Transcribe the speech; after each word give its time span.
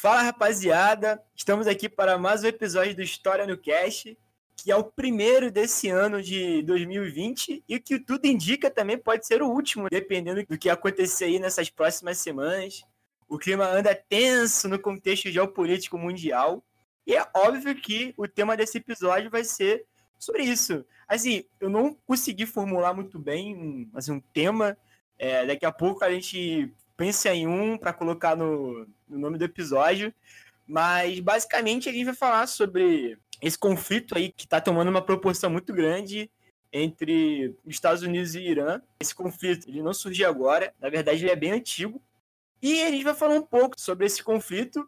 Fala 0.00 0.22
rapaziada, 0.22 1.22
estamos 1.36 1.66
aqui 1.66 1.86
para 1.86 2.16
mais 2.16 2.42
um 2.42 2.46
episódio 2.46 2.96
do 2.96 3.02
História 3.02 3.46
no 3.46 3.58
Cast, 3.58 4.16
que 4.56 4.72
é 4.72 4.74
o 4.74 4.82
primeiro 4.82 5.50
desse 5.50 5.90
ano 5.90 6.22
de 6.22 6.62
2020 6.62 7.62
e 7.68 7.78
que 7.78 8.00
tudo 8.00 8.24
indica 8.24 8.70
também 8.70 8.96
pode 8.96 9.26
ser 9.26 9.42
o 9.42 9.50
último, 9.50 9.90
dependendo 9.90 10.42
do 10.46 10.56
que 10.56 10.70
acontecer 10.70 11.26
aí 11.26 11.38
nessas 11.38 11.68
próximas 11.68 12.16
semanas. 12.16 12.82
O 13.28 13.36
clima 13.36 13.66
anda 13.66 13.94
tenso 13.94 14.70
no 14.70 14.78
contexto 14.78 15.30
geopolítico 15.30 15.98
mundial 15.98 16.64
e 17.06 17.14
é 17.14 17.22
óbvio 17.36 17.74
que 17.74 18.14
o 18.16 18.26
tema 18.26 18.56
desse 18.56 18.78
episódio 18.78 19.28
vai 19.30 19.44
ser 19.44 19.84
sobre 20.18 20.44
isso. 20.44 20.82
Assim, 21.06 21.44
eu 21.60 21.68
não 21.68 21.92
consegui 22.06 22.46
formular 22.46 22.94
muito 22.94 23.18
bem 23.18 23.54
um, 23.54 23.90
assim, 23.94 24.12
um 24.12 24.20
tema. 24.32 24.78
É, 25.18 25.44
daqui 25.44 25.66
a 25.66 25.72
pouco 25.72 26.02
a 26.02 26.10
gente 26.10 26.74
pensa 27.00 27.32
em 27.32 27.46
um 27.46 27.78
para 27.78 27.94
colocar 27.94 28.36
no, 28.36 28.86
no 29.08 29.18
nome 29.18 29.38
do 29.38 29.44
episódio. 29.46 30.12
Mas 30.68 31.18
basicamente 31.18 31.88
a 31.88 31.92
gente 31.92 32.04
vai 32.04 32.14
falar 32.14 32.46
sobre 32.46 33.16
esse 33.40 33.58
conflito 33.58 34.14
aí 34.14 34.30
que 34.30 34.44
está 34.44 34.60
tomando 34.60 34.88
uma 34.88 35.00
proporção 35.00 35.48
muito 35.48 35.72
grande 35.72 36.30
entre 36.70 37.56
Estados 37.66 38.02
Unidos 38.02 38.34
e 38.34 38.42
Irã. 38.42 38.82
Esse 39.00 39.14
conflito 39.14 39.66
ele 39.66 39.82
não 39.82 39.94
surgiu 39.94 40.28
agora, 40.28 40.74
na 40.78 40.90
verdade 40.90 41.24
ele 41.24 41.32
é 41.32 41.36
bem 41.36 41.52
antigo. 41.52 42.02
E 42.60 42.82
a 42.82 42.90
gente 42.90 43.02
vai 43.02 43.14
falar 43.14 43.34
um 43.34 43.46
pouco 43.46 43.80
sobre 43.80 44.04
esse 44.04 44.22
conflito 44.22 44.86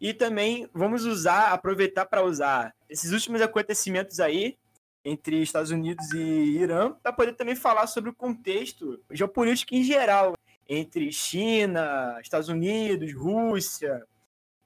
e 0.00 0.12
também 0.12 0.68
vamos 0.74 1.04
usar, 1.04 1.52
aproveitar 1.52 2.04
para 2.04 2.24
usar 2.24 2.74
esses 2.88 3.12
últimos 3.12 3.40
acontecimentos 3.40 4.18
aí 4.18 4.58
entre 5.04 5.40
Estados 5.40 5.70
Unidos 5.70 6.10
e 6.12 6.18
Irã 6.18 6.90
para 7.00 7.12
poder 7.12 7.34
também 7.34 7.54
falar 7.54 7.86
sobre 7.86 8.10
o 8.10 8.14
contexto 8.14 9.00
geopolítico 9.12 9.72
em 9.72 9.84
geral 9.84 10.34
entre 10.68 11.12
China, 11.12 12.18
Estados 12.20 12.48
Unidos, 12.48 13.12
Rússia, 13.14 14.06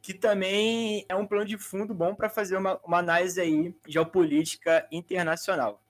que 0.00 0.14
também 0.14 1.04
é 1.08 1.14
um 1.14 1.26
plano 1.26 1.44
de 1.44 1.58
fundo 1.58 1.92
bom 1.94 2.14
para 2.14 2.28
fazer 2.28 2.56
uma, 2.56 2.80
uma 2.84 2.98
análise 2.98 3.40
aí 3.40 3.74
geopolítica 3.86 4.86
internacional. 4.90 5.82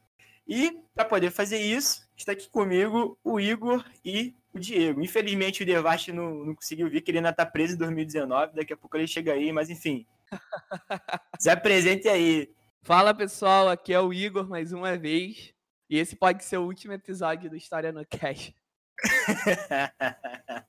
E 0.46 0.80
para 0.94 1.04
poder 1.04 1.30
fazer 1.30 1.58
isso, 1.58 2.08
está 2.16 2.32
aqui 2.32 2.48
comigo 2.48 3.18
o 3.22 3.38
Igor 3.38 3.84
e 4.04 4.34
o 4.52 4.58
Diego. 4.58 5.02
Infelizmente 5.02 5.62
o 5.62 5.66
Devast 5.66 6.10
não, 6.10 6.34
não 6.34 6.54
conseguiu 6.54 6.88
vir, 6.88 7.02
que 7.02 7.10
ele 7.10 7.18
ainda 7.18 7.30
está 7.30 7.44
preso 7.44 7.74
em 7.74 7.78
2019, 7.78 8.56
daqui 8.56 8.72
a 8.72 8.76
pouco 8.76 8.96
ele 8.96 9.06
chega 9.06 9.34
aí, 9.34 9.52
mas 9.52 9.68
enfim. 9.68 10.06
Se 11.38 11.50
apresente 11.50 12.08
aí. 12.08 12.50
Fala 12.82 13.12
pessoal, 13.12 13.68
aqui 13.68 13.92
é 13.92 14.00
o 14.00 14.12
Igor 14.12 14.48
mais 14.48 14.72
uma 14.72 14.96
vez. 14.96 15.52
E 15.90 15.98
esse 15.98 16.16
pode 16.16 16.44
ser 16.44 16.56
o 16.58 16.64
último 16.64 16.92
episódio 16.92 17.48
do 17.48 17.56
História 17.56 17.92
no 17.92 18.04
Cash. 18.06 18.52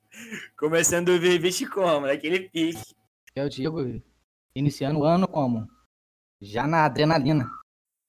Começando 0.57 1.09
o 1.09 1.19
Viviche 1.19 1.65
como? 1.65 2.07
Daquele 2.07 2.49
pique. 2.49 2.95
É 3.35 3.43
o 3.43 3.49
Diego, 3.49 4.01
iniciando 4.55 4.99
o 4.99 5.03
ano 5.03 5.27
como? 5.27 5.67
Já 6.41 6.67
na 6.67 6.85
adrenalina. 6.85 7.49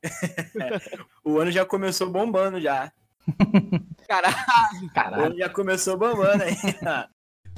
o 1.24 1.38
ano 1.38 1.50
já 1.50 1.64
começou 1.64 2.10
bombando 2.10 2.60
já. 2.60 2.92
Caralho. 4.08 4.90
Caralho. 4.94 5.22
O 5.22 5.26
ano 5.26 5.38
já 5.38 5.48
começou 5.48 5.96
bombando 5.96 6.42
aí. 6.42 6.56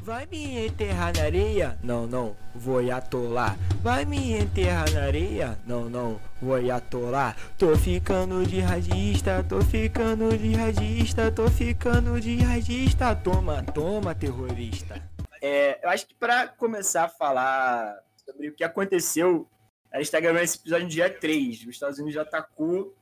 Vai 0.02 0.26
me 0.26 0.66
enterrar 0.66 1.16
na 1.16 1.22
areia? 1.22 1.78
Não, 1.80 2.08
não, 2.08 2.36
vou 2.52 2.80
atolar. 2.92 3.56
Vai 3.80 4.04
me 4.04 4.32
enterrar 4.32 4.90
na 4.90 5.04
areia? 5.04 5.56
Não, 5.64 5.88
não, 5.88 6.20
vou 6.40 6.56
atolar. 6.72 7.36
Tô 7.56 7.76
ficando 7.76 8.44
de 8.44 8.58
radista, 8.58 9.44
tô 9.48 9.60
ficando 9.60 10.36
de 10.36 10.54
radista, 10.54 11.30
tô 11.30 11.48
ficando 11.48 12.20
de 12.20 12.36
radista. 12.42 13.14
Toma, 13.14 13.62
toma, 13.62 14.12
terrorista. 14.12 15.00
É, 15.40 15.78
eu 15.80 15.88
acho 15.88 16.08
que 16.08 16.16
para 16.16 16.48
começar 16.48 17.04
a 17.04 17.08
falar 17.08 17.96
sobre 18.26 18.48
o 18.48 18.56
que 18.56 18.64
aconteceu, 18.64 19.48
a 19.92 19.98
gente 19.98 20.10
tá 20.10 20.18
gravando 20.18 20.42
esse 20.42 20.58
episódio 20.58 20.86
no 20.86 20.90
dia 20.90 21.08
3. 21.08 21.60
Os 21.60 21.68
Estados 21.68 22.00
Unidos 22.00 22.14
já 22.14 22.22
atacou 22.22 22.92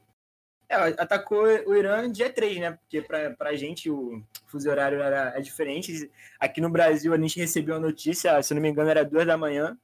é, 0.70 0.76
atacou 1.02 1.42
o 1.66 1.74
Irã 1.74 2.08
dia 2.10 2.32
3, 2.32 2.58
né? 2.58 2.70
Porque 2.72 3.02
pra, 3.02 3.30
pra 3.32 3.56
gente 3.56 3.90
o 3.90 4.22
fuso 4.46 4.70
horário 4.70 5.02
era, 5.02 5.36
é 5.36 5.40
diferente. 5.40 6.08
Aqui 6.38 6.60
no 6.60 6.70
Brasil 6.70 7.12
a 7.12 7.18
gente 7.18 7.40
recebeu 7.40 7.74
a 7.74 7.80
notícia, 7.80 8.40
se 8.40 8.54
não 8.54 8.62
me 8.62 8.68
engano, 8.68 8.88
era 8.88 9.04
duas 9.04 9.26
da 9.26 9.36
manhã. 9.36 9.76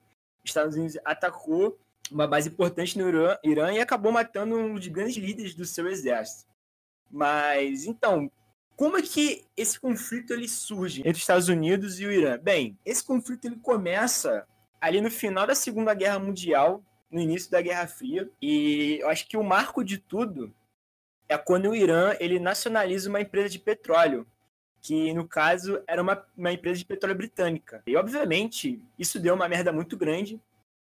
Os 0.44 0.50
Estados 0.50 0.76
Unidos 0.76 0.96
atacou 1.04 1.76
uma 2.08 2.28
base 2.28 2.48
importante 2.50 2.96
no 2.96 3.08
Irã, 3.08 3.36
Irã 3.42 3.72
e 3.72 3.80
acabou 3.80 4.12
matando 4.12 4.56
um 4.56 4.74
dos 4.76 4.86
grandes 4.86 5.16
líderes 5.16 5.56
do 5.56 5.64
seu 5.64 5.88
exército. 5.88 6.48
Mas, 7.10 7.84
então, 7.84 8.30
como 8.76 8.96
é 8.96 9.02
que 9.02 9.44
esse 9.56 9.80
conflito 9.80 10.32
ele 10.32 10.48
surge 10.48 11.00
entre 11.00 11.14
os 11.14 11.18
Estados 11.18 11.48
Unidos 11.48 11.98
e 11.98 12.06
o 12.06 12.12
Irã? 12.12 12.38
Bem, 12.38 12.78
esse 12.86 13.04
conflito 13.04 13.46
ele 13.46 13.56
começa 13.56 14.46
ali 14.80 15.00
no 15.00 15.10
final 15.10 15.48
da 15.48 15.54
Segunda 15.56 15.92
Guerra 15.94 16.20
Mundial, 16.20 16.80
no 17.10 17.20
início 17.20 17.50
da 17.50 17.60
Guerra 17.60 17.88
Fria, 17.88 18.30
e 18.40 18.98
eu 19.00 19.08
acho 19.08 19.26
que 19.26 19.36
o 19.36 19.42
marco 19.42 19.82
de 19.82 19.98
tudo 19.98 20.54
é 21.28 21.36
quando 21.36 21.70
o 21.70 21.76
Irã 21.76 22.14
ele 22.20 22.38
nacionaliza 22.38 23.08
uma 23.08 23.20
empresa 23.20 23.48
de 23.48 23.58
petróleo, 23.58 24.26
que 24.80 25.12
no 25.12 25.26
caso 25.26 25.82
era 25.86 26.00
uma, 26.00 26.24
uma 26.36 26.52
empresa 26.52 26.78
de 26.78 26.84
petróleo 26.84 27.16
britânica. 27.16 27.82
E 27.86 27.96
obviamente 27.96 28.82
isso 28.98 29.18
deu 29.18 29.34
uma 29.34 29.48
merda 29.48 29.72
muito 29.72 29.96
grande. 29.96 30.40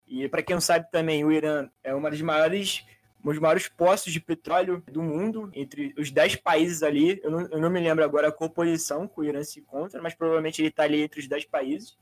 E 0.06 0.28
para 0.28 0.42
quem 0.42 0.54
não 0.54 0.60
sabe 0.60 0.90
também, 0.90 1.24
o 1.24 1.32
Irã 1.32 1.68
é 1.82 1.94
uma 1.94 2.10
das 2.10 2.20
maiores 2.20 2.84
um 3.24 3.30
dos 3.30 3.38
maiores 3.38 3.68
postos 3.68 4.12
de 4.12 4.20
petróleo 4.20 4.82
do 4.90 5.02
mundo, 5.02 5.50
entre 5.54 5.94
os 5.98 6.10
10 6.10 6.36
países 6.36 6.82
ali. 6.82 7.20
Eu 7.22 7.30
não, 7.30 7.40
eu 7.48 7.60
não 7.60 7.70
me 7.70 7.80
lembro 7.80 8.02
agora 8.02 8.32
qual 8.32 8.48
posição 8.48 9.06
que 9.06 9.20
o 9.20 9.24
Irã 9.24 9.44
se 9.44 9.60
encontra, 9.60 10.00
mas 10.00 10.14
provavelmente 10.14 10.60
ele 10.60 10.68
está 10.68 10.84
ali 10.84 11.02
entre 11.02 11.20
os 11.20 11.28
10 11.28 11.44
países. 11.46 11.98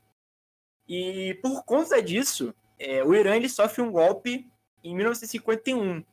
E 0.87 1.37
por 1.41 1.63
conta 1.65 2.01
disso, 2.01 2.53
é, 2.77 3.03
o 3.03 3.13
Irã 3.13 3.35
ele 3.35 3.49
sofre 3.49 3.81
um 3.81 3.91
golpe 3.91 4.49
em 4.83 4.95
1951 4.95 6.03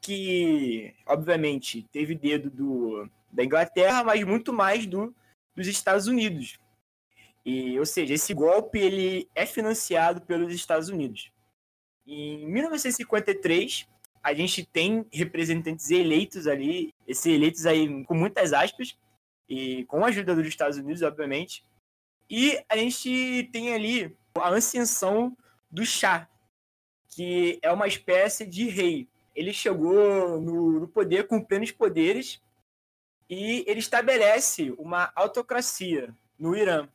que, 0.00 0.94
obviamente, 1.06 1.86
teve 1.92 2.14
dedo 2.14 2.50
do, 2.50 3.10
da 3.32 3.44
Inglaterra, 3.44 4.04
mas 4.04 4.22
muito 4.24 4.52
mais 4.52 4.86
do, 4.86 5.14
dos 5.54 5.66
Estados 5.66 6.06
Unidos. 6.06 6.58
E, 7.44 7.78
ou 7.78 7.86
seja, 7.86 8.14
esse 8.14 8.34
golpe 8.34 8.78
ele 8.78 9.28
é 9.34 9.46
financiado 9.46 10.20
pelos 10.20 10.52
Estados 10.52 10.88
Unidos. 10.88 11.30
Em 12.06 12.46
1953, 12.48 13.86
a 14.22 14.34
gente 14.34 14.64
tem 14.64 15.06
representantes 15.12 15.90
eleitos 15.90 16.46
ali, 16.46 16.92
esses 17.06 17.26
eleitos 17.26 17.64
aí 17.66 18.04
com 18.04 18.14
muitas 18.14 18.52
aspas, 18.52 18.96
e 19.48 19.84
com 19.84 20.04
a 20.04 20.08
ajuda 20.08 20.34
dos 20.34 20.46
Estados 20.46 20.76
Unidos, 20.76 21.02
obviamente. 21.02 21.64
E 22.28 22.60
a 22.68 22.76
gente 22.76 23.48
tem 23.52 23.72
ali 23.72 24.16
a 24.34 24.48
ascensão 24.48 25.36
do 25.70 25.86
chá, 25.86 26.28
que 27.08 27.58
é 27.62 27.70
uma 27.70 27.86
espécie 27.86 28.44
de 28.44 28.68
rei. 28.68 29.08
Ele 29.36 29.52
chegou 29.52 30.40
no, 30.40 30.80
no 30.80 30.88
poder 30.88 31.26
com 31.26 31.44
plenos 31.44 31.70
poderes 31.70 32.42
e 33.28 33.64
ele 33.66 33.80
estabelece 33.80 34.74
uma 34.78 35.12
autocracia 35.14 36.14
no 36.38 36.56
Irã. 36.56 36.88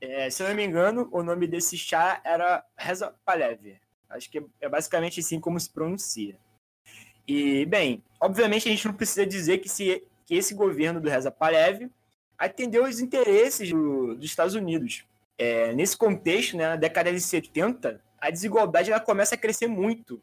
É, 0.00 0.28
se 0.28 0.42
eu 0.42 0.48
não 0.48 0.54
me 0.54 0.64
engano, 0.64 1.08
o 1.10 1.22
nome 1.22 1.46
desse 1.46 1.78
chá 1.78 2.20
era 2.24 2.64
Reza 2.76 3.14
Pahlavi. 3.24 3.80
Acho 4.10 4.30
que 4.30 4.44
é 4.60 4.68
basicamente 4.68 5.20
assim 5.20 5.40
como 5.40 5.58
se 5.58 5.70
pronuncia. 5.70 6.36
E, 7.26 7.64
bem, 7.66 8.02
obviamente 8.20 8.68
a 8.68 8.70
gente 8.70 8.86
não 8.86 8.94
precisa 8.94 9.24
dizer 9.24 9.58
que, 9.58 9.68
se, 9.68 10.04
que 10.26 10.34
esse 10.34 10.54
governo 10.54 11.00
do 11.00 11.08
Reza 11.08 11.30
Pahlavi 11.30 11.90
atendeu 12.36 12.84
os 12.84 13.00
interesses 13.00 13.70
do, 13.70 14.16
dos 14.16 14.24
Estados 14.24 14.54
Unidos. 14.54 15.06
É, 15.38 15.72
nesse 15.72 15.96
contexto, 15.96 16.56
né, 16.56 16.70
na 16.70 16.76
década 16.76 17.12
de 17.12 17.20
70, 17.20 18.02
a 18.20 18.30
desigualdade 18.30 18.90
ela 18.90 19.00
começa 19.00 19.36
a 19.36 19.38
crescer 19.38 19.68
muito. 19.68 20.20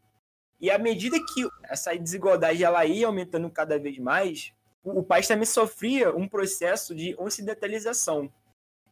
E 0.60 0.70
à 0.70 0.78
medida 0.78 1.18
que 1.18 1.48
essa 1.64 1.98
desigualdade 1.98 2.64
ela 2.64 2.86
ia 2.86 3.08
aumentando 3.08 3.50
cada 3.50 3.80
vez 3.80 3.98
mais, 3.98 4.54
o, 4.84 5.04
país 5.04 5.28
também 5.28 5.46
sofria 5.46 6.16
um 6.16 6.28
processo 6.28 6.94
de 6.94 7.16
ocidentalização. 7.18 8.32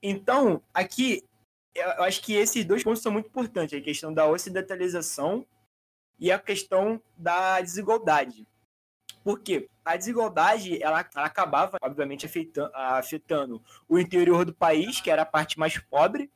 Então, 0.02 0.62
aqui, 0.74 1.24
eu 1.76 2.04
acho 2.04 2.22
que 2.22 2.34
esses 2.34 2.64
dois 2.64 2.84
pontos 2.84 3.02
são 3.02 3.12
muito 3.12 3.28
importantes: 3.28 3.78
a 3.78 3.84
questão 3.84 4.14
da 4.14 4.26
ocidentalização 4.26 5.46
e 6.20 6.32
a 6.32 6.40
questão 6.40 7.02
da 7.18 7.60
desigualdade. 7.62 8.48
Por 9.24 9.40
quê? 9.42 9.70
A 9.84 9.98
desigualdade 9.98 10.82
ela, 10.82 11.06
ela 11.14 11.26
acabava, 11.26 11.78
obviamente, 11.82 12.26
afetando, 12.26 12.72
afetando 12.74 13.62
o 13.88 14.00
interior 14.00 14.46
do 14.46 14.54
país, 14.54 15.02
que 15.02 15.12
era 15.12 15.24
a 15.24 15.26
parte 15.26 15.60
mais 15.60 15.78
pobre, 15.78 16.32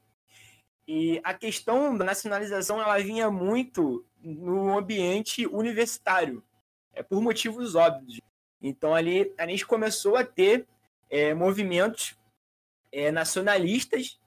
e 0.87 1.21
a 1.23 1.33
questão 1.33 1.97
da 1.97 2.03
nacionalização 2.03 2.81
ela 2.81 2.97
vinha 2.97 3.31
muito 3.31 4.05
no 4.23 4.77
ambiente 4.77 5.45
universitário, 5.47 6.43
é 6.93 7.01
por 7.01 7.21
motivos 7.21 7.75
óbvios. 7.75 8.19
Então 8.61 8.93
ali 8.93 9.33
a 9.37 9.47
gente 9.47 9.65
começou 9.65 10.15
a 10.15 10.23
ter 10.23 10.67
é, 11.09 11.33
movimentos 11.33 12.15
é, 12.91 13.11
nacionalistas. 13.11 14.19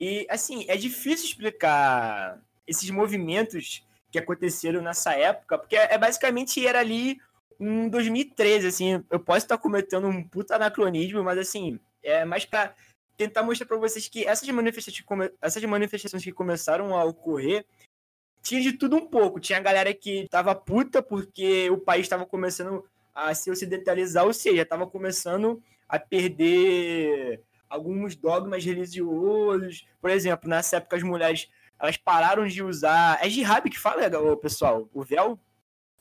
E 0.00 0.26
assim 0.28 0.64
é 0.68 0.76
difícil 0.76 1.26
explicar 1.26 2.40
esses 2.66 2.88
movimentos 2.90 3.86
que 4.10 4.18
aconteceram 4.18 4.82
nessa 4.82 5.14
época, 5.14 5.58
porque 5.58 5.76
é, 5.76 5.96
basicamente 5.96 6.64
era 6.66 6.80
ali 6.80 7.18
em 7.58 7.88
2013, 7.88 8.66
assim, 8.66 9.04
eu 9.08 9.20
posso 9.20 9.44
estar 9.44 9.56
cometendo 9.56 10.08
um 10.08 10.26
puta 10.26 10.56
anacronismo, 10.56 11.22
mas 11.22 11.38
assim, 11.38 11.78
é 12.02 12.24
mais 12.24 12.44
para 12.44 12.74
tentar 13.16 13.42
mostrar 13.42 13.66
para 13.66 13.76
vocês 13.76 14.08
que 14.08 14.26
essas 14.26 14.48
manifestações, 14.48 15.30
essas 15.40 15.62
manifestações 15.64 16.24
que 16.24 16.32
começaram 16.32 16.96
a 16.96 17.04
ocorrer 17.04 17.64
tinha 18.42 18.60
de 18.60 18.72
tudo 18.72 18.96
um 18.96 19.06
pouco. 19.06 19.40
Tinha 19.40 19.58
a 19.58 19.62
galera 19.62 19.94
que 19.94 20.26
tava 20.28 20.54
puta 20.54 21.02
porque 21.02 21.70
o 21.70 21.78
país 21.78 22.02
estava 22.02 22.26
começando 22.26 22.84
a 23.14 23.34
se 23.34 23.50
ocidentalizar, 23.50 24.24
ou 24.24 24.32
seja, 24.32 24.62
estava 24.62 24.86
começando 24.86 25.62
a 25.88 25.98
perder 25.98 27.40
alguns 27.68 28.16
dogmas 28.16 28.64
religiosos. 28.64 29.86
Por 30.00 30.10
exemplo, 30.10 30.48
nessa 30.48 30.76
época 30.76 30.96
as 30.96 31.02
mulheres 31.02 31.48
elas 31.78 31.96
pararam 31.96 32.46
de 32.46 32.62
usar. 32.62 33.18
É 33.24 33.28
jihad 33.28 33.68
que 33.68 33.78
fala, 33.78 34.02
pessoal? 34.36 34.88
O 34.92 35.02
véu? 35.02 35.38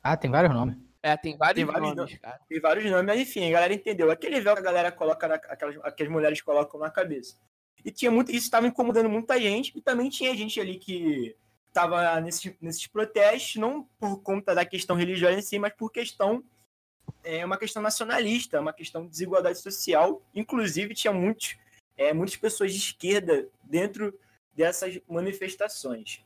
Ah, 0.03 0.17
tem 0.17 0.29
vários 0.29 0.53
nomes. 0.53 0.77
É, 1.03 1.17
tem 1.17 1.35
vários, 1.35 1.55
tem 1.55 1.65
vários 1.65 1.95
nomes, 1.95 2.17
cara. 2.19 2.39
Tem 2.47 2.59
vários 2.59 2.85
nomes, 2.85 3.05
mas 3.05 3.19
enfim, 3.19 3.47
a 3.49 3.51
galera 3.51 3.73
entendeu. 3.73 4.11
Aquele 4.11 4.39
véu 4.39 4.53
que 4.53 4.59
a 4.59 4.63
galera 4.63 4.91
coloca, 4.91 5.27
na, 5.27 5.35
aquelas, 5.35 5.75
que 5.95 6.03
as 6.03 6.09
mulheres 6.09 6.41
colocam 6.41 6.79
na 6.79 6.91
cabeça. 6.91 7.35
E 7.83 7.89
tinha 7.89 8.11
muito, 8.11 8.29
isso 8.29 8.45
estava 8.45 8.67
incomodando 8.67 9.09
muita 9.09 9.39
gente, 9.39 9.75
e 9.75 9.81
também 9.81 10.09
tinha 10.09 10.35
gente 10.35 10.61
ali 10.61 10.77
que 10.77 11.35
estava 11.71 12.19
nesses, 12.19 12.88
protestos, 12.88 13.56
não 13.56 13.83
por 13.97 14.21
conta 14.21 14.53
da 14.53 14.65
questão 14.65 14.95
religiosa 14.95 15.39
em 15.39 15.41
si, 15.41 15.57
mas 15.57 15.73
por 15.73 15.91
questão 15.91 16.44
é 17.23 17.45
uma 17.45 17.57
questão 17.57 17.81
nacionalista, 17.81 18.59
uma 18.59 18.73
questão 18.73 19.03
de 19.03 19.09
desigualdade 19.09 19.59
social. 19.59 20.21
Inclusive, 20.35 20.94
tinha 20.94 21.13
muitos, 21.13 21.57
é, 21.97 22.13
muitas 22.13 22.35
pessoas 22.35 22.73
de 22.73 22.79
esquerda 22.79 23.47
dentro 23.63 24.13
dessas 24.53 25.00
manifestações. 25.07 26.23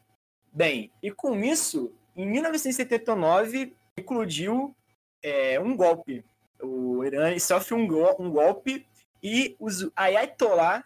Bem, 0.52 0.92
e 1.02 1.12
com 1.12 1.40
isso, 1.40 1.94
em 2.16 2.26
1979, 2.26 3.76
eclodiu 3.96 4.76
é, 5.22 5.60
um 5.60 5.76
golpe. 5.76 6.26
O 6.62 7.04
Irã 7.04 7.38
sofre 7.38 7.76
um, 7.76 7.86
go 7.86 8.16
um 8.18 8.32
golpe 8.32 8.88
e 9.22 9.56
os 9.60 9.90
Ayatollah 9.96 10.84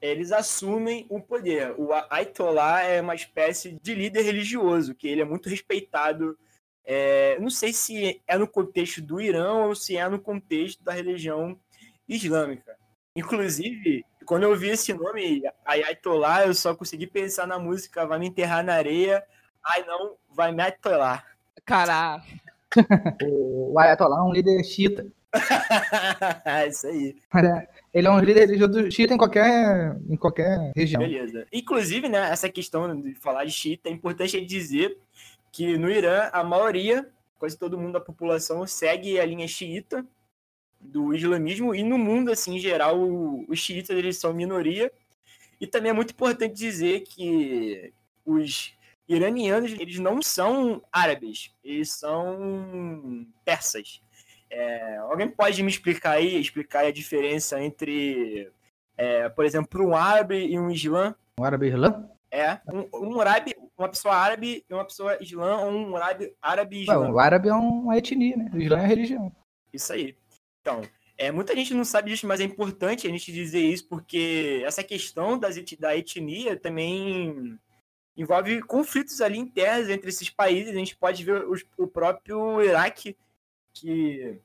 eles 0.00 0.32
assumem 0.32 1.06
o 1.08 1.20
poder. 1.20 1.74
O 1.78 1.92
Ayatollah 1.92 2.82
é 2.82 3.00
uma 3.00 3.14
espécie 3.14 3.78
de 3.82 3.94
líder 3.94 4.22
religioso, 4.22 4.94
que 4.94 5.06
ele 5.06 5.20
é 5.20 5.24
muito 5.24 5.48
respeitado. 5.48 6.38
É, 6.84 7.38
não 7.38 7.50
sei 7.50 7.72
se 7.72 8.20
é 8.26 8.38
no 8.38 8.48
contexto 8.48 9.02
do 9.02 9.20
Irã 9.20 9.66
ou 9.66 9.74
se 9.74 9.96
é 9.96 10.08
no 10.08 10.18
contexto 10.18 10.82
da 10.82 10.92
religião 10.92 11.58
islâmica. 12.08 12.76
Inclusive, 13.14 14.04
quando 14.24 14.44
eu 14.44 14.56
vi 14.56 14.70
esse 14.70 14.94
nome, 14.94 15.42
Ayatollah, 15.64 16.46
eu 16.46 16.54
só 16.54 16.74
consegui 16.74 17.06
pensar 17.06 17.46
na 17.46 17.58
música 17.58 18.06
Vai 18.06 18.18
Me 18.18 18.28
Enterrar 18.28 18.64
na 18.64 18.74
Areia. 18.74 19.22
Ai, 19.62 19.84
não, 19.84 20.16
vai 20.30 20.52
me 20.52 20.62
atolar. 20.62 21.26
Caraca. 21.64 22.24
o 23.22 23.78
Ayatollah 23.78 24.20
é 24.20 24.22
um 24.22 24.32
líder 24.32 24.64
xiita. 24.64 25.06
Isso 26.68 26.86
aí. 26.86 27.16
Ele 27.92 28.06
é 28.06 28.10
um 28.10 28.18
líder 28.18 28.46
religioso 28.46 28.90
xiita 28.90 29.14
em 29.14 29.16
qualquer, 29.16 29.96
em 30.08 30.16
qualquer 30.16 30.72
região. 30.74 31.02
Beleza. 31.02 31.46
Inclusive, 31.52 32.08
né, 32.08 32.30
essa 32.30 32.48
questão 32.48 33.00
de 33.00 33.14
falar 33.14 33.44
de 33.44 33.52
xiita, 33.52 33.88
é 33.88 33.92
importante 33.92 34.40
dizer 34.44 34.98
que 35.52 35.76
no 35.76 35.90
Irã, 35.90 36.28
a 36.32 36.42
maioria, 36.44 37.08
quase 37.38 37.58
todo 37.58 37.78
mundo 37.78 37.92
da 37.92 38.00
população, 38.00 38.66
segue 38.66 39.18
a 39.18 39.26
linha 39.26 39.48
xiita 39.48 40.04
do 40.80 41.14
islamismo 41.14 41.74
e 41.74 41.82
no 41.82 41.98
mundo, 41.98 42.30
assim, 42.32 42.56
em 42.56 42.60
geral, 42.60 42.98
os 43.48 43.58
xiitas 43.58 43.96
eles 43.96 44.18
são 44.18 44.32
minoria. 44.32 44.90
E 45.60 45.66
também 45.66 45.90
é 45.90 45.92
muito 45.92 46.12
importante 46.12 46.54
dizer 46.54 47.00
que 47.00 47.92
os 48.24 48.72
iranianos 49.06 49.72
eles 49.72 49.98
não 49.98 50.22
são 50.22 50.82
árabes, 50.90 51.52
eles 51.62 51.92
são 51.92 53.26
persas. 53.44 54.00
É, 54.50 54.96
alguém 54.96 55.28
pode 55.28 55.62
me 55.62 55.70
explicar 55.70 56.12
aí, 56.12 56.40
explicar 56.40 56.84
a 56.84 56.90
diferença 56.90 57.62
entre, 57.62 58.50
é, 58.96 59.28
por 59.28 59.44
exemplo, 59.44 59.86
um 59.86 59.94
árabe 59.94 60.36
e 60.46 60.58
um 60.58 60.70
islã? 60.70 61.14
Um 61.38 61.44
árabe 61.44 61.66
e 61.66 61.68
islã? 61.70 62.10
É, 62.32 62.60
um, 62.72 63.14
um 63.14 63.20
árabe, 63.20 63.54
uma 63.78 63.88
pessoa 63.88 64.14
árabe 64.14 64.64
e 64.68 64.74
uma 64.74 64.84
pessoa 64.84 65.16
islã, 65.22 65.58
ou 65.58 65.70
um 65.72 65.96
árabe, 65.96 66.34
árabe 66.42 66.76
e 66.76 66.82
islã. 66.82 67.10
o 67.10 67.18
árabe 67.18 67.48
é 67.48 67.54
uma 67.54 67.96
etnia, 67.96 68.36
né? 68.36 68.50
O 68.52 68.58
islã 68.58 68.78
é 68.78 68.86
religião. 68.86 69.32
Isso 69.72 69.92
aí. 69.92 70.16
Então, 70.60 70.82
é, 71.16 71.30
muita 71.30 71.54
gente 71.54 71.74
não 71.74 71.84
sabe 71.84 72.10
disso, 72.10 72.26
mas 72.26 72.40
é 72.40 72.44
importante 72.44 73.06
a 73.06 73.10
gente 73.10 73.32
dizer 73.32 73.60
isso, 73.60 73.86
porque 73.86 74.62
essa 74.64 74.82
questão 74.82 75.38
das, 75.38 75.56
da 75.78 75.96
etnia 75.96 76.56
também 76.56 77.58
envolve 78.16 78.62
conflitos 78.62 79.20
ali 79.20 79.38
internos 79.38 79.88
entre 79.88 80.08
esses 80.08 80.30
países. 80.30 80.72
A 80.72 80.78
gente 80.78 80.96
pode 80.96 81.24
ver 81.24 81.44
os, 81.46 81.64
o 81.76 81.86
próprio 81.86 82.62
Iraque, 82.62 83.16
que 83.72 84.40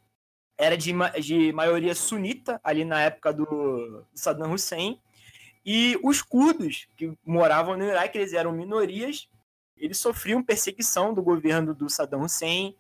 era 0.57 0.77
de, 0.77 0.93
de 1.21 1.51
maioria 1.53 1.93
sunita 1.93 2.59
ali 2.63 2.85
na 2.85 3.01
época 3.01 3.33
do 3.33 4.03
Saddam 4.13 4.53
Hussein, 4.53 5.01
e 5.65 5.99
os 6.03 6.21
curdos 6.21 6.87
que 6.95 7.17
moravam 7.25 7.75
no 7.75 7.83
Iraque, 7.83 8.17
eles 8.17 8.33
eram 8.33 8.51
minorias, 8.51 9.27
eles 9.75 9.97
sofriam 9.97 10.43
perseguição 10.43 11.13
do 11.13 11.23
governo 11.23 11.73
do 11.73 11.89
Saddam 11.89 12.21
Hussein. 12.21 12.77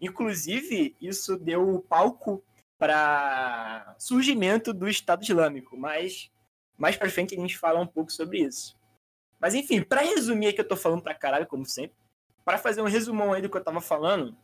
Inclusive, 0.00 0.96
isso 1.00 1.36
deu 1.36 1.84
palco 1.88 2.42
para 2.78 3.94
surgimento 3.98 4.72
do 4.72 4.88
Estado 4.88 5.22
Islâmico, 5.22 5.76
mas 5.76 6.30
mais 6.78 6.96
para 6.96 7.10
frente 7.10 7.34
a 7.34 7.38
gente 7.38 7.58
fala 7.58 7.80
um 7.80 7.86
pouco 7.86 8.10
sobre 8.10 8.38
isso. 8.38 8.78
Mas 9.38 9.54
enfim, 9.54 9.82
para 9.82 10.00
resumir 10.00 10.48
aqui, 10.48 10.60
eu 10.60 10.68
tô 10.68 10.76
falando 10.76 11.02
pra 11.02 11.14
caralho, 11.14 11.46
como 11.46 11.66
sempre. 11.66 11.96
Para 12.44 12.56
fazer 12.56 12.80
um 12.80 12.86
resumão 12.86 13.32
aí 13.32 13.42
do 13.42 13.50
que 13.50 13.56
eu 13.56 13.64
tava 13.64 13.80
falando, 13.80 14.36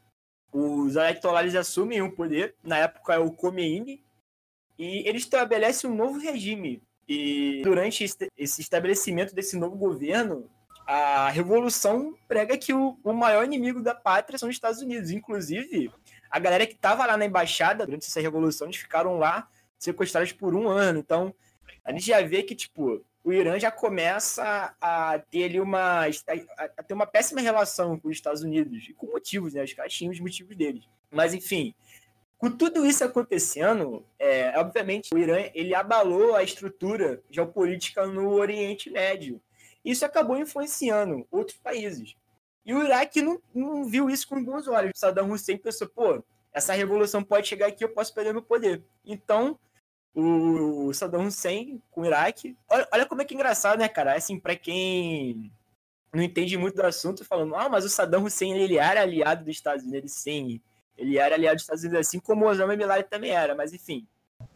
os 0.55 0.97
ayatollahs 0.97 1.57
assumem 1.57 2.01
o 2.01 2.13
poder, 2.13 2.55
na 2.63 2.79
época 2.79 3.15
é 3.15 3.19
o 3.19 3.33
Khomeini, 3.33 4.01
e 4.79 5.07
eles 5.09 5.23
estabelecem 5.23 5.91
um 5.91 5.97
novo 5.97 6.21
regime. 6.21 6.81
E 7.09 7.61
durante 7.65 8.05
esse 8.37 8.61
estabelecimento 8.61 9.35
desse 9.35 9.57
novo 9.57 9.77
governo, 9.77 10.49
a 10.87 11.29
revolução 11.29 12.17
prega 12.29 12.57
que 12.57 12.73
o, 12.73 12.97
o 13.03 13.13
maior 13.13 13.45
inimigo 13.45 13.83
da 13.83 13.97
pátria 13.97 14.39
são 14.39 14.49
os 14.49 14.55
Estados 14.55 14.81
Unidos. 14.81 15.11
Inclusive, 15.11 15.91
a 16.31 16.39
galera 16.39 16.67
que 16.69 16.75
estava 16.75 17.05
lá 17.05 17.17
na 17.17 17.27
embaixada 17.27 17.85
durante 17.85 18.07
essa 18.07 18.21
revolução, 18.21 18.69
eles 18.69 18.77
ficaram 18.77 19.19
lá 19.19 19.49
sequestrados 19.77 20.31
por 20.31 20.55
um 20.55 20.69
ano. 20.69 21.01
Então, 21.01 21.35
a 21.85 21.91
gente 21.91 22.07
já 22.07 22.23
vê 22.23 22.45
que, 22.45 22.55
tipo, 22.55 23.05
o 23.25 23.33
Irã 23.33 23.59
já 23.59 23.71
começa 23.71 24.77
a 24.81 25.19
ter 25.19 25.45
ali 25.45 25.59
uma, 25.59 26.05
a 26.77 26.83
ter 26.83 26.93
uma 26.93 27.07
péssima 27.07 27.41
relação 27.41 27.99
com 27.99 28.09
os 28.09 28.17
Estados 28.17 28.43
Unidos, 28.43 28.87
e 28.89 28.93
com 28.93 29.07
motivos, 29.07 29.55
né? 29.55 29.65
Os 29.65 29.73
caras 29.73 29.99
os 29.99 30.21
motivos 30.21 30.55
deles. 30.55 30.85
Mas, 31.11 31.33
enfim, 31.33 31.75
com 32.37 32.51
tudo 32.51 32.85
isso 32.85 33.03
acontecendo, 33.03 34.05
é, 34.19 34.59
obviamente, 34.59 35.15
o 35.15 35.19
Irã 35.19 35.49
ele 35.55 35.75
abalou 35.75 36.37
a 36.37 36.43
estrutura 36.43 37.23
geopolítica 37.31 38.07
no 38.07 38.31
Oriente 38.35 38.91
Médio. 38.91 39.41
Isso 39.83 40.05
acabou 40.05 40.37
influenciando 40.37 41.27
outros 41.31 41.59
países. 41.59 42.15
E 42.65 42.75
o 42.75 42.83
Iraque 42.83 43.23
não, 43.23 43.41
não 43.55 43.85
viu 43.85 44.11
isso 44.11 44.29
com 44.29 44.43
bons 44.43 44.69
olhos. 44.69 44.93
O 44.95 44.99
Saddam 44.99 45.31
Hussein 45.31 45.57
pensou, 45.57 45.89
pô, 45.89 46.23
essa 46.53 46.73
revolução 46.73 47.23
pode 47.23 47.49
chegar 47.49 47.67
aqui, 47.67 47.85
eu 47.85 47.91
posso 47.91 48.15
perder 48.15 48.33
meu 48.33 48.43
poder. 48.43 48.83
Então, 49.05 49.59
o 50.15 50.93
Saddam 50.93 51.27
Hussein 51.27 51.83
com 51.91 52.03
o 52.03 52.07
Iraque. 52.07 52.57
Olha, 52.71 52.89
olha 52.93 53.07
como 53.07 53.23
é 53.23 53.25
que 53.25 53.35
é 53.35 53.37
engraçado, 53.37 53.79
né, 53.79 53.89
cara? 53.89 54.15
Assim, 54.15 54.39
para 54.39 54.55
quem 54.55 55.51
não 56.13 56.23
entende 56.23 56.57
muito 56.57 56.77
do 56.77 56.87
assunto, 56.87 57.25
falando, 57.25 57.55
ah, 57.57 57.69
mas 57.69 57.85
o 57.85 57.89
Saddam 57.89 58.25
Hussein 58.25 58.55
ele 58.55 58.79
era 58.79 59.03
aliado 59.03 59.45
dos 59.45 59.55
Estados 59.55 59.85
Unidos, 59.85 60.13
sim. 60.13 60.61
Ele 60.97 61.19
era 61.19 61.35
aliado 61.35 61.57
dos 61.57 61.65
Estados 61.65 61.83
Unidos, 61.83 62.07
assim 62.07 62.21
como 62.21 62.45
o 62.45 62.49
Osama 62.49 62.77
Bin 62.77 62.85
Laden 62.85 63.09
também 63.11 63.33
era, 63.33 63.55
mas 63.55 63.73
enfim. 63.73 64.07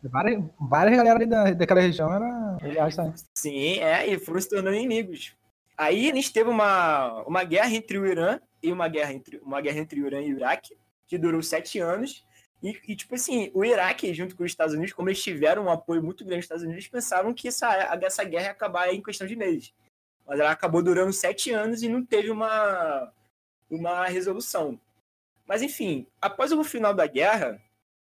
Várias, 0.02 0.42
várias 0.60 0.96
galera 0.96 1.26
da, 1.26 1.50
daquela 1.50 1.80
região 1.80 2.12
era 2.14 2.58
aliados 2.62 2.94
também. 2.94 3.14
Sim, 3.34 3.78
é, 3.80 4.06
e 4.06 4.18
foram 4.18 4.40
se 4.40 4.48
tornando 4.48 4.76
inimigos. 4.76 5.34
Aí 5.76 6.10
a 6.10 6.14
gente 6.14 6.32
teve 6.32 6.48
uma, 6.48 7.22
uma 7.22 7.42
guerra 7.44 7.70
entre 7.70 7.98
o 7.98 8.06
Irã 8.06 8.40
e 8.62 8.72
uma 8.72 8.88
guerra 8.88 9.12
entre, 9.12 9.38
uma 9.38 9.60
guerra 9.60 9.78
entre 9.78 10.00
o 10.00 10.06
Irã 10.06 10.20
e 10.20 10.32
o 10.32 10.36
Iraque, 10.36 10.76
que 11.06 11.18
durou 11.18 11.42
sete 11.42 11.80
anos. 11.80 12.24
E, 12.62 12.80
e, 12.88 12.96
tipo 12.96 13.14
assim, 13.14 13.50
o 13.54 13.64
Iraque, 13.64 14.12
junto 14.12 14.34
com 14.34 14.42
os 14.42 14.50
Estados 14.50 14.74
Unidos, 14.74 14.92
como 14.92 15.08
eles 15.08 15.22
tiveram 15.22 15.64
um 15.64 15.70
apoio 15.70 16.02
muito 16.02 16.24
grande 16.24 16.40
dos 16.40 16.44
Estados 16.46 16.64
Unidos, 16.64 16.88
pensavam 16.88 17.32
que 17.32 17.48
essa, 17.48 17.68
essa 18.02 18.24
guerra 18.24 18.46
ia 18.46 18.50
acabar 18.50 18.92
em 18.92 19.02
questão 19.02 19.26
de 19.26 19.36
meses. 19.36 19.72
Mas 20.26 20.40
ela 20.40 20.50
acabou 20.50 20.82
durando 20.82 21.12
sete 21.12 21.52
anos 21.52 21.82
e 21.82 21.88
não 21.88 22.04
teve 22.04 22.30
uma, 22.30 23.12
uma 23.70 24.06
resolução. 24.06 24.78
Mas 25.46 25.62
enfim, 25.62 26.06
após 26.20 26.52
o 26.52 26.62
final 26.64 26.92
da 26.92 27.06
guerra, 27.06 27.60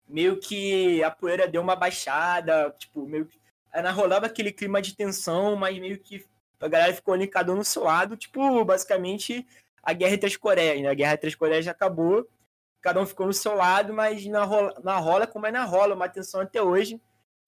meio 0.07 0.39
que 0.39 1.03
a 1.03 1.11
poeira 1.11 1.49
deu 1.49 1.63
uma 1.63 1.75
baixada, 1.75 2.75
tipo, 2.79 3.07
meio 3.07 3.27
que 3.27 3.41
ainda 3.73 3.91
rolava 3.91 4.27
aquele 4.27 4.53
clima 4.53 4.83
de 4.83 4.95
tensão, 4.95 5.57
mas 5.57 5.79
meio 5.79 5.99
que 5.99 6.25
a 6.61 6.69
galera 6.69 6.95
ficou 6.95 7.15
ali 7.15 7.27
cada 7.27 7.53
um 7.53 7.57
no 7.57 7.65
seu 7.65 7.83
lado, 7.83 8.17
tipo, 8.17 8.65
basicamente 8.65 9.47
a 9.83 9.93
guerra 9.93 10.15
entre 10.15 10.29
as 10.29 10.37
Coreias, 10.37 10.81
né? 10.81 10.89
A 10.89 10.95
guerra 10.95 11.15
entre 11.15 11.29
as 11.29 11.35
Coreias 11.35 11.65
já 11.65 11.73
acabou, 11.73 12.29
cada 12.83 13.01
um 13.01 13.07
ficou 13.07 13.27
no 13.27 13.33
seu 13.33 13.55
lado, 13.55 13.95
mas 13.95 14.27
na 14.27 14.45
rola, 14.45 14.75
na 14.83 14.99
rola 14.99 15.27
como 15.27 15.47
é 15.47 15.53
na 15.53 15.65
rola, 15.65 15.95
uma 15.95 16.09
tensão 16.09 16.41
até 16.41 16.61
hoje. 16.61 17.01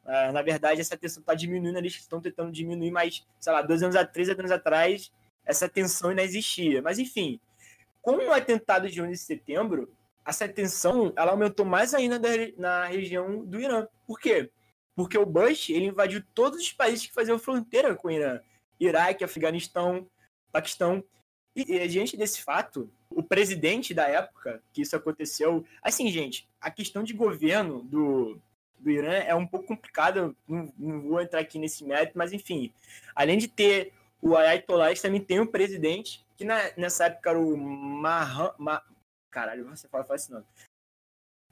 Uh, 0.04 0.32
na 0.32 0.42
verdade, 0.42 0.80
essa 0.80 0.96
tensão 0.96 1.20
está 1.20 1.34
diminuindo, 1.34 1.78
eles 1.78 1.94
estão 1.94 2.20
tentando 2.20 2.52
diminuir, 2.52 2.90
mas, 2.90 3.26
sei 3.40 3.52
lá, 3.52 3.62
dois 3.62 3.82
anos, 3.82 3.96
três 4.12 4.28
anos 4.28 4.50
atrás, 4.50 5.10
essa 5.44 5.68
tensão 5.68 6.10
ainda 6.10 6.22
existia. 6.22 6.80
Mas, 6.80 6.98
enfim, 6.98 7.40
com 8.00 8.16
o 8.16 8.32
atentado 8.32 8.88
de 8.88 9.00
11 9.00 9.10
de 9.10 9.18
setembro, 9.18 9.92
essa 10.24 10.48
tensão 10.48 11.12
ela 11.16 11.32
aumentou 11.32 11.66
mais 11.66 11.94
ainda 11.94 12.20
na 12.56 12.84
região 12.84 13.44
do 13.44 13.60
Irã. 13.60 13.86
Por 14.06 14.20
quê? 14.20 14.50
Porque 14.94 15.18
o 15.18 15.26
Bush 15.26 15.70
ele 15.70 15.86
invadiu 15.86 16.22
todos 16.34 16.60
os 16.60 16.72
países 16.72 17.06
que 17.06 17.12
faziam 17.12 17.38
fronteira 17.38 17.94
com 17.94 18.08
o 18.08 18.10
Irã. 18.10 18.40
Iraque, 18.78 19.24
Afeganistão, 19.24 20.08
Paquistão. 20.52 21.02
E, 21.56 21.62
e 21.62 21.88
diante 21.88 22.16
desse 22.16 22.42
fato, 22.42 22.90
o 23.16 23.22
presidente 23.22 23.94
da 23.94 24.08
época 24.08 24.62
que 24.72 24.82
isso 24.82 24.96
aconteceu... 24.96 25.64
Assim, 25.82 26.10
gente, 26.10 26.48
a 26.60 26.70
questão 26.70 27.02
de 27.02 27.12
governo 27.12 27.82
do, 27.82 28.40
do 28.78 28.90
Irã 28.90 29.12
é 29.12 29.34
um 29.34 29.46
pouco 29.46 29.66
complicada, 29.66 30.34
não, 30.46 30.72
não, 30.78 31.00
vou 31.02 31.20
entrar 31.20 31.40
aqui 31.40 31.58
nesse 31.58 31.84
mérito, 31.84 32.16
mas 32.16 32.32
enfim, 32.32 32.72
além 33.14 33.38
de 33.38 33.48
ter 33.48 33.92
o 34.20 34.36
Ayatollah, 34.36 34.94
também 34.94 35.20
tem 35.20 35.40
o 35.40 35.46
presidente 35.46 36.24
que 36.36 36.44
na, 36.44 36.58
nessa 36.76 37.06
época 37.06 37.30
era 37.30 37.38
o 37.38 37.56
Mahan, 37.56 38.52
Ma, 38.58 38.82
caralho, 39.30 39.64
você 39.68 39.88
fala, 39.88 40.04
fala 40.04 40.16
esse 40.16 40.30
nome. 40.30 40.44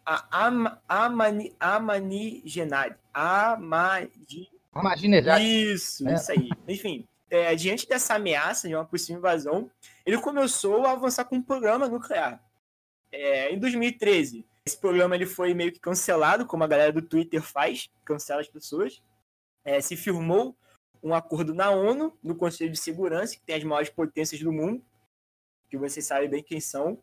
A 0.04 0.46
Am, 0.46 0.78
Amani, 0.88 1.54
Amani 1.60 2.42
Genad. 2.44 2.96
Amadi. 3.14 4.50
Isso, 5.40 6.08
é. 6.08 6.14
isso 6.14 6.32
aí. 6.32 6.48
Enfim, 6.66 7.06
é, 7.30 7.54
diante 7.54 7.88
dessa 7.88 8.14
ameaça 8.14 8.68
de 8.68 8.74
uma 8.74 8.84
possível 8.84 9.18
invasão, 9.18 9.70
ele 10.04 10.18
começou 10.18 10.86
a 10.86 10.92
avançar 10.92 11.24
com 11.24 11.36
um 11.36 11.42
programa 11.42 11.88
nuclear. 11.88 12.42
É, 13.10 13.52
em 13.52 13.58
2013, 13.58 14.44
esse 14.64 14.76
programa 14.76 15.14
ele 15.14 15.26
foi 15.26 15.54
meio 15.54 15.72
que 15.72 15.80
cancelado, 15.80 16.46
como 16.46 16.64
a 16.64 16.68
galera 16.68 16.92
do 16.92 17.02
Twitter 17.02 17.42
faz, 17.42 17.90
cancela 18.04 18.40
as 18.40 18.48
pessoas. 18.48 19.02
É, 19.64 19.80
se 19.80 19.96
firmou 19.96 20.56
um 21.02 21.14
acordo 21.14 21.54
na 21.54 21.70
ONU, 21.70 22.16
no 22.22 22.36
Conselho 22.36 22.70
de 22.70 22.78
Segurança, 22.78 23.34
que 23.34 23.42
tem 23.42 23.56
as 23.56 23.64
maiores 23.64 23.90
potências 23.90 24.40
do 24.40 24.52
mundo, 24.52 24.84
que 25.68 25.76
vocês 25.76 26.06
sabem 26.06 26.28
bem 26.28 26.42
quem 26.42 26.60
são. 26.60 26.98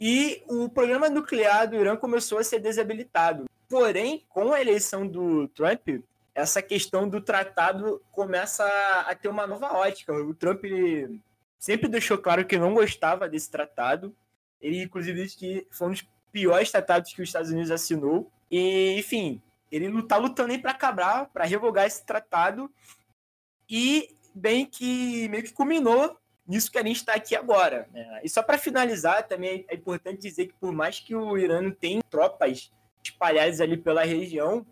E 0.00 0.42
o 0.48 0.68
programa 0.68 1.08
nuclear 1.08 1.68
do 1.68 1.76
Irã 1.76 1.96
começou 1.96 2.38
a 2.38 2.44
ser 2.44 2.58
desabilitado. 2.58 3.44
Porém, 3.68 4.26
com 4.28 4.52
a 4.52 4.60
eleição 4.60 5.06
do 5.06 5.46
Trump, 5.48 5.88
essa 6.34 6.60
questão 6.60 7.08
do 7.08 7.20
tratado 7.20 8.02
começa 8.10 8.64
a 9.06 9.14
ter 9.14 9.28
uma 9.28 9.46
nova 9.46 9.74
ótica. 9.74 10.12
O 10.12 10.34
Trump 10.34 10.64
sempre 11.60 11.88
deixou 11.88 12.16
claro 12.16 12.46
que 12.46 12.58
não 12.58 12.74
gostava 12.74 13.28
desse 13.28 13.50
tratado. 13.50 14.16
Ele, 14.60 14.82
inclusive, 14.82 15.22
disse 15.22 15.36
que 15.36 15.66
foi 15.70 15.88
um 15.88 15.90
dos 15.92 16.08
piores 16.32 16.70
tratados 16.72 17.12
que 17.12 17.20
os 17.20 17.28
Estados 17.28 17.50
Unidos 17.50 17.70
assinou. 17.70 18.32
E, 18.50 18.96
enfim, 18.98 19.40
ele 19.70 19.88
não 19.88 20.00
está 20.00 20.16
lutando 20.16 20.48
nem 20.48 20.58
para 20.58 20.72
acabar, 20.72 21.26
para 21.26 21.44
revogar 21.44 21.86
esse 21.86 22.04
tratado 22.04 22.72
e 23.68 24.16
bem 24.34 24.66
que 24.66 25.28
meio 25.28 25.44
que 25.44 25.52
culminou 25.52 26.16
nisso 26.46 26.70
que 26.70 26.78
a 26.78 26.82
gente 26.82 26.96
está 26.96 27.14
aqui 27.14 27.36
agora. 27.36 27.88
Né? 27.92 28.20
E 28.24 28.28
só 28.28 28.42
para 28.42 28.58
finalizar, 28.58 29.28
também 29.28 29.64
é 29.68 29.74
importante 29.74 30.22
dizer 30.22 30.46
que 30.46 30.54
por 30.54 30.72
mais 30.72 30.98
que 30.98 31.14
o 31.14 31.38
Irã 31.38 31.70
tenha 31.70 32.02
tropas 32.10 32.72
espalhadas 33.04 33.60
ali 33.60 33.76
pela 33.76 34.02
região, 34.02 34.66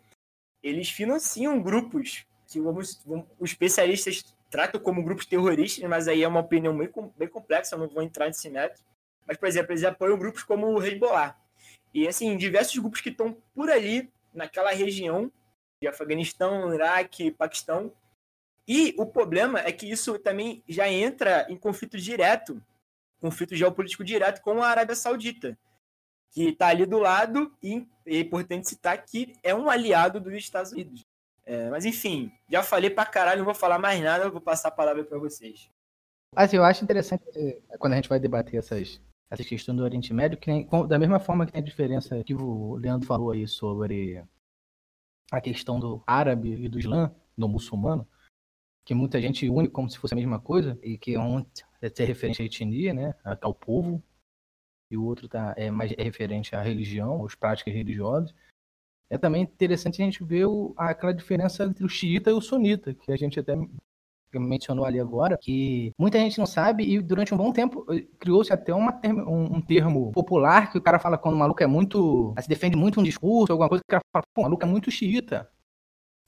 eles 0.62 0.90
financiam 0.90 1.62
grupos 1.62 2.26
que 2.48 2.60
os 2.60 2.98
especialistas 3.40 4.34
tratam 4.50 4.80
como 4.80 5.02
grupos 5.02 5.26
terroristas, 5.26 5.88
mas 5.88 6.08
aí 6.08 6.22
é 6.22 6.28
uma 6.28 6.40
opinião 6.40 6.76
bem, 6.76 6.90
bem 7.16 7.28
complexa, 7.28 7.74
eu 7.74 7.80
não 7.80 7.88
vou 7.88 8.02
entrar 8.02 8.26
nesse 8.26 8.48
método. 8.48 8.82
Mas, 9.26 9.36
por 9.36 9.46
exemplo, 9.46 9.72
eles 9.72 9.84
apoiam 9.84 10.18
grupos 10.18 10.42
como 10.42 10.66
o 10.66 10.82
Hezbollah. 10.82 11.36
E, 11.92 12.08
assim, 12.08 12.36
diversos 12.36 12.78
grupos 12.78 13.00
que 13.00 13.10
estão 13.10 13.36
por 13.54 13.70
ali, 13.70 14.10
naquela 14.32 14.70
região 14.70 15.30
de 15.80 15.88
Afeganistão, 15.88 16.72
Iraque, 16.72 17.30
Paquistão, 17.30 17.92
e 18.66 18.94
o 18.98 19.06
problema 19.06 19.60
é 19.60 19.72
que 19.72 19.90
isso 19.90 20.18
também 20.18 20.62
já 20.68 20.88
entra 20.88 21.46
em 21.48 21.56
conflito 21.56 21.96
direto, 21.96 22.62
conflito 23.18 23.56
geopolítico 23.56 24.04
direto 24.04 24.42
com 24.42 24.62
a 24.62 24.68
Arábia 24.68 24.94
Saudita, 24.94 25.58
que 26.30 26.50
está 26.50 26.68
ali 26.68 26.84
do 26.84 26.98
lado 26.98 27.50
e 27.62 27.86
é 28.04 28.18
importante 28.18 28.68
citar 28.68 29.02
que 29.04 29.34
é 29.42 29.54
um 29.54 29.70
aliado 29.70 30.20
dos 30.20 30.34
Estados 30.34 30.72
Unidos. 30.72 31.06
É, 31.48 31.70
mas 31.70 31.86
enfim, 31.86 32.30
já 32.46 32.62
falei 32.62 32.90
pra 32.90 33.06
caralho, 33.06 33.38
não 33.38 33.46
vou 33.46 33.54
falar 33.54 33.78
mais 33.78 33.98
nada, 34.02 34.28
vou 34.28 34.38
passar 34.38 34.68
a 34.68 34.70
palavra 34.70 35.02
para 35.02 35.18
vocês. 35.18 35.70
Assim, 36.36 36.56
eu 36.56 36.62
acho 36.62 36.84
interessante 36.84 37.24
é, 37.34 37.78
quando 37.78 37.94
a 37.94 37.96
gente 37.96 38.08
vai 38.10 38.20
debater 38.20 38.58
essas, 38.58 39.00
essas 39.30 39.46
questões 39.46 39.78
do 39.78 39.82
Oriente 39.82 40.12
Médio, 40.12 40.36
que 40.36 40.50
nem, 40.50 40.68
da 40.86 40.98
mesma 40.98 41.18
forma 41.18 41.46
que 41.46 41.52
tem 41.52 41.62
a 41.62 41.64
diferença 41.64 42.22
que 42.22 42.34
o 42.34 42.74
Leandro 42.74 43.06
falou 43.06 43.30
aí 43.30 43.48
sobre 43.48 44.22
a 45.32 45.40
questão 45.40 45.80
do 45.80 46.02
árabe 46.06 46.52
e 46.52 46.68
do 46.68 46.78
islã, 46.78 47.10
do 47.34 47.48
muçulmano, 47.48 48.06
que 48.84 48.92
muita 48.92 49.18
gente 49.18 49.48
une 49.48 49.70
como 49.70 49.88
se 49.88 49.98
fosse 49.98 50.12
a 50.12 50.18
mesma 50.18 50.38
coisa, 50.38 50.78
e 50.82 50.98
que 50.98 51.16
um 51.16 51.46
é 51.80 52.04
referente 52.04 52.42
à 52.42 52.44
etnia, 52.44 52.92
né, 52.92 53.14
ao 53.40 53.54
povo, 53.54 54.02
e 54.90 54.98
o 54.98 55.04
outro 55.04 55.26
tá, 55.26 55.54
é 55.56 55.70
mais 55.70 55.92
é 55.92 56.02
referente 56.02 56.54
à 56.54 56.60
religião, 56.60 57.24
às 57.24 57.34
práticas 57.34 57.72
religiosas. 57.72 58.34
É 59.10 59.16
também 59.16 59.42
interessante 59.42 60.02
a 60.02 60.04
gente 60.04 60.22
ver 60.22 60.46
o, 60.46 60.74
aquela 60.76 61.12
diferença 61.12 61.64
entre 61.64 61.84
o 61.84 61.88
xiita 61.88 62.30
e 62.30 62.34
o 62.34 62.40
sunita, 62.40 62.92
que 62.94 63.10
a 63.10 63.16
gente 63.16 63.40
até 63.40 63.56
mencionou 64.34 64.84
ali 64.84 65.00
agora, 65.00 65.38
que 65.38 65.92
muita 65.98 66.18
gente 66.18 66.38
não 66.38 66.44
sabe 66.44 66.84
e 66.84 67.00
durante 67.00 67.32
um 67.32 67.36
bom 67.36 67.50
tempo 67.50 67.86
eh, 67.90 68.06
criou-se 68.18 68.52
até 68.52 68.74
um, 68.74 68.86
um, 69.56 69.60
termo 69.62 70.12
popular 70.12 70.70
que 70.70 70.76
o 70.76 70.82
cara 70.82 70.98
fala 70.98 71.16
quando 71.16 71.34
o 71.34 71.38
maluco 71.38 71.62
é 71.62 71.66
muito, 71.66 72.34
se 72.38 72.48
defende 72.48 72.76
muito 72.76 73.00
um 73.00 73.02
discurso, 73.02 73.52
alguma 73.52 73.68
coisa, 73.70 73.82
que 73.82 73.88
o 73.88 73.96
cara 73.96 74.02
fala, 74.12 74.24
pô, 74.34 74.42
o 74.42 74.44
maluco 74.44 74.62
é 74.62 74.66
muito 74.66 74.90
xiita. 74.90 75.50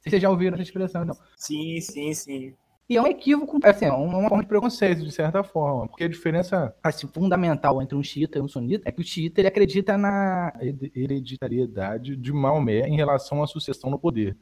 Vocês 0.01 0.23
já 0.23 0.31
ouviram 0.31 0.55
essa 0.55 0.63
expressão, 0.63 1.05
não? 1.05 1.15
Sim, 1.37 1.79
sim, 1.83 2.15
sim. 2.15 2.55
E 2.91 2.97
é 2.97 3.01
um 3.01 3.07
equívoco, 3.07 3.61
assim, 3.63 3.85
é 3.85 3.93
uma 3.93 4.29
forma 4.29 4.43
de 4.43 4.49
preconceito, 4.49 5.05
de 5.05 5.13
certa 5.13 5.45
forma. 5.45 5.87
Porque 5.87 6.03
a 6.03 6.09
diferença 6.09 6.77
assim, 6.83 7.07
fundamental 7.07 7.81
entre 7.81 7.97
um 7.97 8.03
xiita 8.03 8.39
e 8.39 8.43
um 8.43 8.49
sunita 8.49 8.89
é 8.89 8.91
que 8.91 9.01
o 9.01 9.05
xiita 9.05 9.41
ele 9.41 9.47
acredita 9.47 9.97
na 9.97 10.53
hereditariedade 10.61 12.17
de 12.17 12.33
Maomé 12.33 12.89
em 12.89 12.97
relação 12.97 13.45
à 13.45 13.47
sucessão 13.47 13.91
no 13.91 13.99
poder. 13.99 14.37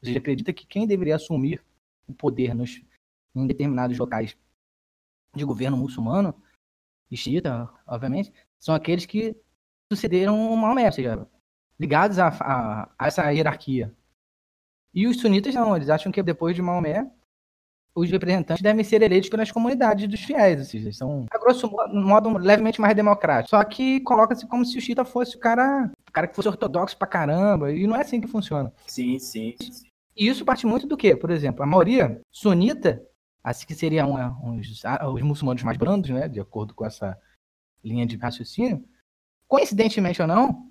Ele 0.00 0.16
acredita 0.16 0.52
que 0.52 0.64
quem 0.64 0.86
deveria 0.86 1.16
assumir 1.16 1.60
o 2.06 2.14
poder 2.14 2.54
nos, 2.54 2.80
em 3.34 3.46
determinados 3.48 3.98
locais 3.98 4.38
de 5.34 5.44
governo 5.44 5.76
muçulmano, 5.76 6.40
e 7.10 7.16
xiita, 7.16 7.68
obviamente, 7.84 8.32
são 8.60 8.76
aqueles 8.76 9.06
que 9.06 9.36
sucederam 9.92 10.54
Maomé, 10.56 10.86
ou 10.86 10.92
seja, 10.92 11.28
ligados 11.80 12.20
a, 12.20 12.28
a, 12.28 12.92
a, 12.96 13.06
essa 13.08 13.28
hierarquia. 13.32 13.92
E 14.94 15.08
os 15.08 15.20
sunitas 15.20 15.52
não, 15.52 15.74
eles 15.74 15.90
acham 15.90 16.12
que 16.12 16.22
depois 16.22 16.54
de 16.54 16.62
Maomé, 16.62 17.10
os 17.96 18.10
representantes 18.10 18.62
devem 18.62 18.84
ser 18.84 19.00
eleitos 19.00 19.30
pelas 19.30 19.50
comunidades 19.50 20.06
dos 20.06 20.20
fiéis, 20.20 20.58
ou 20.58 20.64
seja, 20.66 20.92
são, 20.92 21.24
a 21.30 21.38
grosso 21.38 21.70
modo, 21.90 22.36
levemente 22.36 22.78
mais 22.78 22.94
democráticos. 22.94 23.50
Só 23.50 23.64
que 23.64 24.00
coloca-se 24.00 24.46
como 24.46 24.66
se 24.66 24.76
o 24.76 24.80
xiita 24.80 25.02
fosse 25.02 25.34
o 25.34 25.40
cara, 25.40 25.90
o 26.06 26.12
cara 26.12 26.28
que 26.28 26.36
fosse 26.36 26.48
ortodoxo 26.48 26.96
pra 26.98 27.06
caramba, 27.06 27.72
e 27.72 27.86
não 27.86 27.96
é 27.96 28.02
assim 28.02 28.20
que 28.20 28.28
funciona. 28.28 28.70
Sim, 28.86 29.18
sim. 29.18 29.56
E 30.14 30.28
isso 30.28 30.44
parte 30.44 30.66
muito 30.66 30.86
do 30.86 30.96
quê? 30.96 31.16
Por 31.16 31.30
exemplo, 31.30 31.62
a 31.62 31.66
maioria 31.66 32.20
sunita, 32.30 33.02
assim 33.42 33.66
que 33.66 33.74
seriam 33.74 34.14
os, 34.58 34.84
os 35.14 35.22
muçulmanos 35.22 35.62
mais 35.62 35.78
brandos, 35.78 36.10
né, 36.10 36.28
de 36.28 36.38
acordo 36.38 36.74
com 36.74 36.84
essa 36.84 37.18
linha 37.82 38.04
de 38.04 38.16
raciocínio, 38.16 38.84
coincidentemente 39.48 40.20
ou 40.20 40.28
não, 40.28 40.70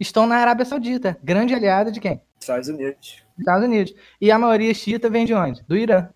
estão 0.00 0.26
na 0.26 0.36
Arábia 0.36 0.64
Saudita, 0.64 1.16
grande 1.22 1.54
aliada 1.54 1.92
de 1.92 2.00
quem? 2.00 2.20
Estados 2.40 2.68
Unidos. 2.68 3.22
Estados 3.38 3.64
Unidos. 3.64 3.94
E 4.20 4.30
a 4.32 4.38
maioria 4.38 4.74
xiita 4.74 5.08
vem 5.08 5.24
de 5.24 5.34
onde? 5.34 5.62
Do 5.64 5.76
Irã. 5.76 6.08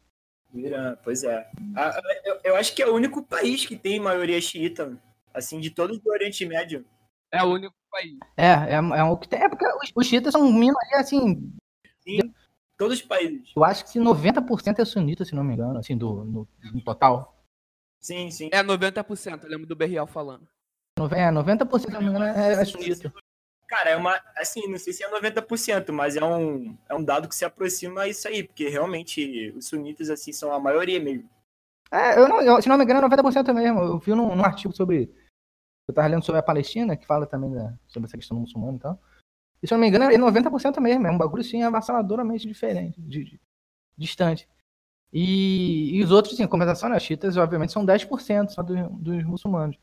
Irã, 0.54 0.96
pois 1.02 1.24
é. 1.24 1.50
eu, 2.24 2.40
eu, 2.44 2.56
acho 2.56 2.74
que 2.74 2.82
é 2.82 2.86
o 2.86 2.94
único 2.94 3.22
país 3.22 3.64
que 3.64 3.76
tem 3.76 3.98
maioria 3.98 4.40
xiita, 4.40 4.98
assim, 5.32 5.60
de 5.60 5.70
todos 5.70 5.98
do 5.98 6.10
Oriente 6.10 6.44
Médio. 6.44 6.84
É 7.30 7.42
o 7.42 7.54
único 7.54 7.74
país. 7.90 8.18
É, 8.36 8.74
é, 8.74 8.74
é 8.74 9.04
o 9.04 9.16
que 9.16 9.28
tem. 9.28 9.42
É 9.42 9.48
porque 9.48 9.66
os, 9.66 9.92
os 9.94 10.06
xiitas 10.06 10.32
são 10.32 10.52
minoria, 10.52 10.98
assim. 10.98 11.52
Sim, 12.00 12.18
todos 12.76 12.98
os 12.98 13.02
países. 13.02 13.52
Eu 13.56 13.64
acho 13.64 13.90
que 13.90 13.98
90% 13.98 14.78
é 14.78 14.84
sunita, 14.84 15.24
se 15.24 15.34
não 15.34 15.44
me 15.44 15.54
engano, 15.54 15.78
assim, 15.78 15.96
do, 15.96 16.24
no, 16.24 16.48
no 16.72 16.84
total. 16.84 17.42
Sim, 18.00 18.30
sim. 18.30 18.50
É 18.52 18.62
90%, 18.62 19.44
eu 19.44 19.50
lembro 19.50 19.66
do 19.66 19.76
Berrial 19.76 20.06
falando. 20.06 20.46
É, 21.12 21.30
90% 21.30 21.78
se 21.78 21.90
não 21.90 22.02
me 22.02 22.08
engano 22.08 22.24
é, 22.24 22.52
é 22.52 22.64
sunita. 22.64 23.12
Cara, 23.72 23.88
é 23.88 23.96
uma. 23.96 24.20
Assim, 24.36 24.68
não 24.68 24.78
sei 24.78 24.92
se 24.92 25.02
é 25.02 25.08
90%, 25.08 25.92
mas 25.92 26.14
é 26.14 26.22
um, 26.22 26.76
é 26.90 26.94
um 26.94 27.02
dado 27.02 27.26
que 27.26 27.34
se 27.34 27.42
aproxima 27.42 28.02
a 28.02 28.08
isso 28.08 28.28
aí, 28.28 28.42
porque 28.42 28.68
realmente 28.68 29.50
os 29.56 29.68
sunitas, 29.68 30.10
assim, 30.10 30.30
são 30.30 30.52
a 30.52 30.60
maioria 30.60 31.00
mesmo. 31.00 31.26
É, 31.90 32.18
eu 32.18 32.28
não, 32.28 32.42
eu, 32.42 32.60
se 32.60 32.68
não 32.68 32.76
me 32.76 32.84
engano, 32.84 33.00
é 33.00 33.08
90% 33.08 33.50
mesmo. 33.54 33.80
Eu 33.80 33.98
vi 33.98 34.14
num, 34.14 34.36
num 34.36 34.44
artigo 34.44 34.76
sobre. 34.76 35.10
Eu 35.88 35.94
tava 35.94 36.06
lendo 36.06 36.22
sobre 36.22 36.38
a 36.38 36.42
Palestina, 36.42 36.98
que 36.98 37.06
fala 37.06 37.26
também 37.26 37.50
da, 37.50 37.72
sobre 37.88 38.06
essa 38.06 38.18
questão 38.18 38.36
do 38.36 38.42
muçulmano 38.42 38.76
e 38.76 38.80
tal. 38.80 39.02
E 39.62 39.66
se 39.66 39.72
não 39.72 39.80
me 39.80 39.88
engano, 39.88 40.04
é 40.04 40.18
90% 40.18 40.78
mesmo. 40.78 41.06
É 41.06 41.10
um 41.10 41.16
bagulho, 41.16 41.40
assim, 41.40 41.62
avassaladoramente 41.62 42.46
diferente, 42.46 43.00
de, 43.00 43.24
de, 43.24 43.40
distante. 43.96 44.46
E, 45.10 45.96
e, 45.96 46.04
os 46.04 46.10
outros, 46.10 46.36
sim, 46.36 46.46
compensação, 46.46 46.90
né? 46.90 46.96
As 46.96 47.02
chiitas, 47.02 47.38
obviamente, 47.38 47.72
são 47.72 47.86
10% 47.86 48.50
só 48.50 48.62
do, 48.62 48.90
dos 48.90 49.24
muçulmanos. 49.24 49.78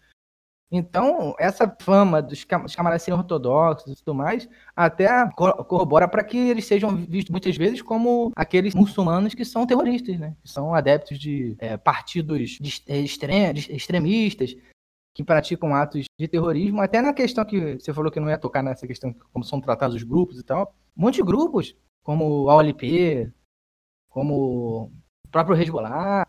Então, 0.71 1.35
essa 1.39 1.75
fama 1.81 2.21
dos, 2.21 2.43
camaradas 2.43 3.01
serem 3.01 3.19
ortodoxos 3.19 3.91
e 3.91 4.03
tudo 4.03 4.13
mais, 4.13 4.47
até 4.75 5.09
corrobora 5.31 6.07
para 6.07 6.23
que 6.23 6.37
eles 6.37 6.65
sejam 6.65 6.95
vistos 6.95 7.31
muitas 7.31 7.57
vezes 7.57 7.81
como 7.81 8.31
aqueles 8.35 8.75
muçulmanos 8.75 9.33
que 9.33 9.43
são 9.43 9.65
terroristas, 9.65 10.19
né? 10.19 10.35
Que 10.43 10.49
são 10.49 10.75
adeptos 10.75 11.17
de 11.17 11.55
é, 11.57 11.75
partidos 11.75 12.51
de, 12.51 12.83
de 12.85 13.75
extremistas, 13.75 14.55
que 15.15 15.23
praticam 15.23 15.75
atos 15.75 16.05
de 16.17 16.27
terrorismo, 16.27 16.81
até 16.81 17.01
na 17.01 17.13
questão 17.13 17.43
que 17.43 17.79
você 17.79 17.91
falou 17.91 18.11
que 18.11 18.19
não 18.19 18.29
ia 18.29 18.37
tocar 18.37 18.61
nessa 18.61 18.85
questão, 18.85 19.13
como 19.33 19.43
são 19.43 19.59
tratados 19.59 19.95
os 19.95 20.03
grupos 20.03 20.39
e 20.39 20.43
tal. 20.43 20.73
Muitos 20.95 21.19
grupos, 21.21 21.75
como 22.03 22.49
a 22.49 22.55
OLP, 22.55 23.31
como 24.07 24.91
o 25.25 25.29
próprio 25.31 25.59
Hezbollah, 25.59 26.27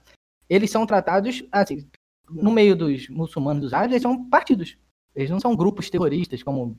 eles 0.49 0.71
são 0.71 0.87
tratados, 0.87 1.45
assim, 1.53 1.89
no 2.31 2.51
meio 2.51 2.77
dos 2.77 3.09
muçulmanos 3.09 3.63
dos 3.63 3.73
árabes, 3.73 3.93
eles 3.93 4.03
são 4.03 4.29
partidos. 4.29 4.79
Eles 5.15 5.31
não 5.31 5.41
são 5.41 5.57
grupos 5.57 5.91
terroristas, 5.91 6.43
como 6.43 6.79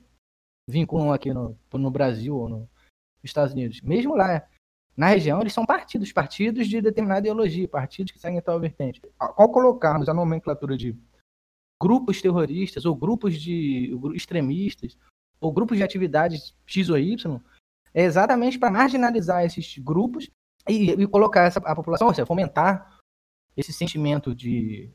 vinculam 0.68 1.12
aqui 1.12 1.34
no, 1.34 1.58
no 1.74 1.92
Brasil 1.92 2.36
ou 2.36 2.50
nos 2.50 2.68
Estados 3.24 3.54
Unidos. 3.54 3.82
Mesmo 3.82 4.16
lá, 4.16 4.48
na 4.96 5.08
região, 5.08 5.42
eles 5.42 5.54
são 5.54 5.66
partidos, 5.66 6.12
partidos 6.12 6.68
de 6.68 6.82
determinada 6.82 7.22
ideologia, 7.22 7.68
partidos 7.68 8.12
que 8.12 8.20
seguem 8.20 8.42
tal 8.42 8.60
vertente. 8.60 9.02
Ao 9.20 9.50
colocarmos 9.50 10.08
a 10.08 10.14
nomenclatura 10.14 10.78
de 10.78 10.98
grupos 11.82 12.22
terroristas, 12.22 12.86
ou 12.86 12.96
grupos 12.96 13.40
de 13.40 13.98
extremistas, 14.14 14.98
ou 15.40 15.52
grupos 15.52 15.78
de 15.78 15.84
atividades 15.84 16.56
X 16.66 16.90
ou 16.90 16.98
Y, 16.98 17.42
é 17.94 18.04
exatamente 18.04 18.60
para 18.60 18.72
marginalizar 18.72 19.44
esses 19.44 19.78
grupos 19.80 20.30
e, 20.70 20.92
e 20.92 21.08
colocar 21.08 21.44
essa, 21.44 21.60
a 21.60 21.76
população, 21.76 22.08
ou 22.08 22.14
seja, 22.14 22.26
fomentar 22.26 23.00
esse 23.58 23.74
sentimento 23.74 24.34
de 24.34 24.92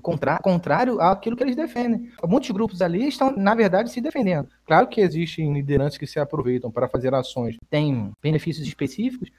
contrário 0.00 1.00
àquilo 1.00 1.36
que 1.36 1.42
eles 1.42 1.56
defendem. 1.56 2.10
Muitos 2.24 2.50
grupos 2.50 2.80
ali 2.80 3.08
estão, 3.08 3.36
na 3.36 3.54
verdade, 3.54 3.90
se 3.90 4.00
defendendo. 4.00 4.48
Claro 4.64 4.88
que 4.88 5.00
existem 5.00 5.52
lideranças 5.52 5.98
que 5.98 6.06
se 6.06 6.18
aproveitam 6.18 6.70
para 6.70 6.88
fazer 6.88 7.14
ações, 7.14 7.56
têm 7.68 8.12
benefícios 8.22 8.66
específicos, 8.66 9.30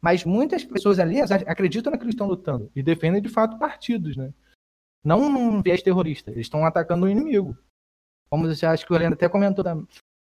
mas 0.00 0.24
muitas 0.24 0.64
pessoas 0.64 0.98
ali 0.98 1.20
acreditam 1.20 1.90
naquilo 1.90 2.08
que 2.08 2.14
estão 2.14 2.26
lutando 2.26 2.70
e 2.74 2.82
defendem 2.82 3.22
de 3.22 3.28
fato 3.28 3.58
partidos, 3.58 4.16
né? 4.16 4.32
Não 5.04 5.20
um 5.20 5.62
viés 5.62 5.82
terrorista. 5.82 6.32
Eles 6.32 6.46
estão 6.46 6.64
atacando 6.64 7.06
o 7.06 7.08
inimigo. 7.08 7.56
Como 8.28 8.46
você 8.46 8.66
acha 8.66 8.84
que 8.84 8.92
o 8.92 8.96
Helena 8.96 9.14
até 9.14 9.28
comentou, 9.28 9.64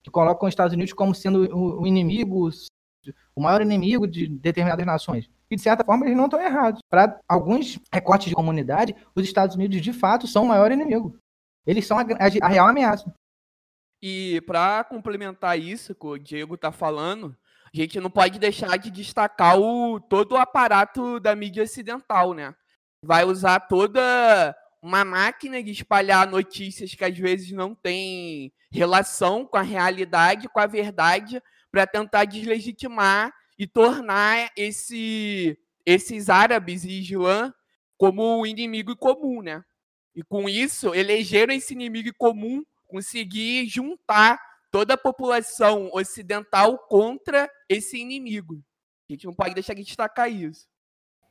que 0.01 0.09
colocam 0.09 0.47
os 0.47 0.53
Estados 0.53 0.73
Unidos 0.73 0.93
como 0.93 1.13
sendo 1.13 1.53
o 1.53 1.85
inimigo, 1.85 2.49
o 3.35 3.41
maior 3.41 3.61
inimigo 3.61 4.07
de 4.07 4.27
determinadas 4.27 4.85
nações. 4.85 5.29
E, 5.51 5.55
de 5.57 5.61
certa 5.61 5.83
forma, 5.83 6.05
eles 6.05 6.15
não 6.15 6.25
estão 6.25 6.41
errados. 6.41 6.81
Para 6.89 7.19
alguns 7.27 7.77
recortes 7.93 8.29
de 8.29 8.35
comunidade, 8.35 8.95
os 9.13 9.25
Estados 9.25 9.57
Unidos, 9.57 9.81
de 9.81 9.91
fato, 9.91 10.25
são 10.25 10.43
o 10.43 10.47
maior 10.47 10.71
inimigo. 10.71 11.19
Eles 11.67 11.85
são 11.85 11.99
a, 11.99 12.03
a, 12.03 12.45
a 12.45 12.47
real 12.47 12.69
ameaça. 12.69 13.13
E 14.01 14.41
para 14.47 14.83
complementar 14.85 15.59
isso 15.59 15.93
que 15.93 16.07
o 16.07 16.17
Diego 16.17 16.55
está 16.55 16.71
falando, 16.71 17.35
a 17.73 17.77
gente 17.77 17.99
não 17.99 18.09
pode 18.09 18.39
deixar 18.39 18.77
de 18.77 18.89
destacar 18.89 19.59
o, 19.59 19.99
todo 19.99 20.31
o 20.31 20.37
aparato 20.37 21.19
da 21.19 21.35
mídia 21.35 21.63
ocidental, 21.63 22.33
né? 22.33 22.55
Vai 23.03 23.25
usar 23.25 23.59
toda 23.59 24.55
uma 24.81 25.03
máquina 25.03 25.61
de 25.61 25.71
espalhar 25.71 26.25
notícias 26.27 26.95
que 26.95 27.03
às 27.03 27.17
vezes 27.17 27.51
não 27.51 27.75
tem 27.75 28.53
relação 28.71 29.45
com 29.45 29.57
a 29.57 29.61
realidade, 29.61 30.47
com 30.47 30.59
a 30.61 30.65
verdade, 30.65 31.41
para 31.69 31.85
tentar 31.85 32.23
deslegitimar 32.23 33.33
e 33.57 33.67
tornar 33.67 34.51
esse, 34.55 35.57
esses 35.85 36.29
árabes 36.29 36.83
e 36.83 36.99
Islã 36.99 37.53
como 37.97 38.39
o 38.39 38.45
inimigo 38.47 38.95
comum, 38.95 39.41
né? 39.41 39.63
E 40.15 40.23
com 40.23 40.49
isso, 40.49 40.93
elegeram 40.93 41.53
esse 41.53 41.73
inimigo 41.73 42.11
comum, 42.17 42.63
conseguir 42.87 43.67
juntar 43.67 44.39
toda 44.71 44.95
a 44.95 44.97
população 44.97 45.89
ocidental 45.93 46.77
contra 46.77 47.49
esse 47.69 47.97
inimigo. 47.97 48.63
A 49.09 49.13
gente 49.13 49.25
não 49.25 49.33
pode 49.33 49.53
deixar 49.53 49.73
de 49.73 49.83
destacar 49.83 50.31
isso. 50.31 50.67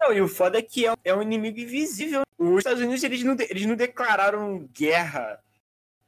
Não, 0.00 0.12
e 0.12 0.20
o 0.20 0.28
foda 0.28 0.58
é 0.58 0.62
que 0.62 0.86
é, 0.86 0.94
é 1.04 1.14
um 1.14 1.20
inimigo 1.20 1.58
invisível. 1.58 2.22
Os 2.38 2.58
Estados 2.58 2.80
Unidos, 2.80 3.02
eles 3.02 3.22
não, 3.22 3.36
eles 3.38 3.66
não 3.66 3.76
declararam 3.76 4.66
guerra. 4.72 5.42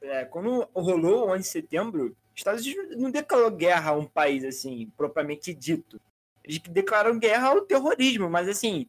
É, 0.01 0.25
quando 0.25 0.67
rolou 0.73 1.27
o 1.27 1.31
11 1.31 1.41
de 1.41 1.47
setembro, 1.47 2.17
Estados 2.35 2.65
Unidos 2.65 2.97
não 2.97 3.11
declarou 3.11 3.51
guerra 3.51 3.91
a 3.91 3.97
um 3.97 4.05
país, 4.05 4.43
assim, 4.43 4.91
propriamente 4.97 5.53
dito. 5.53 5.99
Eles 6.43 6.59
declararam 6.59 7.19
guerra 7.19 7.49
ao 7.49 7.61
terrorismo, 7.61 8.29
mas, 8.29 8.47
assim, 8.47 8.87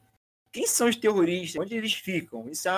quem 0.50 0.66
são 0.66 0.88
os 0.88 0.96
terroristas? 0.96 1.61
Onde 1.61 1.76
eles 1.76 1.94
ficam? 1.94 2.48
Isso 2.48 2.68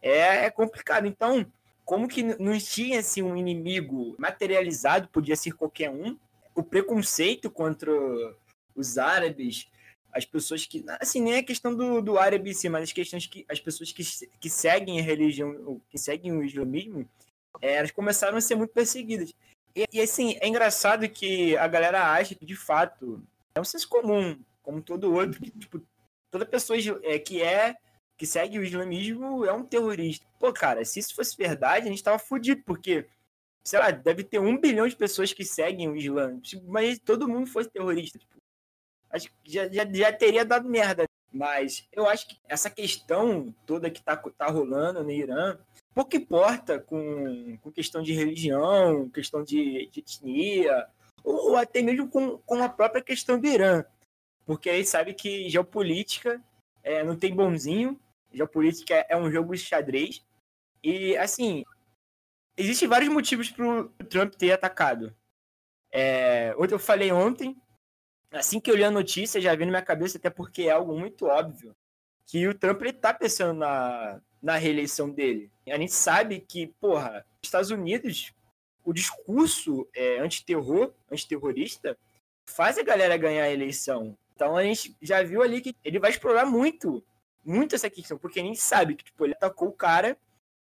é, 0.00 0.44
é 0.46 0.50
complicado. 0.50 1.06
Então, 1.06 1.46
como 1.84 2.08
que 2.08 2.22
não 2.22 2.58
tinha, 2.58 3.00
assim, 3.00 3.22
um 3.22 3.36
inimigo 3.36 4.14
materializado, 4.18 5.08
podia 5.08 5.36
ser 5.36 5.52
qualquer 5.52 5.90
um, 5.90 6.16
o 6.54 6.62
preconceito 6.62 7.50
contra 7.50 7.90
os 8.74 8.98
árabes, 8.98 9.68
as 10.12 10.24
pessoas 10.24 10.66
que. 10.66 10.84
Assim, 11.00 11.20
nem 11.20 11.36
a 11.36 11.42
questão 11.42 11.74
do, 11.74 12.02
do 12.02 12.18
árabe 12.18 12.50
em 12.50 12.54
si, 12.54 12.68
mas 12.68 12.84
as 12.84 12.92
questões 12.92 13.26
que. 13.26 13.44
As 13.48 13.58
pessoas 13.58 13.92
que, 13.92 14.02
que 14.40 14.50
seguem 14.50 15.00
a 15.00 15.02
religião, 15.02 15.80
que 15.88 15.98
seguem 15.98 16.32
o 16.32 16.44
islamismo, 16.44 17.08
é, 17.60 17.76
elas 17.76 17.90
começaram 17.90 18.36
a 18.36 18.40
ser 18.40 18.54
muito 18.54 18.72
perseguidas. 18.72 19.34
E, 19.74 20.00
assim, 20.00 20.36
é 20.40 20.48
engraçado 20.48 21.08
que 21.08 21.56
a 21.56 21.66
galera 21.66 22.12
acha 22.12 22.34
que, 22.34 22.44
de 22.44 22.56
fato, 22.56 23.22
é 23.54 23.60
um 23.60 23.64
senso 23.64 23.88
comum, 23.88 24.38
como 24.62 24.82
todo 24.82 25.12
outro, 25.12 25.40
que, 25.40 25.50
tipo, 25.50 25.80
toda 26.30 26.44
pessoa 26.44 26.78
é, 27.02 27.18
que 27.18 27.42
é 27.42 27.76
que 28.16 28.26
segue 28.26 28.58
o 28.58 28.64
islamismo 28.64 29.44
é 29.44 29.52
um 29.52 29.64
terrorista. 29.64 30.24
Pô, 30.38 30.52
cara, 30.52 30.84
se 30.84 31.00
isso 31.00 31.14
fosse 31.14 31.36
verdade, 31.36 31.86
a 31.86 31.90
gente 31.90 32.02
tava 32.02 32.18
fudido, 32.18 32.62
porque, 32.64 33.06
sei 33.64 33.78
lá, 33.78 33.90
deve 33.90 34.22
ter 34.22 34.38
um 34.38 34.56
bilhão 34.56 34.86
de 34.86 34.94
pessoas 34.94 35.32
que 35.32 35.44
seguem 35.44 35.88
o 35.88 35.96
Islã. 35.96 36.40
Mas 36.68 36.98
todo 36.98 37.28
mundo 37.28 37.48
fosse 37.48 37.68
terrorista. 37.70 38.18
Tipo, 38.18 38.36
acho 39.10 39.28
que 39.28 39.52
já, 39.52 39.68
já, 39.68 39.84
já 39.90 40.12
teria 40.12 40.44
dado 40.44 40.68
merda. 40.68 41.04
Mas 41.32 41.88
eu 41.90 42.06
acho 42.06 42.28
que 42.28 42.38
essa 42.46 42.68
questão 42.68 43.54
toda 43.66 43.90
que 43.90 44.02
tá, 44.02 44.16
tá 44.16 44.46
rolando 44.46 45.02
no 45.02 45.10
Irã 45.10 45.58
pouco 45.94 46.16
importa 46.16 46.78
com, 46.80 47.56
com 47.58 47.72
questão 47.72 48.02
de 48.02 48.12
religião, 48.12 49.08
questão 49.10 49.42
de, 49.44 49.88
de 49.90 50.00
etnia, 50.00 50.86
ou, 51.22 51.50
ou, 51.50 51.56
até 51.56 51.82
mesmo 51.82 52.08
com, 52.08 52.38
com 52.38 52.62
a 52.62 52.68
própria 52.68 53.02
questão 53.02 53.38
do 53.38 53.46
Irã. 53.46 53.84
Porque 54.44 54.70
aí 54.70 54.84
sabe 54.84 55.14
que 55.14 55.48
geopolítica 55.48 56.42
é, 56.82 57.04
não 57.04 57.16
tem 57.16 57.34
bonzinho 57.34 57.98
Geopolítica 58.32 59.06
é 59.08 59.16
um 59.16 59.30
jogo 59.30 59.54
de 59.54 59.60
xadrez. 59.60 60.24
E, 60.82 61.16
assim, 61.16 61.64
existem 62.56 62.88
vários 62.88 63.12
motivos 63.12 63.50
para 63.50 63.64
o 63.66 63.88
Trump 64.08 64.34
ter 64.34 64.52
atacado. 64.52 65.14
É, 65.92 66.54
eu 66.58 66.78
falei 66.78 67.12
ontem, 67.12 67.56
assim 68.30 68.58
que 68.58 68.70
eu 68.70 68.76
li 68.76 68.82
a 68.82 68.90
notícia, 68.90 69.40
já 69.40 69.54
vi 69.54 69.64
na 69.64 69.70
minha 69.70 69.82
cabeça, 69.82 70.16
até 70.16 70.30
porque 70.30 70.62
é 70.62 70.70
algo 70.70 70.98
muito 70.98 71.26
óbvio, 71.26 71.76
que 72.26 72.46
o 72.46 72.54
Trump 72.54 72.80
ele 72.82 72.92
tá 72.92 73.12
pensando 73.12 73.58
na, 73.58 74.20
na 74.42 74.56
reeleição 74.56 75.10
dele. 75.10 75.50
A 75.68 75.76
gente 75.76 75.92
sabe 75.92 76.40
que, 76.40 76.66
porra, 76.80 77.24
Estados 77.42 77.70
Unidos, 77.70 78.32
o 78.84 78.92
discurso 78.92 79.88
é, 79.94 80.18
antiterror, 80.18 80.92
antiterrorista, 81.10 81.96
faz 82.46 82.78
a 82.78 82.82
galera 82.82 83.16
ganhar 83.16 83.44
a 83.44 83.50
eleição. 83.50 84.16
Então 84.34 84.56
a 84.56 84.62
gente 84.64 84.96
já 85.00 85.22
viu 85.22 85.42
ali 85.42 85.60
que 85.60 85.76
ele 85.84 85.98
vai 85.98 86.10
explorar 86.10 86.44
muito, 86.44 87.02
muito 87.44 87.74
essa 87.74 87.88
questão, 87.88 88.18
porque 88.18 88.40
a 88.40 88.42
gente 88.42 88.60
sabe 88.60 88.94
que 88.94 89.04
tipo, 89.04 89.24
ele 89.24 89.34
atacou 89.34 89.68
o 89.68 89.72
cara 89.72 90.16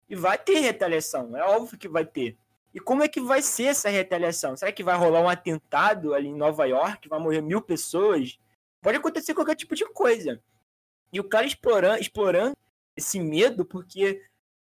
e 0.09 0.15
vai 0.15 0.39
ter 0.39 0.61
retaliação, 0.61 1.37
é 1.37 1.43
óbvio 1.43 1.79
que 1.79 1.89
vai 1.89 2.05
ter. 2.05 2.37
E 2.73 2.79
como 2.79 3.03
é 3.03 3.09
que 3.09 3.21
vai 3.21 3.41
ser 3.41 3.69
essa 3.69 3.89
retaliação? 3.89 4.57
Será 4.57 4.71
que 4.71 4.85
vai 4.85 4.97
rolar 4.97 5.21
um 5.21 5.29
atentado 5.29 6.13
ali 6.13 6.29
em 6.29 6.37
Nova 6.37 6.67
York, 6.67 7.09
vai 7.09 7.19
morrer 7.19 7.41
mil 7.41 7.63
pessoas? 7.63 8.39
Pode 8.83 8.99
acontecer 8.99 9.35
qualquer 9.35 9.57
tipo 9.57 9.75
de 9.75 9.87
coisa. 9.87 10.41
E 11.13 11.21
o 11.21 11.25
cara 11.25 11.47
explorando, 11.47 12.01
explorando 12.01 12.57
esse 12.97 13.21
medo, 13.21 13.65
porque 13.65 14.23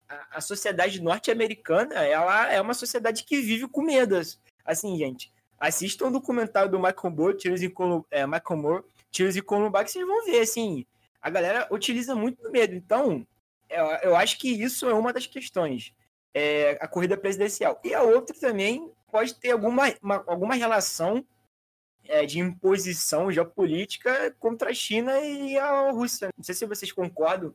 a, 0.08 0.38
a 0.38 0.40
sociedade 0.40 1.02
norte-americana 1.02 1.94
ela 1.94 2.52
é 2.52 2.60
uma 2.60 2.74
sociedade 2.74 3.24
que 3.24 3.40
vive 3.40 3.68
com 3.68 3.82
medo. 3.82 4.20
Assim, 4.64 4.96
gente, 4.96 5.32
assistam 5.58 6.06
o 6.06 6.12
documentário 6.12 6.70
do 6.70 6.78
Michael 6.78 7.14
Moore, 7.14 7.36
Tiros 7.36 7.62
em 7.62 7.70
Colum 7.70 8.04
é, 8.10 8.26
Michael 8.26 8.60
Moore, 8.60 8.84
Tiros 9.10 9.36
em 9.36 9.42
Columbine, 9.42 9.84
que 9.84 9.90
vocês 9.90 10.06
vão 10.06 10.24
ver, 10.24 10.40
assim, 10.40 10.86
a 11.20 11.28
galera 11.28 11.68
utiliza 11.70 12.14
muito 12.14 12.50
medo. 12.50 12.74
Então, 12.74 13.26
eu, 13.68 13.84
eu 14.02 14.16
acho 14.16 14.38
que 14.38 14.48
isso 14.48 14.88
é 14.88 14.94
uma 14.94 15.12
das 15.12 15.26
questões. 15.26 15.92
É, 16.32 16.78
a 16.80 16.86
corrida 16.86 17.16
presidencial. 17.16 17.80
E 17.84 17.92
a 17.92 18.02
outra 18.02 18.34
também 18.38 18.90
pode 19.10 19.34
ter 19.34 19.50
alguma, 19.50 19.92
uma, 20.00 20.24
alguma 20.26 20.54
relação 20.54 21.24
é, 22.10 22.26
de 22.26 22.40
imposição 22.40 23.30
geopolítica 23.30 24.34
contra 24.38 24.70
a 24.70 24.74
China 24.74 25.18
e 25.20 25.56
a 25.56 25.90
Rússia. 25.92 26.28
Não 26.36 26.42
sei 26.42 26.54
se 26.56 26.66
vocês 26.66 26.90
concordam. 26.90 27.54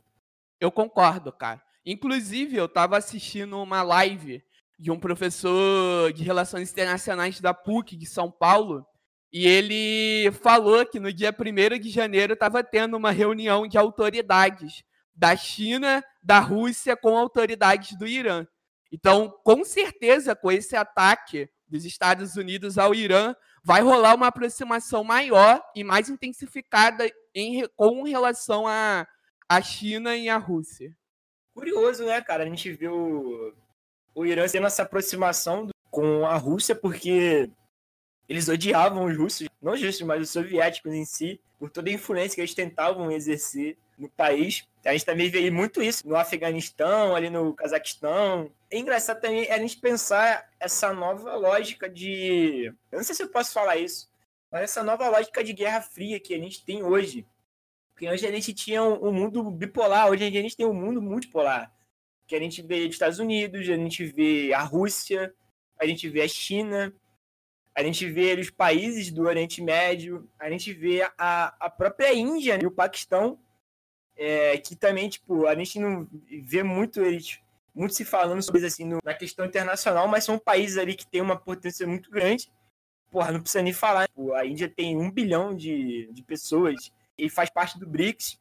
Eu 0.59 0.71
concordo, 0.71 1.31
cara. 1.31 1.61
Inclusive, 1.85 2.55
eu 2.55 2.65
estava 2.65 2.97
assistindo 2.97 3.61
uma 3.61 3.83
live 3.83 4.41
de 4.79 4.91
um 4.91 4.99
professor 4.99 6.11
de 6.13 6.23
Relações 6.23 6.71
Internacionais 6.71 7.41
da 7.41 7.53
PUC 7.53 7.97
de 7.97 8.05
São 8.05 8.31
Paulo, 8.31 8.85
e 9.31 9.45
ele 9.45 10.31
falou 10.31 10.85
que 10.85 10.99
no 10.99 11.11
dia 11.11 11.35
1 11.37 11.77
de 11.77 11.89
janeiro 11.89 12.33
estava 12.33 12.63
tendo 12.63 12.95
uma 12.95 13.11
reunião 13.11 13.67
de 13.67 13.77
autoridades 13.77 14.83
da 15.13 15.35
China, 15.35 16.03
da 16.23 16.39
Rússia 16.39 16.95
com 16.95 17.17
autoridades 17.17 17.97
do 17.97 18.07
Irã. 18.07 18.47
Então, 18.89 19.29
com 19.43 19.65
certeza, 19.65 20.33
com 20.33 20.49
esse 20.49 20.75
ataque 20.77 21.49
dos 21.67 21.83
Estados 21.83 22.37
Unidos 22.37 22.77
ao 22.77 22.95
Irã, 22.95 23.35
vai 23.65 23.81
rolar 23.81 24.13
uma 24.13 24.27
aproximação 24.27 25.03
maior 25.03 25.59
e 25.75 25.83
mais 25.83 26.07
intensificada 26.07 27.11
em, 27.33 27.67
com 27.75 28.03
relação 28.03 28.67
à, 28.67 29.07
à 29.49 29.59
China 29.59 30.15
e 30.15 30.29
à 30.29 30.37
Rússia. 30.37 30.95
Curioso, 31.51 32.05
né, 32.05 32.21
cara? 32.21 32.43
A 32.43 32.45
gente 32.45 32.71
viu 32.71 33.55
o 34.13 34.25
Irã 34.25 34.47
tendo 34.47 34.67
essa 34.67 34.83
aproximação 34.83 35.67
com 35.89 36.27
a 36.27 36.35
Rússia, 36.35 36.75
porque 36.75 37.49
eles 38.29 38.47
odiavam 38.47 39.05
os 39.05 39.17
russos, 39.17 39.47
não 39.59 39.73
os 39.73 39.81
russos, 39.81 40.01
mas 40.03 40.21
os 40.21 40.29
soviéticos 40.29 40.93
em 40.93 41.03
si, 41.03 41.41
por 41.57 41.71
toda 41.71 41.89
a 41.89 41.93
influência 41.93 42.35
que 42.35 42.41
eles 42.41 42.53
tentavam 42.53 43.11
exercer 43.11 43.77
no 43.97 44.09
país. 44.09 44.67
A 44.85 44.91
gente 44.91 45.05
também 45.05 45.29
vê 45.29 45.49
muito 45.49 45.81
isso 45.81 46.07
no 46.07 46.15
Afeganistão, 46.15 47.15
ali 47.15 47.29
no 47.29 47.53
Cazaquistão. 47.53 48.51
É 48.69 48.77
engraçado 48.77 49.19
também 49.19 49.49
a 49.49 49.57
gente 49.57 49.77
pensar 49.77 50.47
essa 50.59 50.93
nova 50.93 51.35
lógica 51.35 51.89
de. 51.89 52.65
Eu 52.91 52.97
não 52.97 53.03
sei 53.03 53.15
se 53.15 53.23
eu 53.23 53.29
posso 53.29 53.53
falar 53.53 53.77
isso, 53.77 54.09
mas 54.51 54.63
essa 54.63 54.83
nova 54.83 55.09
lógica 55.09 55.43
de 55.43 55.53
Guerra 55.53 55.81
Fria 55.81 56.19
que 56.19 56.33
a 56.33 56.37
gente 56.37 56.63
tem 56.63 56.83
hoje. 56.83 57.25
Porque 57.93 58.09
hoje 58.09 58.27
a 58.27 58.31
gente 58.31 58.53
tinha 58.53 58.83
um 58.83 59.11
mundo 59.11 59.49
bipolar, 59.49 60.09
hoje 60.09 60.25
a 60.25 60.29
gente 60.29 60.57
tem 60.57 60.65
um 60.65 60.73
mundo 60.73 61.01
multipolar. 61.01 61.71
Que 62.27 62.35
a 62.35 62.39
gente 62.39 62.61
vê 62.61 62.85
os 62.85 62.93
Estados 62.93 63.19
Unidos, 63.19 63.61
a 63.61 63.75
gente 63.75 64.05
vê 64.05 64.53
a 64.53 64.61
Rússia, 64.61 65.33
a 65.79 65.85
gente 65.85 66.09
vê 66.09 66.21
a 66.21 66.27
China, 66.27 66.93
a 67.73 67.81
gente 67.81 68.09
vê 68.09 68.33
os 68.33 68.49
países 68.49 69.11
do 69.11 69.23
Oriente 69.23 69.61
Médio, 69.61 70.29
a 70.39 70.49
gente 70.49 70.73
vê 70.73 71.09
a, 71.17 71.55
a 71.59 71.69
própria 71.69 72.13
Índia 72.13 72.59
e 72.61 72.65
o 72.65 72.71
Paquistão 72.71 73.39
é, 74.17 74.57
que 74.57 74.75
também, 74.75 75.09
tipo, 75.09 75.45
a 75.45 75.55
gente 75.55 75.79
não 75.79 76.07
vê 76.43 76.63
muito 76.63 77.01
eles, 77.01 77.39
muito 77.73 77.93
se 77.93 78.05
falando 78.05 78.41
sobre 78.41 78.59
isso, 78.59 78.67
assim, 78.67 78.85
no, 78.85 78.99
na 79.03 79.13
questão 79.13 79.45
internacional, 79.45 80.07
mas 80.07 80.23
são 80.23 80.39
países 80.39 80.77
ali 80.77 80.95
que 80.95 81.05
têm 81.05 81.21
uma 81.21 81.37
potência 81.37 81.85
muito 81.85 82.09
grande. 82.09 82.49
Porra, 83.11 83.31
não 83.31 83.41
precisa 83.41 83.63
nem 83.63 83.73
falar. 83.73 84.07
Tipo, 84.07 84.33
a 84.33 84.45
Índia 84.45 84.69
tem 84.69 84.97
um 84.97 85.11
bilhão 85.11 85.55
de, 85.55 86.09
de 86.11 86.23
pessoas 86.23 86.91
e 87.17 87.29
faz 87.29 87.49
parte 87.49 87.77
do 87.79 87.87
BRICS. 87.87 88.39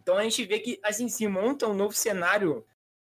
Então 0.00 0.16
a 0.16 0.22
gente 0.24 0.44
vê 0.44 0.58
que, 0.58 0.80
assim, 0.82 1.08
se 1.08 1.26
monta 1.28 1.68
um 1.68 1.74
novo 1.74 1.94
cenário 1.94 2.64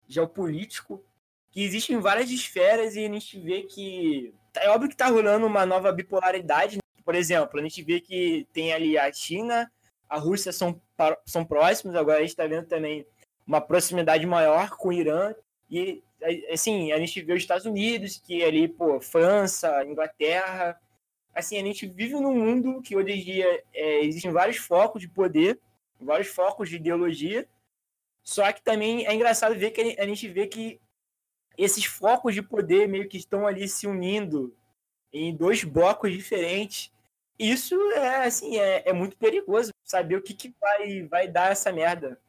geopolítico 0.07 1.03
que 1.51 1.63
existe 1.63 1.93
em 1.93 1.99
várias 1.99 2.29
esferas 2.29 2.95
e 2.95 3.05
a 3.05 3.09
gente 3.09 3.39
vê 3.39 3.63
que 3.63 4.33
é 4.55 4.69
óbvio 4.69 4.89
que 4.89 4.95
está 4.95 5.07
rolando 5.07 5.45
uma 5.45 5.65
nova 5.65 5.91
bipolaridade. 5.91 6.77
Por 7.03 7.15
exemplo, 7.15 7.59
a 7.59 7.63
gente 7.63 7.81
vê 7.81 7.99
que 7.99 8.47
tem 8.53 8.73
ali 8.73 8.97
a 8.97 9.11
China, 9.11 9.69
a 10.09 10.17
Rússia 10.17 10.51
são, 10.51 10.81
são 11.25 11.43
próximos, 11.43 11.95
agora 11.95 12.17
a 12.17 12.21
gente 12.21 12.29
está 12.29 12.47
vendo 12.47 12.67
também 12.67 13.05
uma 13.45 13.61
proximidade 13.61 14.25
maior 14.25 14.71
com 14.71 14.89
o 14.89 14.93
Irã. 14.93 15.33
E, 15.69 16.03
assim, 16.51 16.91
a 16.91 16.99
gente 16.99 17.21
vê 17.21 17.33
os 17.33 17.41
Estados 17.41 17.65
Unidos, 17.65 18.21
que 18.23 18.43
ali, 18.43 18.67
pô, 18.67 18.99
França, 18.99 19.85
Inglaterra. 19.85 20.79
Assim, 21.33 21.57
a 21.57 21.63
gente 21.63 21.87
vive 21.87 22.13
num 22.13 22.35
mundo 22.35 22.81
que 22.81 22.95
hoje 22.95 23.11
em 23.11 23.23
dia 23.23 23.63
é, 23.73 24.03
existem 24.03 24.31
vários 24.31 24.57
focos 24.57 25.01
de 25.01 25.07
poder, 25.07 25.59
vários 25.99 26.27
focos 26.27 26.69
de 26.69 26.77
ideologia. 26.77 27.47
Só 28.23 28.51
que 28.51 28.61
também 28.61 29.05
é 29.05 29.13
engraçado 29.13 29.55
ver 29.55 29.71
que 29.71 29.95
a 29.99 30.05
gente 30.05 30.27
vê 30.27 30.47
que 30.47 30.81
esses 31.57 31.85
focos 31.85 32.33
de 32.33 32.41
poder 32.41 32.87
meio 32.87 33.07
que 33.07 33.17
estão 33.17 33.47
ali 33.47 33.67
se 33.67 33.87
unindo 33.87 34.55
em 35.13 35.35
dois 35.35 35.63
blocos 35.63 36.11
diferentes 36.11 36.91
isso 37.39 37.75
é 37.91 38.25
assim, 38.25 38.57
é, 38.57 38.89
é 38.89 38.93
muito 38.93 39.17
perigoso 39.17 39.71
saber 39.83 40.15
o 40.15 40.21
que, 40.21 40.33
que 40.33 40.55
vai, 40.59 41.03
vai 41.03 41.27
dar 41.27 41.51
essa 41.51 41.71
merda. 41.71 42.19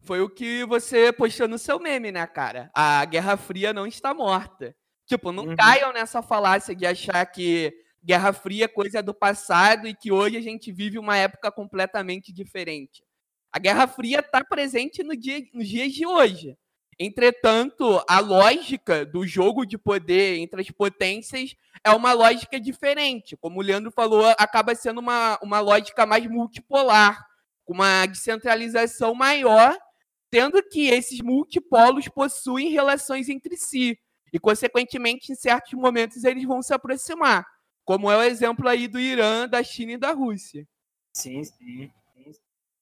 Foi 0.00 0.20
o 0.20 0.28
que 0.28 0.64
você 0.64 1.12
postou 1.12 1.46
no 1.46 1.58
seu 1.58 1.78
meme, 1.78 2.10
né, 2.10 2.26
cara? 2.26 2.70
A 2.74 3.04
Guerra 3.04 3.36
Fria 3.36 3.72
não 3.72 3.86
está 3.86 4.12
morta. 4.12 4.74
Tipo, 5.06 5.30
não 5.30 5.46
uhum. 5.46 5.56
caiam 5.56 5.92
nessa 5.92 6.22
falácia 6.22 6.74
de 6.74 6.86
achar 6.86 7.24
que 7.26 7.72
Guerra 8.04 8.32
Fria 8.32 8.64
é 8.64 8.68
coisa 8.68 9.02
do 9.02 9.14
passado 9.14 9.86
e 9.86 9.94
que 9.94 10.10
hoje 10.10 10.36
a 10.36 10.40
gente 10.40 10.72
vive 10.72 10.98
uma 10.98 11.16
época 11.16 11.52
completamente 11.52 12.32
diferente. 12.32 13.04
A 13.52 13.58
Guerra 13.58 13.86
Fria 13.86 14.20
está 14.20 14.42
presente 14.42 15.04
no 15.04 15.16
dia, 15.16 15.40
nos 15.52 15.68
dias 15.68 15.92
de 15.92 16.06
hoje. 16.06 16.56
Entretanto, 16.98 18.02
a 18.08 18.20
lógica 18.20 19.04
do 19.04 19.26
jogo 19.26 19.64
de 19.64 19.78
poder 19.78 20.38
entre 20.38 20.60
as 20.60 20.70
potências 20.70 21.56
é 21.82 21.90
uma 21.90 22.12
lógica 22.12 22.60
diferente. 22.60 23.36
Como 23.36 23.58
o 23.58 23.62
Leandro 23.62 23.90
falou, 23.90 24.24
acaba 24.38 24.74
sendo 24.74 25.00
uma, 25.00 25.38
uma 25.42 25.60
lógica 25.60 26.06
mais 26.06 26.26
multipolar, 26.26 27.24
com 27.64 27.74
uma 27.74 28.06
descentralização 28.06 29.14
maior, 29.14 29.76
tendo 30.30 30.62
que 30.62 30.88
esses 30.88 31.20
multipolos 31.20 32.08
possuem 32.08 32.70
relações 32.70 33.28
entre 33.28 33.56
si. 33.56 33.98
E, 34.32 34.38
consequentemente, 34.38 35.32
em 35.32 35.34
certos 35.34 35.72
momentos, 35.74 36.24
eles 36.24 36.44
vão 36.44 36.62
se 36.62 36.72
aproximar. 36.72 37.44
Como 37.84 38.10
é 38.10 38.16
o 38.16 38.22
exemplo 38.22 38.68
aí 38.68 38.86
do 38.86 38.98
Irã, 38.98 39.48
da 39.48 39.62
China 39.62 39.92
e 39.92 39.98
da 39.98 40.12
Rússia. 40.12 40.66
Sim, 41.14 41.42
sim. 41.44 41.90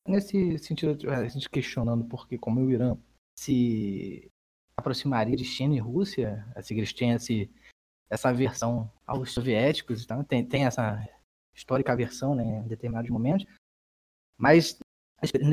Nesse 0.07 0.59
sentido, 0.59 1.11
a 1.11 1.27
gente 1.27 1.49
questionando 1.49 2.05
porque, 2.05 2.38
como 2.38 2.61
é 2.61 2.62
o 2.62 2.70
Irã 2.70 2.96
se 3.40 4.31
aproximaria 4.76 5.35
de 5.35 5.44
China 5.44 5.74
e 5.74 5.79
Rússia, 5.79 6.46
assim, 6.55 6.76
eles 6.76 6.92
têm 6.92 7.12
esse, 7.12 7.50
essa 8.11 8.29
aversão 8.29 8.92
aos 9.07 9.33
soviéticos, 9.33 10.05
então 10.05 10.22
tem, 10.22 10.44
tem 10.44 10.66
essa 10.66 11.03
histórica 11.55 11.92
aversão 11.92 12.35
né, 12.35 12.44
em 12.44 12.68
determinados 12.68 13.09
momentos, 13.09 13.46
mas 14.37 14.79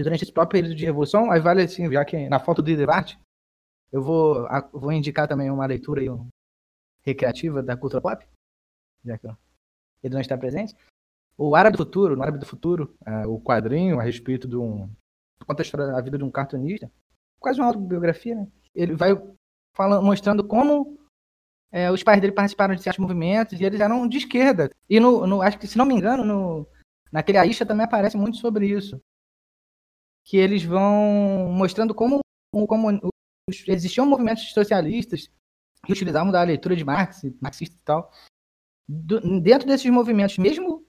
durante 0.03 0.23
esse 0.23 0.33
próprio 0.33 0.61
período 0.61 0.77
de 0.77 0.85
revolução, 0.85 1.31
aí 1.31 1.39
vale 1.39 1.61
assim, 1.61 1.89
já 1.89 2.03
que 2.03 2.27
na 2.27 2.41
foto 2.41 2.61
do 2.61 2.75
debate, 2.75 3.17
eu 3.89 4.03
vou, 4.03 4.45
vou 4.73 4.91
indicar 4.91 5.25
também 5.25 5.49
uma 5.49 5.65
leitura 5.65 6.01
aí, 6.01 6.09
um, 6.09 6.27
recreativa 7.03 7.63
da 7.63 7.77
cultura 7.77 8.01
pop, 8.01 8.27
já 9.05 9.17
que 9.17 9.27
ele 10.03 10.13
não 10.13 10.21
está 10.21 10.37
presente. 10.37 10.75
O 11.37 11.55
Árabe 11.55 11.77
do 11.77 11.85
Futuro, 11.85 12.17
no 12.17 12.21
Árabe 12.21 12.37
do 12.37 12.45
Futuro, 12.45 12.97
é, 13.05 13.25
o 13.25 13.39
quadrinho 13.39 13.97
a 13.97 14.03
respeito 14.03 14.45
de 14.45 14.57
um. 14.57 14.89
conta 15.45 15.61
a 15.61 15.63
história 15.63 15.87
da 15.87 16.01
vida 16.01 16.17
de 16.17 16.23
um 16.25 16.31
cartunista, 16.31 16.91
quase 17.39 17.59
uma 17.59 17.67
autobiografia, 17.67 18.35
né? 18.35 18.47
Ele 18.75 18.95
vai 18.95 19.11
falando, 19.75 20.03
mostrando 20.05 20.43
como 20.47 20.97
é, 21.71 21.91
os 21.91 22.03
pais 22.03 22.21
dele 22.21 22.33
participaram 22.33 22.75
de 22.75 22.81
certos 22.81 23.01
movimentos 23.01 23.59
e 23.59 23.63
eles 23.65 23.79
eram 23.79 24.07
de 24.07 24.17
esquerda. 24.17 24.69
E 24.89 24.99
no, 24.99 25.25
no 25.27 25.41
acho 25.41 25.57
que, 25.59 25.67
se 25.67 25.77
não 25.77 25.85
me 25.85 25.95
engano, 25.95 26.23
no, 26.23 26.67
naquele 27.11 27.37
Aisha 27.37 27.65
também 27.65 27.85
aparece 27.85 28.17
muito 28.17 28.37
sobre 28.37 28.67
isso. 28.67 29.01
que 30.23 30.37
eles 30.37 30.63
vão 30.63 31.49
mostrando 31.53 31.95
como, 31.95 32.19
como 32.67 33.11
existiam 33.67 34.05
movimentos 34.05 34.51
socialistas 34.51 35.29
que 35.85 35.93
utilizavam 35.93 36.31
da 36.31 36.43
leitura 36.43 36.75
de 36.75 36.83
Marx, 36.83 37.21
marxista 37.41 37.77
e 37.79 37.83
tal, 37.83 38.11
do, 38.87 39.39
dentro 39.39 39.65
desses 39.67 39.89
movimentos, 39.89 40.37
mesmo 40.37 40.85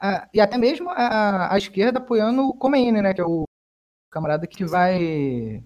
a, 0.00 0.28
e 0.34 0.40
até 0.40 0.58
mesmo 0.58 0.90
a, 0.90 1.54
a 1.54 1.58
esquerda 1.58 2.00
apoiando 2.00 2.42
o 2.42 2.54
Khomeini, 2.58 3.00
né, 3.00 3.14
que 3.14 3.20
é 3.20 3.24
o 3.24 3.44
camarada 4.10 4.48
que 4.48 4.64
vai 4.64 5.64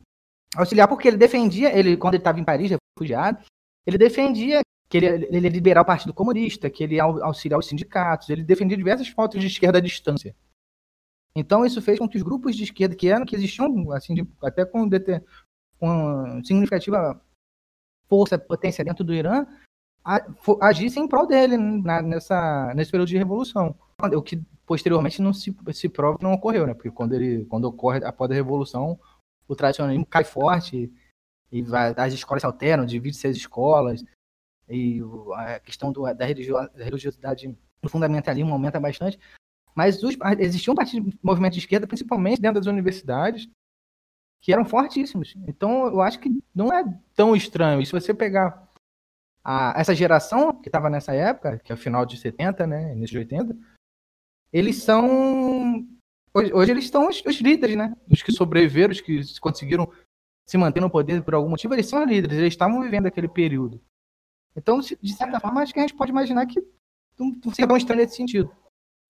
auxiliar, 0.57 0.89
porque 0.89 1.09
ele 1.09 1.17
defendia, 1.17 1.77
ele 1.77 1.97
quando 1.97 2.15
ele 2.15 2.21
estava 2.21 2.41
em 2.41 2.45
Paris, 2.45 2.71
refugiado, 2.71 3.45
ele 3.87 3.99
defendia 3.99 4.61
que 4.89 4.97
ele, 4.97 5.27
ele 5.31 5.49
liberar 5.49 5.83
o 5.83 5.87
Partido 5.87 6.15
Comunista, 6.15 6.71
que 6.71 6.85
ele 6.85 6.97
ia 6.97 7.05
auxiliar 7.05 7.59
os 7.59 7.67
sindicatos, 7.67 8.31
ele 8.31 8.45
defendia 8.45 8.77
diversas 8.77 9.11
pautas 9.11 9.41
de 9.41 9.47
esquerda 9.47 9.79
à 9.79 9.81
distância. 9.81 10.35
Então 11.35 11.67
isso 11.67 11.83
fez 11.83 11.99
com 11.99 12.09
que 12.09 12.17
os 12.17 12.23
grupos 12.23 12.57
de 12.57 12.65
esquerda 12.65 12.97
que 12.97 13.09
eram, 13.09 13.27
que 13.27 13.37
existiam, 13.37 13.93
assim, 13.93 14.15
de, 14.15 14.27
até 14.43 14.65
com, 14.65 14.89
com 15.79 16.45
significativa 16.45 17.21
força, 18.09 18.39
potência 18.39 18.85
dentro 18.85 19.05
do 19.05 19.13
Irã, 19.13 19.47
agissem 20.61 21.05
em 21.05 21.09
prol 21.09 21.27
dele 21.27 21.57
na, 21.57 22.01
nessa, 22.01 22.73
nesse 22.75 22.91
período 22.91 23.09
de 23.09 23.19
revolução. 23.19 23.75
O 24.15 24.23
que 24.23 24.41
posteriormente 24.65 25.21
não 25.21 25.33
se, 25.33 25.55
se 25.73 25.89
prova 25.89 26.19
não 26.23 26.33
ocorreu, 26.33 26.67
né? 26.67 26.75
Porque 26.75 26.91
quando, 26.91 27.15
ele, 27.15 27.45
quando 27.47 27.65
ocorre 27.65 28.05
após 28.05 28.31
a 28.31 28.35
revolução, 28.35 28.99
o 29.49 29.55
tradicionalismo 29.55 30.07
cai 30.07 30.25
forte 30.25 30.93
e 31.51 31.63
vai, 31.63 31.95
as 31.97 32.13
escolas 32.13 32.43
se 32.43 32.47
alteram, 32.47 32.85
divide-se 32.85 33.27
as 33.27 33.37
escolas 33.37 34.05
e 34.69 35.01
a 35.35 35.61
questão 35.61 35.93
do, 35.93 36.03
da 36.13 36.25
religiosidade, 36.25 37.57
do 37.81 37.89
fundamentalismo 37.89 38.53
aumenta 38.53 38.81
bastante. 38.81 39.19
Mas 39.75 40.03
os, 40.03 40.17
existia 40.39 40.73
um 40.73 40.77
partido, 40.77 41.13
movimento 41.23 41.53
de 41.53 41.59
esquerda, 41.61 41.87
principalmente 41.87 42.41
dentro 42.41 42.61
das 42.61 42.67
universidades, 42.67 43.49
que 44.41 44.53
eram 44.53 44.65
fortíssimos. 44.65 45.35
Então, 45.47 45.87
eu 45.87 46.01
acho 46.01 46.19
que 46.19 46.31
não 46.55 46.73
é 46.73 46.85
tão 47.15 47.37
estranho. 47.37 47.81
E 47.81 47.87
se 47.87 47.93
você 47.93 48.15
pegar 48.15 48.67
a, 49.45 49.75
essa 49.77 49.95
geração 49.95 50.55
que 50.61 50.69
estava 50.69 50.91
nessa 50.91 51.15
época, 51.15 51.59
que 51.59 51.71
é 51.71 51.75
o 51.75 51.79
final 51.79 52.07
de 52.07 52.17
70, 52.17 52.67
né, 52.67 52.93
início 52.93 53.13
de 53.13 53.19
80, 53.19 53.57
eles 54.53 54.83
são. 54.83 55.87
Hoje, 56.37 56.53
hoje 56.53 56.71
eles 56.71 56.85
estão 56.85 57.09
os, 57.09 57.25
os, 57.25 57.37
líderes, 57.37 57.77
né? 57.77 57.97
Os 58.11 58.23
que 58.23 58.31
sobreviveram, 58.31 58.93
os 58.93 59.01
que 59.01 59.41
conseguiram 59.41 59.91
se 60.47 60.59
manter 60.59 60.81
no 60.81 60.91
poder 60.91 61.23
por 61.23 61.35
algum 61.35 61.49
motivo, 61.49 61.73
eles 61.73 61.89
são 61.89 62.05
líderes, 62.05 62.37
eles 62.37 62.53
estavam 62.53 62.83
vivendo 62.83 63.07
aquele 63.07 63.27
período. 63.27 63.83
Então, 64.55 64.79
de 64.79 65.15
certa 65.15 65.41
forma, 65.41 65.63
acho 65.63 65.73
que 65.73 65.79
a 65.79 65.83
gente 65.83 65.97
pode 65.97 66.11
imaginar 66.11 66.45
que 66.45 66.63
não, 67.19 67.33
seja 67.55 67.67
tão 67.67 67.77
estranho 67.77 68.03
nesse 68.03 68.17
sentido. 68.17 68.55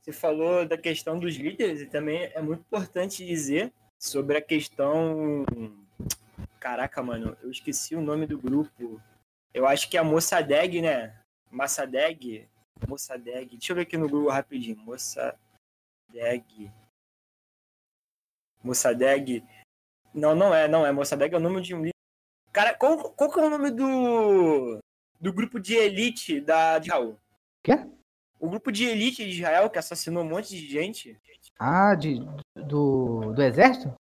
Você 0.01 0.13
falou 0.13 0.69
da 0.69 0.79
questão 0.79 1.19
dos 1.19 1.35
líderes 1.35 1.81
e 1.81 1.87
também 1.87 2.31
é 2.33 2.41
muito 2.41 2.61
importante 2.61 3.27
dizer 3.27 3.73
sobre 3.99 4.37
a 4.39 4.43
questão. 4.43 5.45
Caraca, 6.61 7.03
mano, 7.03 7.37
eu 7.43 7.51
esqueci 7.51 7.97
o 7.97 8.01
nome 8.01 8.27
do 8.27 8.39
grupo. 8.39 9.03
Eu 9.53 9.67
acho 9.67 9.91
que 9.91 9.97
é 9.97 10.01
a 10.01 10.05
Mossadeg, 10.05 10.81
né? 10.81 11.13
Massadeg. 11.51 12.49
Mossadeg. 12.87 13.57
Deixa 13.57 13.73
eu 13.73 13.77
ver 13.77 13.83
aqui 13.83 13.97
no 13.97 14.09
Google 14.09 14.31
rapidinho. 14.31 14.77
Mossadeg. 14.77 16.71
Mossadeg. 18.67 19.45
Não, 20.13 20.35
não 20.35 20.55
é, 20.55 20.67
não 20.67 20.85
é. 20.85 20.93
Mossadeg 20.93 21.35
é 21.35 21.39
o 21.39 21.41
nome 21.41 21.61
de 21.63 21.75
um 21.75 21.89
Cara, 22.53 22.75
qual, 22.75 23.11
qual 23.13 23.31
que 23.31 23.39
é 23.39 23.43
o 23.43 23.51
nome 23.51 23.71
do 23.71 24.79
do 25.21 25.33
grupo 25.33 25.61
de 25.61 25.75
elite 25.75 26.41
da 26.41 26.79
de 26.79 26.91
Raul? 26.91 27.19
Quê? 27.63 27.87
O 28.39 28.49
grupo 28.49 28.71
de 28.71 28.85
elite 28.85 29.25
de 29.25 29.39
Israel 29.39 29.71
que 29.71 29.79
assassinou 29.79 30.23
um 30.23 30.29
monte 30.29 30.49
de 30.49 30.69
gente. 30.69 31.19
Ah, 31.59 31.95
de, 31.95 32.21
do, 32.55 33.33
do 33.33 33.43
exército? 33.43 33.95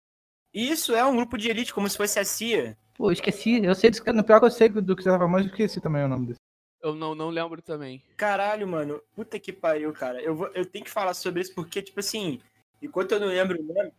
Isso, 0.54 0.94
é 0.94 1.04
um 1.04 1.16
grupo 1.16 1.36
de 1.36 1.48
elite, 1.48 1.72
como 1.72 1.88
se 1.88 1.96
fosse 1.96 2.18
a 2.18 2.24
CIA. 2.24 2.76
Pô, 2.94 3.10
esqueci. 3.10 3.64
Eu 3.64 3.74
sei 3.74 3.90
disso. 3.90 4.04
No 4.12 4.24
pior 4.24 4.38
que 4.38 4.46
eu 4.46 4.50
sei 4.50 4.68
do 4.68 4.96
que 4.96 5.02
você 5.02 5.10
tava 5.10 5.24
falando, 5.26 5.44
eu 5.44 5.50
esqueci 5.50 5.80
também 5.80 6.04
o 6.04 6.08
nome 6.08 6.26
desse. 6.26 6.40
Eu 6.82 6.94
não, 6.94 7.14
não 7.14 7.30
lembro 7.30 7.62
também. 7.62 8.02
Caralho, 8.16 8.66
mano. 8.66 9.00
Puta 9.14 9.38
que 9.38 9.52
pariu, 9.52 9.92
cara. 9.92 10.20
Eu, 10.20 10.34
vou, 10.34 10.48
eu 10.48 10.66
tenho 10.66 10.84
que 10.84 10.90
falar 10.90 11.14
sobre 11.14 11.40
isso 11.40 11.54
porque, 11.54 11.80
tipo 11.80 12.00
assim, 12.00 12.40
enquanto 12.82 13.12
eu 13.12 13.20
não 13.20 13.28
lembro 13.28 13.58
o 13.60 13.62
nome. 13.62 13.92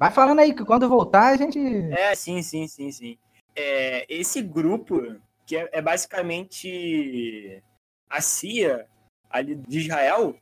Vai 0.00 0.10
falando 0.10 0.38
aí 0.38 0.54
que 0.54 0.64
quando 0.64 0.88
voltar 0.88 1.34
a 1.34 1.36
gente. 1.36 1.58
É, 1.92 2.14
sim, 2.14 2.42
sim, 2.42 2.66
sim, 2.66 2.90
sim. 2.90 3.18
É, 3.54 4.06
esse 4.08 4.40
grupo, 4.40 5.20
que 5.44 5.58
é, 5.58 5.68
é 5.72 5.82
basicamente 5.82 7.62
a 8.08 8.22
CIA 8.22 8.88
ali 9.28 9.56
de 9.56 9.80
Israel, 9.80 10.34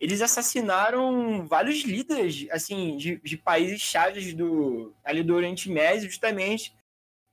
eles 0.00 0.22
assassinaram 0.22 1.46
vários 1.46 1.82
líderes, 1.82 2.46
assim, 2.50 2.96
de, 2.96 3.18
de 3.18 3.36
países 3.36 3.82
chaves 3.82 4.32
do, 4.32 4.94
ali 5.04 5.22
do 5.22 5.34
Oriente 5.34 5.70
Médio, 5.70 6.08
justamente 6.08 6.74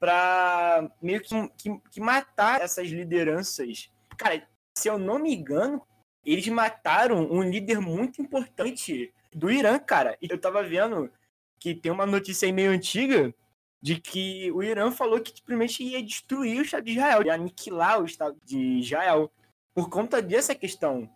para 0.01 0.85
meio 1.01 1.21
que, 1.21 1.47
que, 1.57 1.79
que, 1.91 2.01
matar 2.01 2.59
essas 2.59 2.89
lideranças. 2.89 3.89
Cara, 4.17 4.45
se 4.77 4.89
eu 4.89 4.97
não 4.97 5.17
me 5.17 5.33
engano, 5.33 5.81
eles 6.25 6.45
mataram 6.49 7.25
um 7.31 7.41
líder 7.41 7.79
muito 7.79 8.21
importante 8.21 9.13
do 9.33 9.49
Irã, 9.49 9.79
cara. 9.79 10.17
E 10.21 10.27
eu 10.29 10.37
tava 10.37 10.61
vendo 10.61 11.09
que 11.59 11.75
tem 11.75 11.91
uma 11.91 12.05
notícia 12.05 12.45
aí 12.45 12.51
meio 12.51 12.71
antiga 12.71 13.33
de 13.81 13.99
que 13.99 14.51
o 14.51 14.61
Irã 14.61 14.91
falou 14.91 15.19
que 15.21 15.35
simplesmente 15.35 15.83
ia 15.83 16.03
destruir 16.03 16.59
o 16.59 16.63
Estado 16.63 16.83
de 16.83 16.91
Israel, 16.91 17.25
ia 17.25 17.33
aniquilar 17.33 18.01
o 18.01 18.05
Estado 18.05 18.37
de 18.43 18.79
Israel 18.79 19.31
por 19.73 19.89
conta 19.89 20.21
dessa 20.21 20.53
questão. 20.53 21.09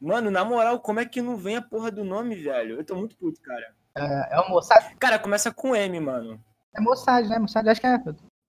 Mano, 0.00 0.30
na 0.30 0.44
moral, 0.44 0.80
como 0.80 1.00
é 1.00 1.04
que 1.04 1.20
não 1.20 1.36
vem 1.36 1.56
a 1.56 1.62
porra 1.62 1.90
do 1.90 2.04
nome, 2.04 2.34
velho? 2.34 2.76
Eu 2.76 2.84
tô 2.84 2.94
muito 2.94 3.16
puto, 3.16 3.40
cara. 3.42 3.74
É, 3.94 4.36
é 4.36 4.40
o 4.40 4.48
Mossad? 4.48 4.94
Cara, 4.96 5.18
começa 5.18 5.52
com 5.52 5.76
M, 5.76 6.00
mano. 6.00 6.42
É 6.74 6.80
Mossad, 6.80 7.28
né? 7.28 7.38
Mossad, 7.38 7.68
acho 7.68 7.80
que 7.80 7.86
é. 7.86 7.98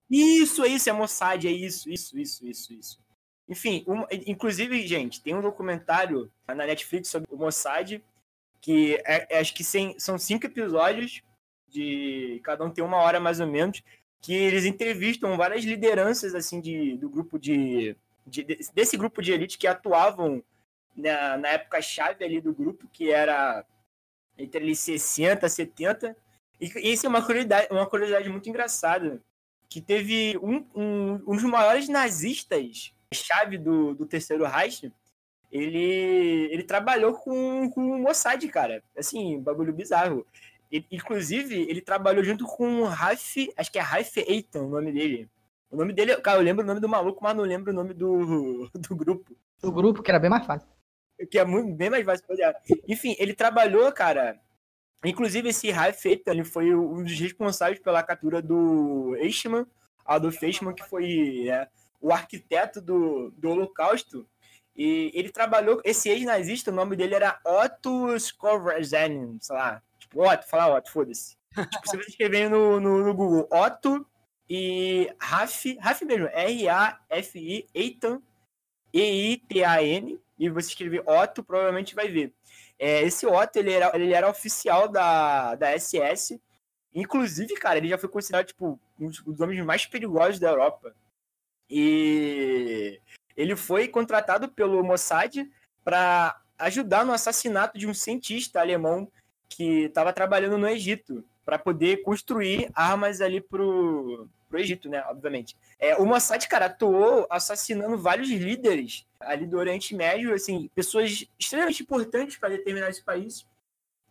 Isso, 0.08 0.64
é 0.64 0.68
isso, 0.68 0.88
é 0.88 0.92
Mossad, 0.92 1.46
é 1.46 1.50
isso, 1.50 1.90
isso, 1.90 2.18
isso, 2.18 2.46
isso, 2.46 2.72
isso. 2.72 3.02
Enfim, 3.48 3.84
um, 3.86 4.04
inclusive, 4.26 4.86
gente, 4.86 5.22
tem 5.22 5.34
um 5.34 5.42
documentário 5.42 6.30
na 6.46 6.54
Netflix 6.54 7.08
sobre 7.08 7.28
o 7.30 7.36
Mossad, 7.36 8.02
que 8.62 8.94
é, 9.04 9.26
é, 9.28 9.40
acho 9.40 9.52
que 9.52 9.64
sem, 9.64 9.98
são 9.98 10.16
cinco 10.16 10.46
episódios, 10.46 11.20
de 11.68 12.40
cada 12.44 12.64
um 12.64 12.70
tem 12.70 12.82
uma 12.82 12.98
hora 12.98 13.18
mais 13.18 13.40
ou 13.40 13.46
menos, 13.46 13.82
que 14.20 14.32
eles 14.32 14.64
entrevistam 14.64 15.36
várias 15.36 15.64
lideranças, 15.64 16.34
assim, 16.34 16.60
de, 16.60 16.96
do 16.96 17.10
grupo 17.10 17.38
de, 17.38 17.96
de 18.24 18.44
desse 18.72 18.96
grupo 18.96 19.20
de 19.20 19.32
elite 19.32 19.58
que 19.58 19.66
atuavam 19.66 20.42
na, 20.96 21.36
na 21.36 21.48
época 21.48 21.82
chave 21.82 22.24
ali 22.24 22.40
do 22.40 22.54
grupo, 22.54 22.88
que 22.92 23.10
era 23.10 23.66
entre 24.38 24.62
ali 24.62 24.76
60, 24.76 25.48
70. 25.48 26.16
E, 26.60 26.66
e 26.78 26.92
isso 26.92 27.04
é 27.04 27.08
uma 27.08 27.24
curiosidade, 27.24 27.66
uma 27.68 27.86
curiosidade 27.86 28.28
muito 28.28 28.48
engraçada, 28.48 29.20
que 29.68 29.80
teve 29.80 30.38
um, 30.38 30.64
um, 30.72 31.14
um 31.26 31.34
dos 31.34 31.42
maiores 31.42 31.88
nazistas, 31.88 32.94
chave 33.12 33.58
do, 33.58 33.92
do 33.94 34.06
Terceiro 34.06 34.46
Reich, 34.46 34.92
ele, 35.52 36.48
ele 36.50 36.64
trabalhou 36.64 37.14
com, 37.14 37.70
com 37.70 37.80
o 37.80 37.98
Mossad, 37.98 38.42
cara. 38.48 38.82
Assim, 38.96 39.40
bagulho 39.40 39.72
bizarro. 39.72 40.26
Ele, 40.70 40.86
inclusive, 40.90 41.54
ele 41.68 41.80
trabalhou 41.80 42.24
junto 42.24 42.46
com 42.46 42.80
o 42.80 42.84
Raf, 42.84 43.52
acho 43.56 43.70
que 43.70 43.78
é 43.78 43.82
Raf 43.82 44.16
Eitan 44.16 44.62
o 44.62 44.70
nome 44.70 44.90
dele. 44.90 45.28
O 45.70 45.76
nome 45.76 45.92
dele, 45.92 46.16
cara, 46.16 46.38
eu 46.38 46.42
lembro 46.42 46.64
o 46.64 46.66
nome 46.66 46.80
do 46.80 46.88
maluco, 46.88 47.22
mas 47.22 47.36
não 47.36 47.44
lembro 47.44 47.70
o 47.70 47.74
nome 47.74 47.94
do, 47.94 48.68
do 48.74 48.96
grupo. 48.96 49.36
Do 49.60 49.70
grupo, 49.70 50.02
que 50.02 50.10
era 50.10 50.18
bem 50.18 50.30
mais 50.30 50.44
fácil 50.44 50.68
que 51.26 51.38
é 51.38 51.44
muito, 51.44 51.74
bem 51.74 51.90
mais 51.90 52.04
fácil. 52.04 52.24
Enfim, 52.88 53.14
ele 53.18 53.34
trabalhou, 53.34 53.90
cara. 53.92 54.38
Inclusive, 55.04 55.48
esse 55.48 55.70
Ralph 55.70 56.04
ele 56.04 56.44
foi 56.44 56.74
um 56.74 57.02
dos 57.02 57.18
responsáveis 57.18 57.80
pela 57.80 58.02
captura 58.02 58.40
do 58.40 59.16
Eichmann, 59.16 59.66
Adolf 60.04 60.40
Eichmann, 60.42 60.74
que 60.74 60.84
foi 60.84 61.48
é, 61.48 61.68
o 62.00 62.12
arquiteto 62.12 62.80
do, 62.80 63.30
do 63.36 63.50
Holocausto. 63.50 64.26
E 64.74 65.10
ele 65.14 65.30
trabalhou, 65.30 65.80
esse 65.84 66.08
ex-nazista, 66.08 66.70
o 66.70 66.74
nome 66.74 66.96
dele 66.96 67.14
era 67.14 67.38
Otto 67.44 68.14
Skovrzen, 68.16 69.38
sei 69.40 69.56
lá. 69.56 69.82
Tipo, 69.98 70.26
Otto, 70.26 70.48
fala 70.48 70.76
Otto, 70.76 70.90
foda-se. 70.90 71.36
tipo, 71.52 71.86
você 71.86 71.96
escrever 71.98 72.48
no, 72.48 72.80
no, 72.80 73.04
no, 73.04 73.14
Google, 73.14 73.46
Otto 73.50 74.06
e 74.48 75.14
Raf, 75.20 75.76
Raf 75.78 76.02
mesmo, 76.04 76.26
R-A-F-I, 76.28 77.66
Eitan, 77.74 78.22
E-I-T-A-N, 78.92 80.18
e 80.38 80.48
você 80.48 80.68
escrever 80.68 81.02
Otto, 81.06 81.44
provavelmente 81.44 81.94
vai 81.94 82.08
ver. 82.08 82.32
É, 82.78 83.02
esse 83.02 83.26
Otto, 83.26 83.56
ele 83.58 83.72
era, 83.72 83.92
ele 83.94 84.12
era 84.12 84.28
oficial 84.28 84.88
da, 84.88 85.54
da 85.54 85.78
SS. 85.78 86.40
Inclusive, 86.94 87.54
cara, 87.54 87.78
ele 87.78 87.88
já 87.88 87.98
foi 87.98 88.08
considerado, 88.08 88.46
tipo, 88.46 88.80
um 88.98 89.08
dos 89.08 89.40
homens 89.40 89.64
mais 89.64 89.86
perigosos 89.86 90.40
da 90.40 90.48
Europa. 90.48 90.94
E 91.68 93.00
ele 93.36 93.56
foi 93.56 93.88
contratado 93.88 94.48
pelo 94.48 94.82
Mossad 94.82 95.36
para 95.84 96.40
ajudar 96.58 97.04
no 97.04 97.12
assassinato 97.12 97.78
de 97.78 97.86
um 97.86 97.94
cientista 97.94 98.60
alemão 98.60 99.10
que 99.48 99.84
estava 99.84 100.12
trabalhando 100.12 100.58
no 100.58 100.68
Egito 100.68 101.24
para 101.44 101.58
poder 101.58 102.02
construir 102.02 102.70
armas 102.74 103.20
ali 103.20 103.40
pro, 103.40 104.28
pro 104.48 104.60
Egito, 104.60 104.88
né? 104.88 105.02
Obviamente. 105.08 105.56
É, 105.78 105.96
o 105.96 106.06
Mossad, 106.06 106.46
cara, 106.46 106.66
atuou 106.66 107.26
assassinando 107.28 107.98
vários 107.98 108.28
líderes 108.28 109.06
ali 109.18 109.46
do 109.46 109.58
Oriente 109.58 109.94
Médio, 109.94 110.34
assim, 110.34 110.70
pessoas 110.74 111.26
extremamente 111.38 111.82
importantes 111.82 112.36
para 112.36 112.50
determinar 112.50 112.90
esse 112.90 113.02
país. 113.02 113.46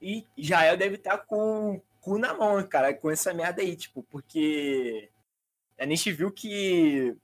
E 0.02 0.26
Israel 0.36 0.76
deve 0.76 0.96
estar 0.96 1.20
com, 1.20 1.82
cu 2.02 2.18
na 2.18 2.34
mão, 2.34 2.62
cara, 2.68 2.94
com 2.94 3.10
essa 3.10 3.34
merda 3.34 3.62
aí, 3.62 3.76
tipo, 3.76 4.04
porque 4.10 5.10
a 5.78 5.86
gente 5.86 6.12
viu 6.12 6.32
que, 6.32 7.16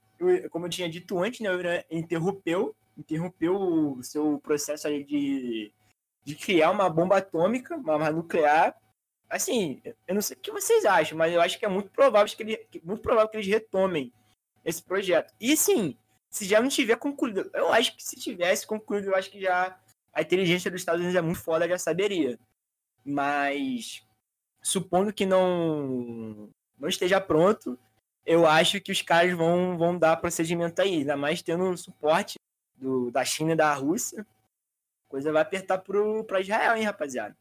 como 0.50 0.66
eu 0.66 0.70
tinha 0.70 0.88
dito 0.88 1.18
antes, 1.18 1.40
né, 1.40 1.50
o 1.50 1.58
Irã 1.58 1.82
interrompeu, 1.90 2.74
interrompeu 2.96 3.56
o 3.56 4.02
seu 4.02 4.38
processo 4.40 4.88
de, 5.04 5.72
de 6.24 6.34
criar 6.34 6.70
uma 6.70 6.88
bomba 6.88 7.18
atômica, 7.18 7.76
uma 7.76 7.94
arma 7.94 8.10
nuclear. 8.10 8.76
Assim, 9.30 9.80
eu 10.06 10.14
não 10.14 10.22
sei 10.22 10.36
o 10.36 10.40
que 10.40 10.50
vocês 10.50 10.84
acham, 10.84 11.16
mas 11.16 11.32
eu 11.32 11.40
acho 11.40 11.58
que 11.58 11.64
é 11.64 11.68
muito 11.68 11.90
provável 11.90 12.34
que, 12.34 12.42
ele, 12.42 12.66
muito 12.82 13.02
provável 13.02 13.28
que 13.28 13.36
eles 13.36 13.46
retomem 13.46 14.12
esse 14.64 14.82
projeto. 14.82 15.32
E 15.40 15.56
sim, 15.56 15.96
se 16.30 16.44
já 16.44 16.60
não 16.60 16.68
tiver 16.68 16.96
concluído, 16.96 17.50
eu 17.54 17.72
acho 17.72 17.96
que 17.96 18.02
se 18.02 18.16
tivesse 18.16 18.66
concluído, 18.66 19.08
eu 19.08 19.14
acho 19.14 19.30
que 19.30 19.40
já 19.40 19.78
a 20.12 20.22
inteligência 20.22 20.70
dos 20.70 20.80
Estados 20.80 21.00
Unidos 21.00 21.16
é 21.16 21.22
muito 21.22 21.40
foda, 21.40 21.68
já 21.68 21.78
saberia. 21.78 22.38
Mas 23.04 24.02
supondo 24.62 25.12
que 25.12 25.24
não 25.24 26.50
não 26.78 26.88
esteja 26.88 27.20
pronto, 27.20 27.78
eu 28.28 28.46
acho 28.46 28.78
que 28.78 28.92
os 28.92 29.00
caras 29.00 29.32
vão, 29.32 29.78
vão 29.78 29.98
dar 29.98 30.18
procedimento 30.18 30.82
aí, 30.82 30.98
ainda 30.98 31.16
mais 31.16 31.40
tendo 31.40 31.74
suporte 31.78 32.34
do, 32.76 33.10
da 33.10 33.24
China 33.24 33.52
e 33.52 33.56
da 33.56 33.72
Rússia. 33.72 34.20
A 34.20 35.10
coisa 35.10 35.32
vai 35.32 35.40
apertar 35.40 35.78
para 35.78 36.40
Israel, 36.40 36.76
hein, 36.76 36.84
rapaziada? 36.84 37.34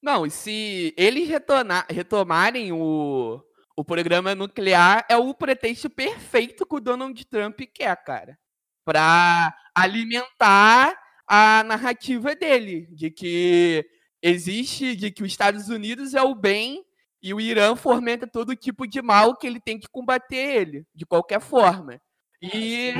Não, 0.00 0.24
e 0.24 0.30
se 0.30 0.94
eles 0.96 1.28
retornar, 1.28 1.86
retomarem 1.88 2.72
o, 2.72 3.44
o 3.76 3.84
programa 3.84 4.34
nuclear, 4.34 5.04
é 5.06 5.16
o 5.16 5.34
pretexto 5.34 5.90
perfeito 5.90 6.64
que 6.64 6.74
o 6.76 6.80
Donald 6.80 7.24
Trump 7.26 7.60
quer, 7.72 7.94
cara. 8.02 8.38
Para 8.86 9.54
alimentar 9.74 10.98
a 11.28 11.62
narrativa 11.62 12.34
dele, 12.34 12.88
de 12.90 13.10
que 13.10 13.86
existe, 14.22 14.96
de 14.96 15.10
que 15.10 15.22
os 15.22 15.30
Estados 15.30 15.68
Unidos 15.68 16.14
é 16.14 16.22
o 16.22 16.34
bem 16.34 16.82
e 17.22 17.32
o 17.32 17.40
Irã 17.40 17.76
fomenta 17.76 18.26
todo 18.26 18.56
tipo 18.56 18.86
de 18.86 19.00
mal 19.00 19.36
que 19.36 19.46
ele 19.46 19.60
tem 19.60 19.78
que 19.78 19.88
combater 19.88 20.36
ele, 20.36 20.86
de 20.94 21.06
qualquer 21.06 21.40
forma. 21.40 22.00
E 22.42 22.94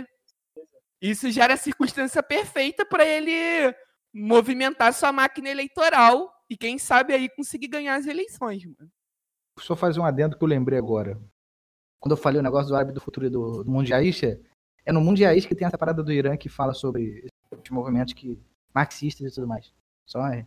isso 1.00 1.30
gera 1.30 1.54
a 1.54 1.56
circunstância 1.56 2.22
perfeita 2.22 2.86
para 2.86 3.04
ele 3.04 3.74
movimentar 4.14 4.92
sua 4.92 5.10
máquina 5.10 5.48
eleitoral 5.48 6.32
e 6.48 6.56
quem 6.56 6.78
sabe 6.78 7.12
aí 7.12 7.28
conseguir 7.30 7.66
ganhar 7.66 7.96
as 7.96 8.06
eleições, 8.06 8.64
mano. 8.64 8.90
Só 9.58 9.74
fazer 9.74 9.98
um 9.98 10.04
adendo 10.04 10.38
que 10.38 10.44
eu 10.44 10.48
lembrei 10.48 10.78
agora. 10.78 11.20
Quando 11.98 12.12
eu 12.12 12.16
falei 12.16 12.38
o 12.38 12.42
negócio 12.42 12.68
do 12.68 12.76
árabe 12.76 12.92
do 12.92 13.00
futuro 13.00 13.26
e 13.26 13.30
do, 13.30 13.64
do 13.64 13.70
mundialista, 13.70 14.40
é 14.84 14.92
no 14.92 15.00
mundialista 15.00 15.48
que 15.48 15.54
tem 15.54 15.66
essa 15.66 15.78
parada 15.78 16.02
do 16.02 16.12
Irã 16.12 16.36
que 16.36 16.48
fala 16.48 16.74
sobre 16.74 17.26
os 17.50 17.70
movimentos 17.70 18.14
que 18.14 18.40
marxistas 18.72 19.32
e 19.32 19.34
tudo 19.34 19.48
mais. 19.48 19.72
Só, 20.06 20.26
é, 20.28 20.46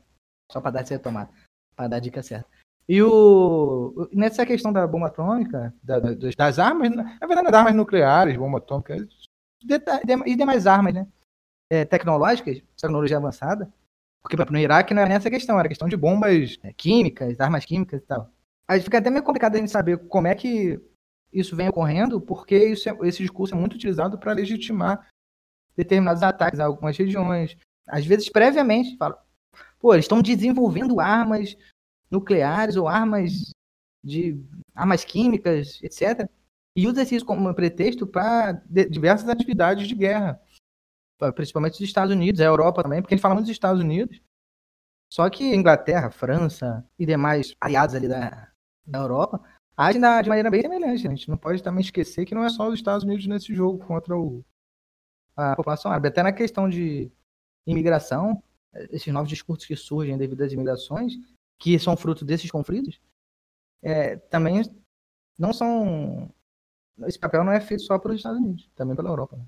só 0.52 0.62
para 0.62 0.72
dar 0.72 0.82
essa 0.82 0.94
retomada, 0.94 1.32
para 1.76 1.88
dar 1.88 1.98
a 1.98 2.00
dica 2.00 2.24
certa. 2.24 2.50
E 2.88 3.02
o 3.02 4.08
nessa 4.12 4.46
questão 4.46 4.72
da 4.72 4.86
bomba 4.86 5.08
atômica, 5.08 5.74
da, 5.82 6.00
das 6.00 6.60
armas, 6.60 6.92
na 6.92 7.04
verdade, 7.26 7.46
das 7.46 7.54
armas 7.54 7.76
nucleares, 7.76 8.38
bomba 8.38 8.60
atômica, 8.60 8.96
e 10.26 10.36
demais 10.36 10.68
armas, 10.68 10.94
né? 10.94 11.08
É, 11.72 11.84
tecnológicas, 11.84 12.62
tecnologia 12.80 13.18
avançada. 13.18 13.74
Porque, 14.22 14.38
no 14.38 14.58
Iraque 14.58 14.94
não 14.94 15.02
era 15.02 15.10
nessa 15.10 15.30
questão, 15.30 15.60
era 15.60 15.68
questão 15.70 15.88
de 15.88 15.98
bombas 15.98 16.58
é, 16.64 16.74
químicas, 16.74 17.40
armas 17.40 17.66
químicas 17.66 18.02
e 18.02 18.06
tal. 18.06 18.32
Aí 18.68 18.82
fica 18.82 18.98
até 18.98 19.10
meio 19.10 19.24
complicado 19.24 19.56
a 19.56 19.60
gente 19.60 19.72
saber 19.72 19.98
como 20.08 20.28
é 20.28 20.36
que 20.36 20.80
isso 21.32 21.56
vem 21.56 21.70
ocorrendo, 21.70 22.22
porque 22.22 22.58
isso 22.58 22.90
é, 22.90 22.98
esse 23.04 23.22
discurso 23.22 23.54
é 23.54 23.58
muito 23.58 23.76
utilizado 23.76 24.18
para 24.18 24.34
legitimar 24.34 25.08
determinados 25.76 26.24
ataques 26.24 26.60
a 26.60 26.66
algumas 26.66 26.98
regiões. 26.98 27.58
Às 27.88 28.06
vezes, 28.06 28.30
previamente, 28.30 28.98
fala, 28.98 29.24
pô, 29.80 29.94
eles 29.94 30.06
estão 30.06 30.22
desenvolvendo 30.22 31.00
armas 31.00 31.56
nucleares 32.10 32.76
ou 32.76 32.88
armas 32.88 33.52
de 34.04 34.40
armas 34.74 35.04
químicas, 35.04 35.80
etc. 35.82 36.30
E 36.76 36.88
usa 36.88 37.02
isso 37.04 37.26
como 37.26 37.54
pretexto 37.56 38.06
para 38.06 38.52
diversas 38.90 39.30
atividades 39.30 39.88
de 39.88 39.96
guerra, 39.96 40.40
principalmente 41.34 41.74
dos 41.74 41.88
Estados 41.88 42.14
Unidos, 42.14 42.42
a 42.42 42.46
Europa 42.46 42.84
também, 42.84 43.02
porque 43.02 43.14
a 43.14 43.18
gente 43.18 43.22
fala 43.22 43.36
muito 43.36 43.46
dos 43.46 43.54
Estados 43.54 43.82
Unidos. 43.82 44.22
Só 45.12 45.30
que 45.30 45.56
Inglaterra, 45.56 46.12
França 46.12 46.86
e 47.00 47.06
demais 47.06 47.56
aliados 47.62 47.96
ali 47.96 48.08
da, 48.08 48.52
da 48.86 49.00
Europa 49.00 49.42
agem 49.78 50.02
de 50.02 50.30
maneira 50.30 50.50
bem 50.50 50.62
semelhante. 50.62 51.08
A 51.08 51.10
gente 51.10 51.30
não 51.30 51.38
pode 51.38 51.62
também 51.62 51.82
esquecer 51.82 52.26
que 52.26 52.36
não 52.36 52.44
é 52.44 52.50
só 52.50 52.68
os 52.68 52.76
Estados 52.76 53.04
Unidos 53.04 53.28
nesse 53.28 53.54
jogo 53.54 53.86
contra 53.86 54.18
o, 54.18 54.44
a 55.36 55.56
população 55.56 55.92
árabe. 55.92 56.08
Até 56.08 56.24
na 56.24 56.32
questão 56.32 56.70
de 56.70 57.12
imigração, 57.66 58.42
esses 58.92 59.12
novos 59.14 59.30
discursos 59.30 59.66
que 59.66 59.76
surgem 59.76 60.18
devido 60.18 60.42
às 60.42 60.52
imigrações, 60.52 61.14
que 61.58 61.78
são 61.80 61.96
fruto 61.96 62.26
desses 62.26 62.52
conflitos, 62.52 63.00
é, 63.82 64.16
também 64.16 64.62
não 65.38 65.54
são. 65.54 66.32
Esse 67.06 67.20
papel 67.20 67.44
não 67.44 67.52
é 67.52 67.60
feito 67.60 67.84
só 67.84 68.00
pelos 68.00 68.18
Estados 68.18 68.40
Unidos, 68.40 68.70
também 68.76 68.96
pela 68.96 69.10
Europa. 69.10 69.36
Né? 69.36 69.46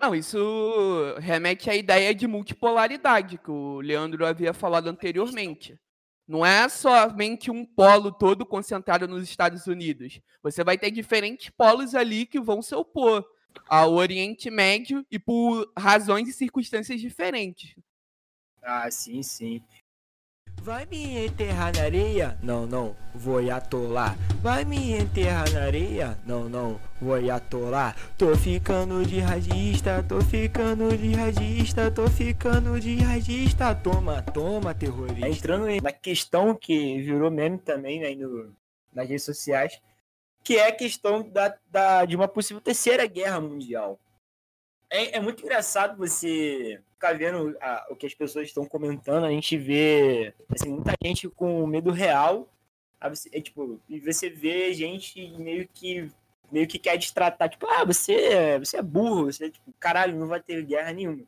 Não, 0.00 0.14
isso 0.14 1.14
remete 1.18 1.70
à 1.70 1.74
ideia 1.74 2.14
de 2.14 2.26
multipolaridade 2.26 3.38
que 3.38 3.50
o 3.50 3.80
Leandro 3.80 4.26
havia 4.26 4.52
falado 4.52 4.88
anteriormente. 4.88 5.78
Não 6.26 6.44
é 6.44 6.68
somente 6.68 7.50
um 7.50 7.64
polo 7.64 8.10
todo 8.10 8.46
concentrado 8.46 9.06
nos 9.06 9.22
Estados 9.22 9.66
Unidos. 9.66 10.20
Você 10.42 10.64
vai 10.64 10.76
ter 10.76 10.90
diferentes 10.90 11.50
polos 11.50 11.94
ali 11.94 12.26
que 12.26 12.40
vão 12.40 12.60
se 12.60 12.74
opor 12.74 13.24
ao 13.68 13.92
Oriente 13.92 14.50
Médio 14.50 15.06
e 15.10 15.18
por 15.18 15.70
razões 15.78 16.28
e 16.28 16.32
circunstâncias 16.32 17.00
diferentes. 17.00 17.74
Ah, 18.62 18.90
sim, 18.90 19.22
sim. 19.22 19.62
Vai 20.64 20.86
me 20.86 21.26
enterrar 21.26 21.76
na 21.76 21.82
areia? 21.82 22.38
Não, 22.42 22.66
não, 22.66 22.96
vou 23.14 23.38
atolar. 23.50 24.16
Vai 24.40 24.64
me 24.64 24.94
enterrar 24.94 25.52
na 25.52 25.60
areia? 25.60 26.18
Não, 26.24 26.48
não, 26.48 26.80
vou 26.98 27.16
atolar. 27.30 27.94
Tô 28.16 28.34
ficando 28.34 29.04
de 29.04 29.20
radista, 29.20 30.02
tô 30.08 30.22
ficando 30.22 30.96
de 30.96 31.12
radista, 31.12 31.90
tô 31.90 32.08
ficando 32.08 32.80
de 32.80 32.96
radista. 32.96 33.74
Toma, 33.74 34.22
toma, 34.22 34.74
terrorista. 34.74 35.28
Entrando 35.28 35.66
na 35.82 35.92
questão 35.92 36.54
que 36.54 36.98
virou 37.02 37.30
meme 37.30 37.58
também 37.58 38.00
né, 38.00 38.14
no, 38.14 38.56
nas 38.90 39.06
redes 39.06 39.24
sociais, 39.24 39.78
que 40.42 40.56
é 40.56 40.68
a 40.68 40.72
questão 40.74 41.28
da, 41.28 41.54
da, 41.70 42.06
de 42.06 42.16
uma 42.16 42.26
possível 42.26 42.62
terceira 42.62 43.04
guerra 43.04 43.38
mundial. 43.38 44.00
É, 44.88 45.18
é 45.18 45.20
muito 45.20 45.42
engraçado 45.42 45.98
você 45.98 46.80
ficar 47.04 47.18
vendo 47.18 47.56
a, 47.60 47.86
o 47.90 47.96
que 47.96 48.06
as 48.06 48.14
pessoas 48.14 48.48
estão 48.48 48.64
comentando, 48.64 49.24
a 49.24 49.30
gente 49.30 49.58
vê 49.58 50.34
assim, 50.50 50.70
muita 50.70 50.94
gente 51.04 51.28
com 51.28 51.66
medo 51.66 51.90
real. 51.90 52.48
É, 53.32 53.40
tipo, 53.40 53.78
e 53.86 54.00
você 54.00 54.30
vê 54.30 54.72
gente 54.72 55.28
meio 55.36 55.68
que 55.68 56.10
meio 56.50 56.66
que 56.68 56.78
quer 56.78 56.96
destratar, 56.96 57.48
tipo, 57.48 57.66
ah, 57.66 57.84
você, 57.84 58.58
você 58.58 58.76
é 58.76 58.82
burro, 58.82 59.24
você, 59.24 59.50
tipo, 59.50 59.72
caralho, 59.80 60.16
não 60.16 60.28
vai 60.28 60.40
ter 60.40 60.62
guerra 60.64 60.92
nenhuma. 60.92 61.24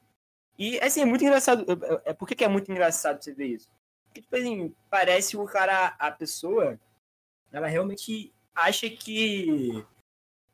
E, 0.59 0.79
assim, 0.79 1.01
é 1.03 1.05
muito 1.05 1.25
engraçado. 1.25 1.67
É, 2.05 2.13
por 2.13 2.29
que, 2.29 2.35
que 2.35 2.45
é 2.45 2.49
muito 2.49 2.71
engraçado 2.71 3.23
você 3.23 3.35
ver 3.35 3.47
isso? 3.47 3.69
Porque, 4.07 4.23
tipo 4.23 4.37
assim, 4.37 4.75
parece 4.89 5.37
o 5.37 5.45
cara, 5.45 5.97
a 5.99 6.13
pessoa, 6.13 6.79
ela 7.51 7.67
realmente 7.67 8.33
acha 8.55 8.89
que 8.89 9.85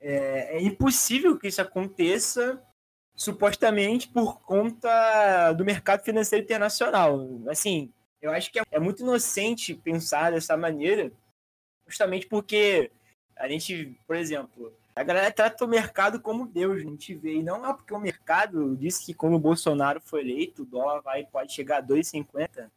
é, 0.01 0.57
é 0.57 0.63
impossível 0.63 1.39
que 1.39 1.49
isso 1.49 1.61
aconteça 1.61 2.61
supostamente 3.15 4.09
por 4.09 4.41
conta 4.41 5.53
do 5.53 5.65
mercado 5.65 6.03
financeiro 6.03 6.45
internacional. 6.45 7.29
Assim, 7.49 7.93
eu 8.21 8.31
acho 8.31 8.51
que 8.51 8.61
é 8.71 8.79
muito 8.79 9.03
inocente 9.03 9.75
pensar 9.75 10.33
dessa 10.33 10.57
maneira, 10.57 11.13
justamente 11.87 12.27
porque 12.27 12.91
a 13.37 13.49
gente, 13.49 13.99
por 14.07 14.17
exemplo, 14.17 14.73
a 14.95 15.03
galera 15.03 15.33
trata 15.33 15.65
o 15.65 15.69
mercado 15.69 16.21
como 16.21 16.47
Deus, 16.47 16.77
a 16.77 16.81
gente 16.81 17.15
vê, 17.15 17.37
e 17.37 17.43
não 17.43 17.69
é 17.69 17.73
porque 17.73 17.95
o 17.95 17.99
mercado 17.99 18.77
disse 18.77 19.05
que 19.05 19.15
quando 19.15 19.35
o 19.35 19.41
Bolsonaro 19.41 20.01
foi 20.01 20.21
eleito, 20.21 20.63
o 20.63 20.67
dólar 20.67 21.01
vai, 21.01 21.25
pode 21.25 21.53
chegar 21.53 21.79
a 21.79 21.83
2,50. 21.83 22.71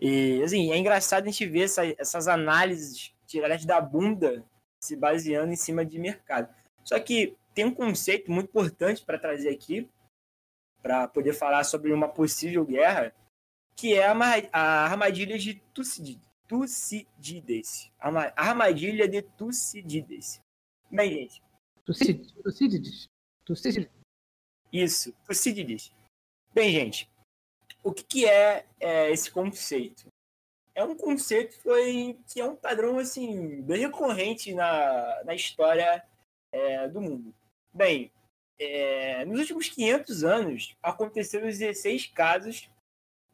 E, 0.00 0.42
assim, 0.42 0.72
é 0.72 0.76
engraçado 0.76 1.22
a 1.22 1.26
gente 1.26 1.46
ver 1.46 1.62
essa, 1.62 1.86
essas 1.96 2.26
análises 2.26 3.14
tiradas 3.26 3.64
da 3.64 3.80
bunda 3.80 4.44
se 4.80 4.96
baseando 4.96 5.52
em 5.52 5.56
cima 5.56 5.84
de 5.84 5.98
mercado. 5.98 6.52
Só 6.82 6.98
que 6.98 7.36
tem 7.54 7.64
um 7.64 7.74
conceito 7.74 8.30
muito 8.30 8.48
importante 8.48 9.04
para 9.04 9.18
trazer 9.18 9.50
aqui, 9.50 9.88
para 10.82 11.06
poder 11.06 11.32
falar 11.32 11.64
sobre 11.64 11.92
uma 11.92 12.08
possível 12.08 12.64
guerra, 12.64 13.14
que 13.76 13.94
é 13.94 14.06
a 14.06 14.84
armadilha 14.84 15.38
de 15.38 15.54
Tucídides. 15.72 16.20
A 17.98 18.08
armadilha 18.36 19.08
de 19.08 19.22
Tucídides. 19.22 20.40
Bem, 20.90 21.10
gente. 21.10 21.42
Tucídides. 21.84 23.08
Tucídides. 23.44 23.90
Isso, 24.72 25.12
Tucídides. 25.26 25.92
Bem, 26.54 26.70
gente, 26.70 27.10
o 27.82 27.92
que, 27.92 28.04
que 28.04 28.26
é, 28.26 28.66
é, 28.78 29.10
esse 29.10 29.30
conceito? 29.30 30.06
É 30.74 30.84
um 30.84 30.96
conceito 30.96 31.56
que, 31.56 31.62
foi, 31.62 32.18
que 32.26 32.40
é 32.40 32.44
um 32.44 32.56
padrão 32.56 32.98
assim, 32.98 33.62
bem 33.62 33.80
recorrente 33.80 34.54
na, 34.54 35.24
na 35.24 35.34
história 35.34 36.02
é, 36.50 36.88
do 36.88 37.00
mundo. 37.00 37.34
Bem, 37.74 38.12
é, 38.58 39.24
nos 39.24 39.40
últimos 39.40 39.68
500 39.68 40.24
anos, 40.24 40.76
aconteceram 40.82 41.46
16 41.46 42.06
casos 42.08 42.70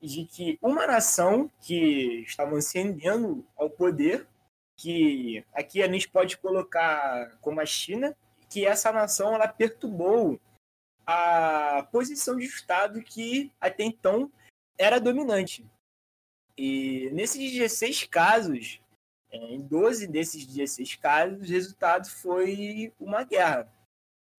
de 0.01 0.25
que 0.25 0.59
uma 0.63 0.87
nação 0.87 1.51
que 1.61 2.23
estava 2.23 2.57
ascendendo 2.57 3.45
ao 3.57 3.69
poder 3.69 4.27
que 4.79 5.45
aqui 5.53 5.83
a 5.83 5.91
gente 5.91 6.09
pode 6.09 6.39
colocar 6.39 7.37
como 7.41 7.61
a 7.61 7.67
China, 7.67 8.17
que 8.49 8.65
essa 8.65 8.93
nação 8.93 9.35
ela 9.35 9.49
perturbou 9.49 10.41
a 11.05 11.87
posição 11.91 12.37
de 12.37 12.45
Estado 12.45 13.03
que 13.03 13.53
até 13.61 13.83
então 13.83 14.31
era 14.79 15.01
dominante. 15.01 15.67
E 16.57 17.11
nesses 17.13 17.53
16 17.53 18.05
casos, 18.05 18.81
é, 19.31 19.37
em 19.37 19.61
12 19.61 20.07
desses 20.07 20.47
16 20.47 20.95
casos, 20.97 21.41
o 21.41 21.53
resultado 21.53 22.09
foi 22.09 22.93
uma 23.01 23.25
guerra. 23.25 23.69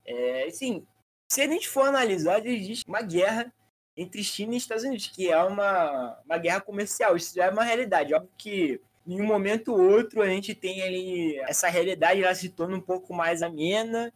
É, 0.09 0.45
assim, 0.45 0.85
se 1.31 1.41
a 1.41 1.47
gente 1.47 1.69
for 1.69 1.85
analisar, 1.87 2.43
existe 2.45 2.87
uma 2.87 3.01
guerra 3.01 3.53
entre 3.95 4.23
China 4.23 4.55
e 4.55 4.57
Estados 4.57 4.83
Unidos, 4.83 5.07
que 5.07 5.29
é 5.29 5.37
uma, 5.43 6.19
uma 6.25 6.37
guerra 6.37 6.61
comercial. 6.61 7.15
Isso 7.15 7.35
já 7.35 7.45
é 7.45 7.49
uma 7.51 7.63
realidade. 7.63 8.13
Óbvio 8.13 8.31
que 8.35 8.81
em 9.05 9.21
um 9.21 9.25
momento 9.25 9.73
ou 9.73 9.79
outro 9.79 10.21
a 10.21 10.27
gente 10.27 10.55
tem 10.55 10.81
ali 10.81 11.37
essa 11.39 11.67
realidade 11.67 12.23
ela 12.23 12.33
se 12.33 12.49
torna 12.49 12.77
um 12.77 12.81
pouco 12.81 13.13
mais 13.13 13.41
amena, 13.41 14.11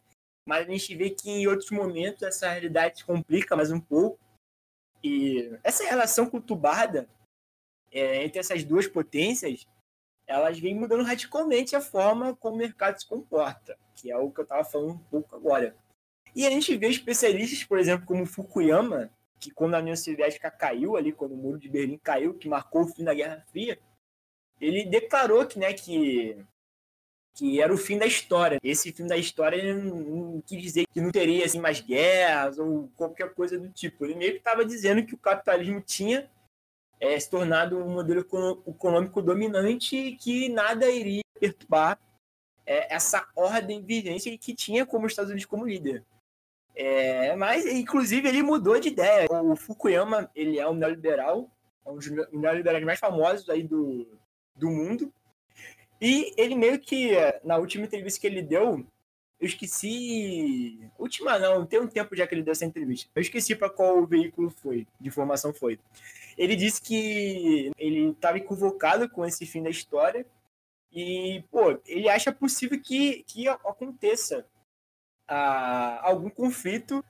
mas 0.48 0.68
a 0.68 0.72
gente 0.72 0.96
vê 0.96 1.10
que 1.10 1.30
em 1.30 1.48
outros 1.48 1.70
momentos 1.70 2.24
essa 2.24 2.50
realidade 2.50 3.00
se 3.00 3.06
complica 3.06 3.56
mais 3.56 3.72
um 3.72 3.80
pouco. 3.80 4.20
E 5.04 5.52
essa 5.64 5.84
relação 5.84 6.30
conturbada 6.30 7.08
é, 7.92 8.24
entre 8.24 8.40
essas 8.40 8.64
duas 8.64 8.88
potências, 8.88 9.68
elas 10.26 10.58
vêm 10.60 10.74
mudando 10.74 11.04
radicalmente 11.04 11.76
a 11.76 11.82
forma 11.82 12.36
como 12.36 12.56
o 12.56 12.60
mercado 12.60 13.00
se 13.00 13.08
comporta, 13.08 13.78
que 13.96 14.10
é 14.10 14.18
o 14.18 14.32
que 14.32 14.40
eu 14.40 14.44
estava 14.44 14.64
falando 14.64 14.94
um 14.94 14.98
pouco 14.98 15.36
agora. 15.36 15.76
E 16.36 16.46
a 16.48 16.50
gente 16.50 16.76
vê 16.76 16.88
especialistas, 16.88 17.64
por 17.64 17.78
exemplo, 17.78 18.06
como 18.06 18.26
Fukuyama, 18.26 19.10
que 19.40 19.52
quando 19.52 19.76
a 19.76 19.80
União 19.80 19.96
Soviética 19.96 20.50
caiu 20.50 20.96
ali, 20.96 21.12
quando 21.12 21.34
o 21.34 21.38
muro 21.38 21.60
de 21.60 21.70
Berlim 21.70 21.98
caiu, 21.98 22.34
que 22.34 22.48
marcou 22.48 22.84
o 22.84 22.88
fim 22.88 23.04
da 23.04 23.14
Guerra 23.14 23.44
Fria, 23.52 23.78
ele 24.60 24.86
declarou 24.86 25.46
que, 25.46 25.60
né, 25.60 25.74
que, 25.74 26.38
que 27.34 27.62
era 27.62 27.74
o 27.74 27.78
fim 27.78 27.98
da 27.98 28.06
história. 28.06 28.60
Esse 28.64 28.92
fim 28.92 29.06
da 29.06 29.18
história 29.18 29.58
ele 29.58 29.74
não, 29.74 29.96
não 29.96 30.42
quis 30.42 30.62
dizer 30.62 30.86
que 30.88 31.02
não 31.02 31.12
teria 31.12 31.46
assim, 31.46 31.60
mais 31.60 31.82
guerras 31.82 32.58
ou 32.58 32.90
qualquer 32.96 33.34
coisa 33.34 33.60
do 33.60 33.70
tipo. 33.70 34.06
Ele 34.06 34.16
meio 34.16 34.32
que 34.32 34.38
estava 34.38 34.66
dizendo 34.66 35.06
que 35.06 35.14
o 35.14 35.18
capitalismo 35.18 35.82
tinha 35.82 36.30
é, 37.00 37.20
se 37.20 37.30
tornado 37.30 37.78
um 37.78 37.90
modelo 37.90 38.22
econômico 38.66 39.22
dominante 39.22 39.98
e 39.98 40.16
que 40.16 40.48
nada 40.48 40.90
iria 40.90 41.22
perturbar 41.38 42.00
é, 42.66 42.94
essa 42.96 43.28
ordem 43.36 43.84
vigente 43.84 44.38
que 44.38 44.56
tinha 44.56 44.86
como 44.86 45.06
Estados 45.06 45.30
Unidos 45.30 45.46
como 45.46 45.68
líder. 45.68 46.06
É, 46.76 47.36
mas, 47.36 47.66
inclusive, 47.66 48.28
ele 48.28 48.42
mudou 48.42 48.80
de 48.80 48.90
ideia. 48.90 49.28
O 49.30 49.56
Fukuyama, 49.56 50.30
ele 50.36 50.60
é 50.60 50.68
um 50.68 50.74
neoliberal, 50.74 51.50
é 51.86 51.90
um 51.90 51.96
dos 51.96 52.10
neoliberais 52.32 52.84
mais 52.84 53.00
famosos 53.00 53.50
aí 53.50 53.64
do, 53.64 54.08
do 54.56 54.70
mundo. 54.70 55.14
E 56.02 56.34
ele 56.36 56.56
meio 56.56 56.80
que, 56.80 57.12
na 57.44 57.58
última 57.58 57.86
entrevista 57.86 58.20
que 58.20 58.28
ele 58.28 58.42
deu, 58.42 58.86
eu 59.40 59.48
esqueci. 59.48 60.80
Última 60.98 61.38
não, 61.38 61.66
tem 61.66 61.80
um 61.80 61.88
tempo 61.88 62.16
já 62.16 62.26
que 62.26 62.34
ele 62.34 62.44
deu 62.44 62.54
essa 62.54 62.66
entrevista. 62.66 63.10
Eu 63.16 63.22
esqueci 63.22 63.56
para 63.56 63.70
qual 63.70 64.06
veículo 64.06 64.50
foi, 64.50 64.88
de 65.00 65.08
informação 65.08 65.54
foi. 65.54 65.80
Ele 66.38 66.56
disse 66.56 66.82
que 66.82 67.72
ele 67.78 68.10
estava 68.10 68.38
equivocado 68.38 69.08
com 69.10 69.26
esse 69.26 69.46
fim 69.46 69.62
da 69.62 69.70
história. 69.70 70.26
E, 70.92 71.44
pô, 71.52 71.78
ele 71.86 72.08
acha 72.10 72.32
possível 72.32 72.80
que, 72.80 73.24
que 73.24 73.48
aconteça 73.48 74.46
a, 75.28 76.08
algum 76.08 76.30
conflito 76.30 77.04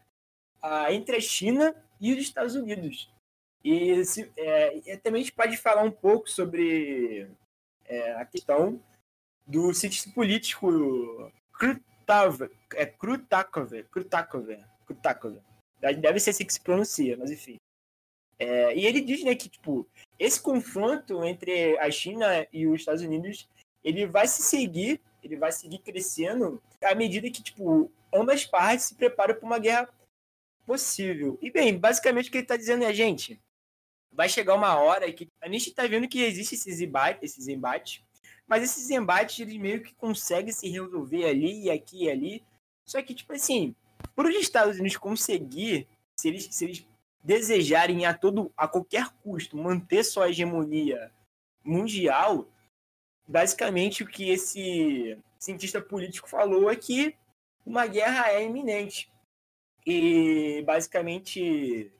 a, 0.61 0.91
entre 0.93 1.15
a 1.15 1.21
China 1.21 1.75
e 1.99 2.13
os 2.13 2.19
Estados 2.19 2.55
Unidos. 2.55 3.11
E, 3.63 4.03
se, 4.05 4.31
é, 4.35 4.97
também 4.97 5.21
a 5.21 5.23
gente 5.25 5.35
pode 5.35 5.55
falar 5.57 5.83
um 5.83 5.91
pouco 5.91 6.29
sobre 6.29 7.29
é, 7.85 8.13
a 8.13 8.25
questão 8.25 8.81
do 9.47 9.73
cientista 9.73 10.11
político 10.11 11.31
Krutov, 11.53 12.49
é 12.75 12.85
Krutakov, 12.85 13.83
Krutakov, 13.91 14.57
Krutakov. 14.85 15.37
Deve 15.79 16.19
ser 16.19 16.31
assim 16.31 16.45
que 16.45 16.53
se 16.53 16.61
pronuncia, 16.61 17.17
mas 17.17 17.31
enfim. 17.31 17.57
É, 18.39 18.75
e 18.75 18.85
ele 18.85 19.01
diz 19.01 19.23
né, 19.23 19.35
que 19.35 19.47
tipo, 19.47 19.87
esse 20.17 20.41
confronto 20.41 21.23
entre 21.23 21.77
a 21.77 21.89
China 21.91 22.47
e 22.51 22.67
os 22.67 22.81
Estados 22.81 23.01
Unidos 23.01 23.47
ele 23.83 24.05
vai 24.05 24.27
se 24.27 24.41
seguir, 24.41 24.99
ele 25.21 25.35
vai 25.35 25.51
seguir 25.51 25.79
crescendo 25.79 26.61
à 26.81 26.95
medida 26.95 27.29
que 27.29 27.43
tipo, 27.43 27.91
ambas 28.13 28.45
partes 28.45 28.85
se 28.85 28.95
preparam 28.95 29.35
para 29.35 29.45
uma 29.45 29.59
guerra 29.59 29.89
possível. 30.65 31.37
E 31.41 31.51
bem, 31.51 31.77
basicamente 31.77 32.29
o 32.29 32.31
que 32.31 32.37
ele 32.37 32.45
está 32.45 32.55
dizendo 32.55 32.83
é, 32.83 32.93
gente, 32.93 33.41
vai 34.11 34.29
chegar 34.29 34.55
uma 34.55 34.75
hora 34.75 35.11
que 35.11 35.29
a 35.41 35.49
gente 35.49 35.69
está 35.69 35.85
vendo 35.87 36.07
que 36.07 36.21
existe 36.21 36.55
esses 36.55 36.79
embates, 36.79 37.23
esses 37.23 37.47
embates, 37.47 38.03
mas 38.47 38.63
esses 38.63 38.89
embates 38.89 39.39
eles 39.39 39.57
meio 39.57 39.81
que 39.81 39.93
conseguem 39.95 40.51
se 40.51 40.69
resolver 40.69 41.25
ali 41.25 41.63
e 41.63 41.71
aqui 41.71 42.05
e 42.05 42.09
ali. 42.09 42.43
Só 42.85 43.01
que, 43.01 43.13
tipo 43.13 43.33
assim, 43.33 43.75
para 44.15 44.27
os 44.27 44.35
Estados 44.35 44.77
Unidos 44.77 44.97
conseguir, 44.97 45.87
se 46.15 46.27
eles, 46.27 46.47
se 46.51 46.65
eles 46.65 46.87
desejarem 47.23 48.05
a 48.05 48.13
todo 48.13 48.51
a 48.55 48.67
qualquer 48.67 49.09
custo 49.23 49.57
manter 49.57 50.03
sua 50.03 50.29
hegemonia 50.29 51.11
mundial, 51.63 52.47
basicamente 53.27 54.03
o 54.03 54.07
que 54.07 54.29
esse 54.29 55.17
cientista 55.39 55.81
político 55.81 56.29
falou 56.29 56.69
é 56.69 56.75
que 56.75 57.15
uma 57.65 57.87
guerra 57.87 58.31
é 58.31 58.43
iminente. 58.43 59.11
E 59.85 60.61
basicamente 60.65 61.91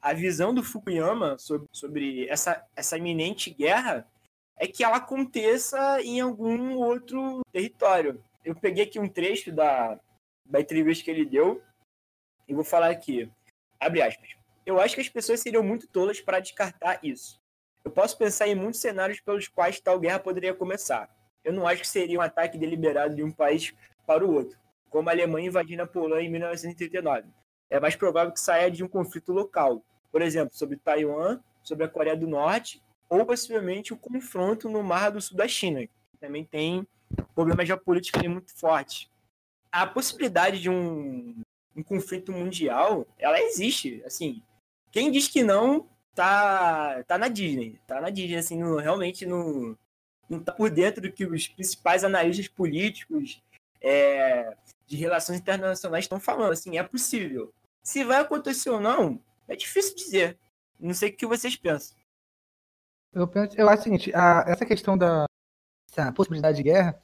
a 0.00 0.12
visão 0.12 0.54
do 0.54 0.62
Fukuyama 0.62 1.38
sobre, 1.38 1.68
sobre 1.72 2.28
essa, 2.28 2.64
essa 2.74 2.96
iminente 2.96 3.50
guerra 3.50 4.06
é 4.56 4.66
que 4.66 4.82
ela 4.82 4.96
aconteça 4.96 6.00
em 6.02 6.20
algum 6.20 6.76
outro 6.76 7.42
território. 7.52 8.22
Eu 8.44 8.54
peguei 8.54 8.84
aqui 8.84 8.98
um 8.98 9.08
trecho 9.08 9.52
da, 9.52 9.98
da 10.44 10.60
entrevista 10.60 11.04
que 11.04 11.10
ele 11.10 11.26
deu 11.26 11.62
e 12.48 12.54
vou 12.54 12.64
falar 12.64 12.90
aqui. 12.90 13.30
Abre 13.78 14.00
aspas. 14.00 14.30
Eu 14.64 14.80
acho 14.80 14.94
que 14.94 15.00
as 15.00 15.08
pessoas 15.08 15.40
seriam 15.40 15.62
muito 15.62 15.86
tolas 15.86 16.20
para 16.20 16.40
descartar 16.40 16.98
isso. 17.02 17.38
Eu 17.84 17.90
posso 17.90 18.16
pensar 18.16 18.48
em 18.48 18.54
muitos 18.54 18.80
cenários 18.80 19.20
pelos 19.20 19.46
quais 19.46 19.78
tal 19.78 19.98
guerra 20.00 20.18
poderia 20.18 20.54
começar. 20.54 21.14
Eu 21.44 21.52
não 21.52 21.66
acho 21.68 21.82
que 21.82 21.88
seria 21.88 22.18
um 22.18 22.22
ataque 22.22 22.58
deliberado 22.58 23.14
de 23.14 23.22
um 23.22 23.30
país 23.30 23.74
para 24.06 24.24
o 24.24 24.32
outro 24.32 24.58
como 24.96 25.10
a 25.10 25.12
Alemanha 25.12 25.48
invadindo 25.48 25.82
a 25.82 25.86
Polônia 25.86 26.26
em 26.26 26.30
1939. 26.30 27.28
É 27.68 27.78
mais 27.78 27.94
provável 27.94 28.32
que 28.32 28.40
saia 28.40 28.70
de 28.70 28.82
um 28.82 28.88
conflito 28.88 29.30
local, 29.30 29.84
por 30.10 30.22
exemplo, 30.22 30.56
sobre 30.56 30.78
Taiwan, 30.78 31.38
sobre 31.62 31.84
a 31.84 31.88
Coreia 31.88 32.16
do 32.16 32.26
Norte, 32.26 32.82
ou 33.06 33.26
possivelmente 33.26 33.92
o 33.92 33.96
um 33.96 33.98
confronto 33.98 34.70
no 34.70 34.82
Mar 34.82 35.10
do 35.10 35.20
Sul 35.20 35.36
da 35.36 35.46
China, 35.46 35.86
que 35.86 36.16
também 36.18 36.46
tem 36.46 36.88
problemas 37.34 37.68
geopolíticos 37.68 38.22
muito 38.26 38.58
fortes. 38.58 39.10
A 39.70 39.86
possibilidade 39.86 40.62
de 40.62 40.70
um, 40.70 41.42
um 41.76 41.82
conflito 41.82 42.32
mundial, 42.32 43.06
ela 43.18 43.38
existe. 43.38 44.02
Assim, 44.06 44.42
quem 44.90 45.10
diz 45.10 45.28
que 45.28 45.42
não 45.42 45.90
tá, 46.14 47.04
tá 47.04 47.18
na 47.18 47.28
Disney, 47.28 47.78
tá 47.86 48.00
na 48.00 48.08
Disney, 48.08 48.36
assim, 48.36 48.58
no, 48.58 48.78
realmente 48.78 49.26
no, 49.26 49.76
não 50.26 50.40
tá 50.40 50.52
por 50.52 50.70
dentro 50.70 51.02
do 51.02 51.12
que 51.12 51.26
os 51.26 51.48
principais 51.48 52.02
analistas 52.02 52.48
políticos 52.48 53.42
é, 53.82 54.56
de 54.86 54.96
relações 54.96 55.40
internacionais 55.40 56.04
estão 56.04 56.20
falando. 56.20 56.52
Assim, 56.52 56.78
é 56.78 56.82
possível. 56.82 57.52
Se 57.82 58.04
vai 58.04 58.20
acontecer 58.20 58.70
ou 58.70 58.80
não, 58.80 59.22
é 59.48 59.56
difícil 59.56 59.96
dizer. 59.96 60.38
Não 60.78 60.94
sei 60.94 61.10
o 61.10 61.16
que 61.16 61.26
vocês 61.26 61.56
pensam. 61.56 61.96
Eu 63.12 63.26
penso, 63.26 63.56
eu 63.56 63.68
acho 63.68 63.80
o 63.80 63.84
seguinte, 63.84 64.14
a, 64.14 64.44
essa 64.46 64.66
questão 64.66 64.96
da 64.96 65.24
essa 65.90 66.12
possibilidade 66.12 66.58
de 66.58 66.64
guerra, 66.64 67.00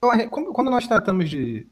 eu, 0.00 0.30
quando 0.30 0.70
nós 0.70 0.86
tratamos 0.86 1.28
de 1.28 1.68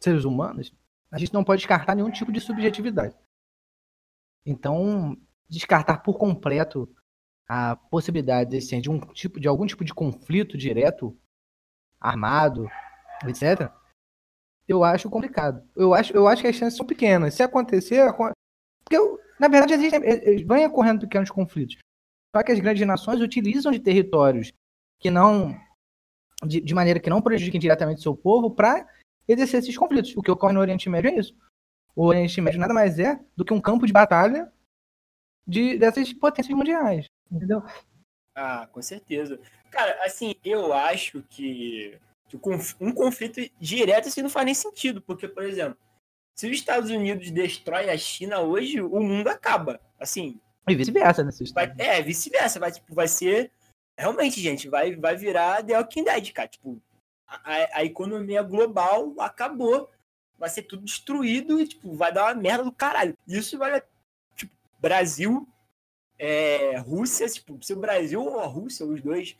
seres 0.00 0.24
humanos, 0.24 0.72
a 1.10 1.18
gente 1.18 1.34
não 1.34 1.44
pode 1.44 1.60
descartar 1.60 1.94
nenhum 1.94 2.10
tipo 2.10 2.32
de 2.32 2.40
subjetividade. 2.40 3.14
Então, 4.44 5.16
descartar 5.48 5.98
por 5.98 6.16
completo 6.16 6.88
a 7.46 7.76
possibilidade 7.76 8.56
assim, 8.56 8.80
de 8.80 8.90
um 8.90 8.98
tipo 9.12 9.38
de 9.38 9.46
algum 9.46 9.66
tipo 9.66 9.84
de 9.84 9.92
conflito 9.92 10.56
direto, 10.56 11.16
armado, 12.00 12.66
etc 13.26 13.70
eu 14.68 14.82
acho 14.84 15.10
complicado. 15.10 15.62
Eu 15.74 15.94
acho, 15.94 16.12
eu 16.12 16.26
acho 16.26 16.42
que 16.42 16.48
as 16.48 16.56
chances 16.56 16.76
são 16.76 16.86
pequenas. 16.86 17.34
Se 17.34 17.42
acontecer, 17.42 18.12
porque 18.12 18.96
eu, 18.96 19.18
na 19.38 19.48
verdade 19.48 19.74
existem, 19.74 20.00
vem 20.44 20.66
ocorrendo 20.66 21.00
pequenos 21.00 21.30
conflitos. 21.30 21.76
Só 22.34 22.42
que 22.42 22.52
as 22.52 22.60
grandes 22.60 22.86
nações 22.86 23.20
utilizam 23.20 23.72
de 23.72 23.78
territórios 23.78 24.52
que 25.00 25.10
não 25.10 25.58
de, 26.44 26.60
de 26.60 26.74
maneira 26.74 27.00
que 27.00 27.10
não 27.10 27.22
prejudiquem 27.22 27.60
diretamente 27.60 28.02
seu 28.02 28.14
povo 28.14 28.50
para 28.50 28.86
exercer 29.26 29.60
esses 29.60 29.76
conflitos. 29.76 30.14
O 30.16 30.22
que 30.22 30.30
ocorre 30.30 30.52
no 30.52 30.60
Oriente 30.60 30.88
Médio 30.88 31.10
é 31.10 31.18
isso. 31.18 31.34
O 31.94 32.04
Oriente 32.06 32.40
Médio 32.40 32.60
nada 32.60 32.74
mais 32.74 32.98
é 32.98 33.18
do 33.34 33.44
que 33.44 33.54
um 33.54 33.60
campo 33.60 33.86
de 33.86 33.92
batalha 33.92 34.52
de, 35.46 35.78
dessas 35.78 36.12
potências 36.12 36.56
mundiais, 36.56 37.06
entendeu? 37.30 37.62
Ah, 38.34 38.68
com 38.70 38.82
certeza. 38.82 39.40
Cara, 39.70 39.98
assim, 40.04 40.34
eu 40.44 40.72
acho 40.72 41.22
que 41.30 41.98
um 42.80 42.92
conflito 42.92 43.40
direto 43.60 44.08
assim 44.08 44.22
não 44.22 44.30
faz 44.30 44.44
nem 44.44 44.54
sentido, 44.54 45.00
porque, 45.00 45.28
por 45.28 45.44
exemplo, 45.44 45.78
se 46.36 46.46
os 46.46 46.52
Estados 46.52 46.90
Unidos 46.90 47.30
destrói 47.30 47.88
a 47.88 47.96
China 47.96 48.40
hoje, 48.40 48.80
o 48.80 49.00
mundo 49.00 49.28
acaba. 49.28 49.80
Assim. 49.98 50.38
E 50.68 50.74
vice-versa, 50.74 51.24
né? 51.24 51.30
Vai, 51.54 51.72
é, 51.78 52.02
vice-versa. 52.02 52.60
Vai, 52.60 52.72
tipo, 52.72 52.94
vai 52.94 53.08
ser 53.08 53.50
realmente, 53.98 54.40
gente, 54.40 54.68
vai, 54.68 54.94
vai 54.94 55.16
virar 55.16 55.64
The 55.64 55.78
Walking 55.78 56.04
Dead, 56.04 56.32
cara. 56.32 56.48
Tipo, 56.48 56.78
a, 57.26 57.78
a 57.78 57.84
economia 57.84 58.42
global 58.42 59.14
acabou. 59.18 59.90
Vai 60.38 60.50
ser 60.50 60.64
tudo 60.64 60.84
destruído 60.84 61.58
e, 61.58 61.66
tipo, 61.66 61.94
vai 61.94 62.12
dar 62.12 62.24
uma 62.24 62.34
merda 62.34 62.64
do 62.64 62.72
caralho. 62.72 63.16
Isso 63.26 63.56
vai, 63.56 63.82
tipo, 64.34 64.52
Brasil, 64.78 65.48
é, 66.18 66.76
Rússia, 66.76 67.26
tipo, 67.30 67.58
se 67.64 67.72
o 67.72 67.80
Brasil 67.80 68.22
ou 68.22 68.40
a 68.40 68.46
Rússia, 68.46 68.84
os 68.84 69.00
dois 69.00 69.34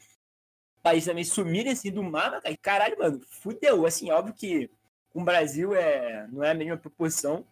países 0.86 1.08
também 1.08 1.24
sumirem 1.24 1.72
assim 1.72 1.90
do 1.90 2.00
mapa, 2.00 2.40
cara, 2.40 2.56
caralho, 2.62 2.96
mano, 2.96 3.20
fudeu. 3.28 3.84
Assim, 3.84 4.08
óbvio 4.12 4.32
que 4.32 4.70
o 5.12 5.20
Brasil 5.24 5.74
é, 5.74 6.28
não 6.30 6.44
é 6.44 6.52
a 6.52 6.54
mesma 6.54 6.76
proporção. 6.76 7.44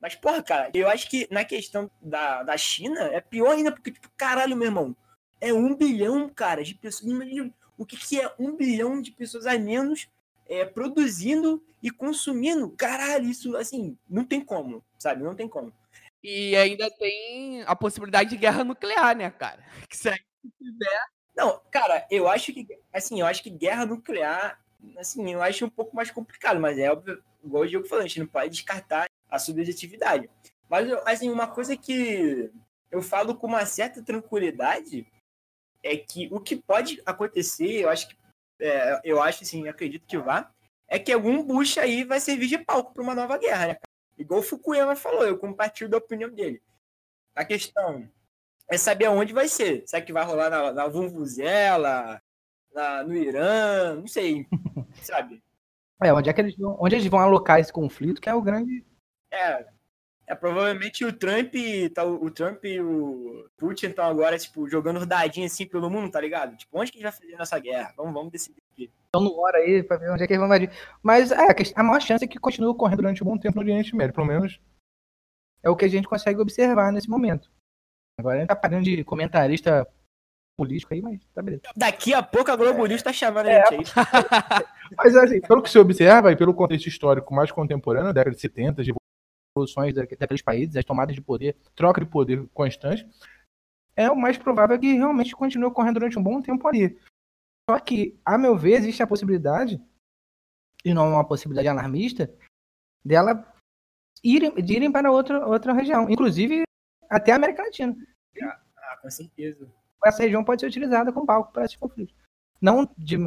Mas, 0.00 0.16
porra, 0.16 0.42
cara, 0.42 0.68
eu 0.74 0.88
acho 0.88 1.08
que 1.08 1.28
na 1.30 1.44
questão 1.44 1.88
da, 2.00 2.42
da 2.42 2.56
China 2.56 3.02
é 3.02 3.20
pior 3.20 3.52
ainda, 3.52 3.70
porque, 3.70 3.92
tipo, 3.92 4.10
caralho, 4.16 4.56
meu 4.56 4.66
irmão, 4.66 4.96
é 5.40 5.52
um 5.52 5.76
bilhão, 5.76 6.28
cara, 6.28 6.64
de 6.64 6.74
pessoas. 6.74 7.08
Imagina 7.08 7.54
o 7.78 7.86
que, 7.86 7.96
que 7.96 8.20
é 8.20 8.34
um 8.36 8.56
bilhão 8.56 9.00
de 9.00 9.12
pessoas 9.12 9.46
a 9.46 9.56
menos 9.56 10.08
é, 10.48 10.64
produzindo 10.64 11.62
e 11.80 11.88
consumindo. 11.88 12.68
Caralho, 12.70 13.30
isso, 13.30 13.56
assim, 13.56 13.96
não 14.10 14.24
tem 14.24 14.40
como, 14.40 14.84
sabe? 14.98 15.22
Não 15.22 15.36
tem 15.36 15.48
como. 15.48 15.72
E 16.20 16.56
ainda 16.56 16.90
tem 16.98 17.62
a 17.62 17.76
possibilidade 17.76 18.30
de 18.30 18.36
guerra 18.36 18.64
nuclear, 18.64 19.16
né, 19.16 19.30
cara? 19.30 19.64
Que 19.88 19.96
se 19.96 20.10
tiver. 20.58 21.11
Não, 21.34 21.60
cara, 21.70 22.06
eu 22.10 22.28
acho 22.28 22.52
que, 22.52 22.66
assim, 22.92 23.20
eu 23.20 23.26
acho 23.26 23.42
que 23.42 23.50
guerra 23.50 23.86
nuclear, 23.86 24.60
assim, 24.98 25.32
eu 25.32 25.42
acho 25.42 25.64
um 25.64 25.70
pouco 25.70 25.96
mais 25.96 26.10
complicado, 26.10 26.60
mas 26.60 26.78
é 26.78 26.90
óbvio, 26.90 27.22
igual 27.42 27.62
o 27.62 27.66
Diego 27.66 27.86
falou, 27.86 28.04
a 28.04 28.06
gente 28.06 28.20
não 28.20 28.26
pode 28.26 28.50
descartar 28.50 29.08
a 29.30 29.38
subjetividade. 29.38 30.28
Mas, 30.68 30.90
assim, 31.06 31.30
uma 31.30 31.46
coisa 31.46 31.76
que 31.76 32.50
eu 32.90 33.00
falo 33.00 33.34
com 33.34 33.46
uma 33.46 33.64
certa 33.64 34.02
tranquilidade 34.02 35.06
é 35.82 35.96
que 35.96 36.28
o 36.30 36.38
que 36.38 36.56
pode 36.56 37.02
acontecer, 37.04 37.82
eu 37.82 37.88
acho 37.88 38.08
que, 38.08 38.16
é, 38.60 39.00
eu 39.02 39.20
acho, 39.20 39.42
assim, 39.42 39.66
acredito 39.68 40.06
que 40.06 40.18
vá, 40.18 40.50
é 40.86 40.98
que 40.98 41.12
algum 41.12 41.42
Bush 41.42 41.78
aí 41.78 42.04
vai 42.04 42.20
servir 42.20 42.48
de 42.48 42.58
palco 42.58 42.92
para 42.92 43.02
uma 43.02 43.14
nova 43.14 43.38
guerra, 43.38 43.68
né? 43.68 43.76
Igual 44.18 44.40
o 44.40 44.42
Fukuyama 44.42 44.94
falou, 44.94 45.26
eu 45.26 45.38
compartilho 45.38 45.88
da 45.88 45.96
opinião 45.96 46.30
dele. 46.30 46.62
A 47.34 47.44
questão 47.44 48.08
é 48.72 48.78
saber 48.78 49.06
aonde 49.06 49.32
vai 49.32 49.48
ser. 49.48 49.82
Será 49.86 50.02
que 50.02 50.12
vai 50.12 50.24
rolar 50.24 50.48
na, 50.48 50.72
na 50.72 50.88
Vuvuzela, 50.88 52.20
na, 52.74 53.04
no 53.04 53.14
Irã, 53.14 53.96
não 53.96 54.06
sei, 54.06 54.46
sabe? 55.02 55.42
É, 56.02 56.12
onde 56.12 56.30
é 56.30 56.32
que 56.32 56.40
eles 56.40 56.56
vão, 56.56 56.76
onde 56.80 56.96
eles 56.96 57.06
vão 57.06 57.20
alocar 57.20 57.60
esse 57.60 57.72
conflito, 57.72 58.20
que 58.20 58.28
é 58.28 58.34
o 58.34 58.42
grande. 58.42 58.84
É, 59.30 59.66
é 60.26 60.34
provavelmente 60.34 61.04
o 61.04 61.12
Trump, 61.12 61.54
tá, 61.94 62.04
o, 62.04 62.30
Trump 62.30 62.64
e 62.64 62.80
o 62.80 63.48
Putin 63.56 63.86
estão 63.86 64.06
agora, 64.06 64.38
tipo, 64.38 64.68
jogando 64.68 65.04
dadinho 65.06 65.46
assim 65.46 65.66
pelo 65.66 65.90
mundo, 65.90 66.10
tá 66.10 66.20
ligado? 66.20 66.56
Tipo, 66.56 66.80
onde 66.80 66.90
que 66.90 66.98
a 66.98 67.00
gente 67.00 67.10
vai 67.10 67.20
fazer 67.20 67.36
nossa 67.36 67.58
guerra? 67.58 67.92
Vamos, 67.96 68.14
vamos 68.14 68.32
decidir 68.32 68.62
aqui. 68.72 68.90
Então 69.10 69.22
no 69.22 69.38
hora 69.38 69.58
aí 69.58 69.82
pra 69.82 69.98
ver 69.98 70.10
onde 70.10 70.24
é 70.24 70.26
que 70.26 70.32
eles 70.32 70.40
vão 70.40 70.48
invadir. 70.48 70.70
Mas 71.02 71.30
é, 71.30 71.46
a 71.76 71.82
maior 71.82 72.00
chance 72.00 72.24
é 72.24 72.26
que 72.26 72.38
continue 72.38 72.70
ocorrendo 72.70 73.02
durante 73.02 73.22
um 73.22 73.26
bom 73.26 73.38
tempo 73.38 73.56
no 73.56 73.62
Oriente 73.62 73.94
Médio, 73.94 74.14
pelo 74.14 74.26
menos 74.26 74.58
é 75.62 75.70
o 75.70 75.76
que 75.76 75.84
a 75.84 75.88
gente 75.88 76.08
consegue 76.08 76.40
observar 76.40 76.90
nesse 76.90 77.08
momento. 77.08 77.48
Agora 78.18 78.36
a 78.36 78.40
gente 78.40 78.48
tá 78.48 78.56
pagando 78.56 78.84
de 78.84 79.04
comentarista 79.04 79.86
político 80.56 80.92
aí, 80.94 81.00
mas 81.00 81.24
tá 81.34 81.42
beleza. 81.42 81.62
Daqui 81.76 82.12
a 82.14 82.22
pouco 82.22 82.50
a 82.50 82.56
Globo 82.56 82.86
News 82.86 83.02
tá 83.02 83.12
chamando 83.12 83.46
a 83.46 83.64
gente 83.70 83.74
aí. 83.74 83.84
mas 84.96 85.16
assim, 85.16 85.40
pelo 85.40 85.62
que 85.62 85.70
se 85.70 85.78
observa 85.78 86.30
e 86.30 86.36
pelo 86.36 86.54
contexto 86.54 86.86
histórico 86.86 87.34
mais 87.34 87.50
contemporâneo, 87.50 88.12
década 88.12 88.34
de 88.34 88.40
70, 88.40 88.84
de 88.84 88.92
evoluções 89.56 89.94
daqueles 89.94 90.42
países, 90.42 90.76
as 90.76 90.84
tomadas 90.84 91.14
de 91.14 91.20
poder, 91.20 91.56
troca 91.74 92.00
de 92.00 92.06
poder 92.06 92.46
constante, 92.54 93.06
é 93.96 94.10
o 94.10 94.16
mais 94.16 94.38
provável 94.38 94.78
que 94.78 94.94
realmente 94.94 95.34
continue 95.34 95.66
ocorrendo 95.66 96.00
durante 96.00 96.18
um 96.18 96.22
bom 96.22 96.40
tempo 96.40 96.66
ali. 96.66 96.98
Só 97.68 97.78
que, 97.78 98.18
a 98.24 98.36
meu 98.36 98.56
ver, 98.56 98.74
existe 98.74 99.02
a 99.02 99.06
possibilidade, 99.06 99.80
e 100.84 100.92
não 100.92 101.12
uma 101.12 101.26
possibilidade 101.26 101.68
alarmista, 101.68 102.32
dela 103.04 103.46
irem, 104.22 104.54
de 104.54 104.74
irem 104.74 104.90
para 104.92 105.10
outra, 105.10 105.46
outra 105.46 105.72
região, 105.72 106.08
inclusive 106.08 106.62
até 107.12 107.32
a 107.32 107.36
América 107.36 107.62
Latina. 107.62 107.94
Ah, 108.42 108.96
com 108.96 109.10
certeza. 109.10 109.70
Essa 110.04 110.22
região 110.22 110.42
pode 110.42 110.60
ser 110.60 110.66
utilizada 110.66 111.12
como 111.12 111.26
palco 111.26 111.52
para 111.52 111.64
esses 111.64 111.76
conflitos. 111.76 112.14
Não 112.60 112.88
de, 112.96 113.18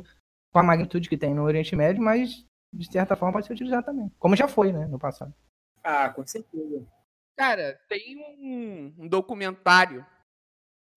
com 0.51 0.59
a 0.59 0.63
magnitude 0.63 1.07
que 1.07 1.17
tem 1.17 1.33
no 1.33 1.43
Oriente 1.43 1.75
Médio, 1.75 2.01
mas 2.01 2.45
de 2.73 2.91
certa 2.91 3.15
forma 3.15 3.33
pode 3.33 3.45
ser 3.45 3.53
utilizada 3.53 3.83
também. 3.83 4.11
Como 4.17 4.35
já 4.35 4.47
foi, 4.47 4.73
né, 4.73 4.87
no 4.87 4.97
passado. 4.97 5.33
Ah, 5.83 6.09
com 6.09 6.25
certeza. 6.25 6.85
Cara, 7.37 7.79
tem 7.87 8.17
um, 8.17 8.93
um 8.97 9.07
documentário 9.07 10.05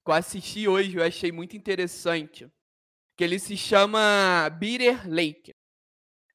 que 0.05 0.11
eu 0.11 0.14
assisti 0.14 0.66
hoje, 0.66 0.97
eu 0.97 1.05
achei 1.05 1.30
muito 1.30 1.57
interessante, 1.57 2.51
que 3.16 3.22
ele 3.22 3.39
se 3.39 3.57
chama 3.57 4.49
Bitter 4.59 5.07
Lake. 5.07 5.53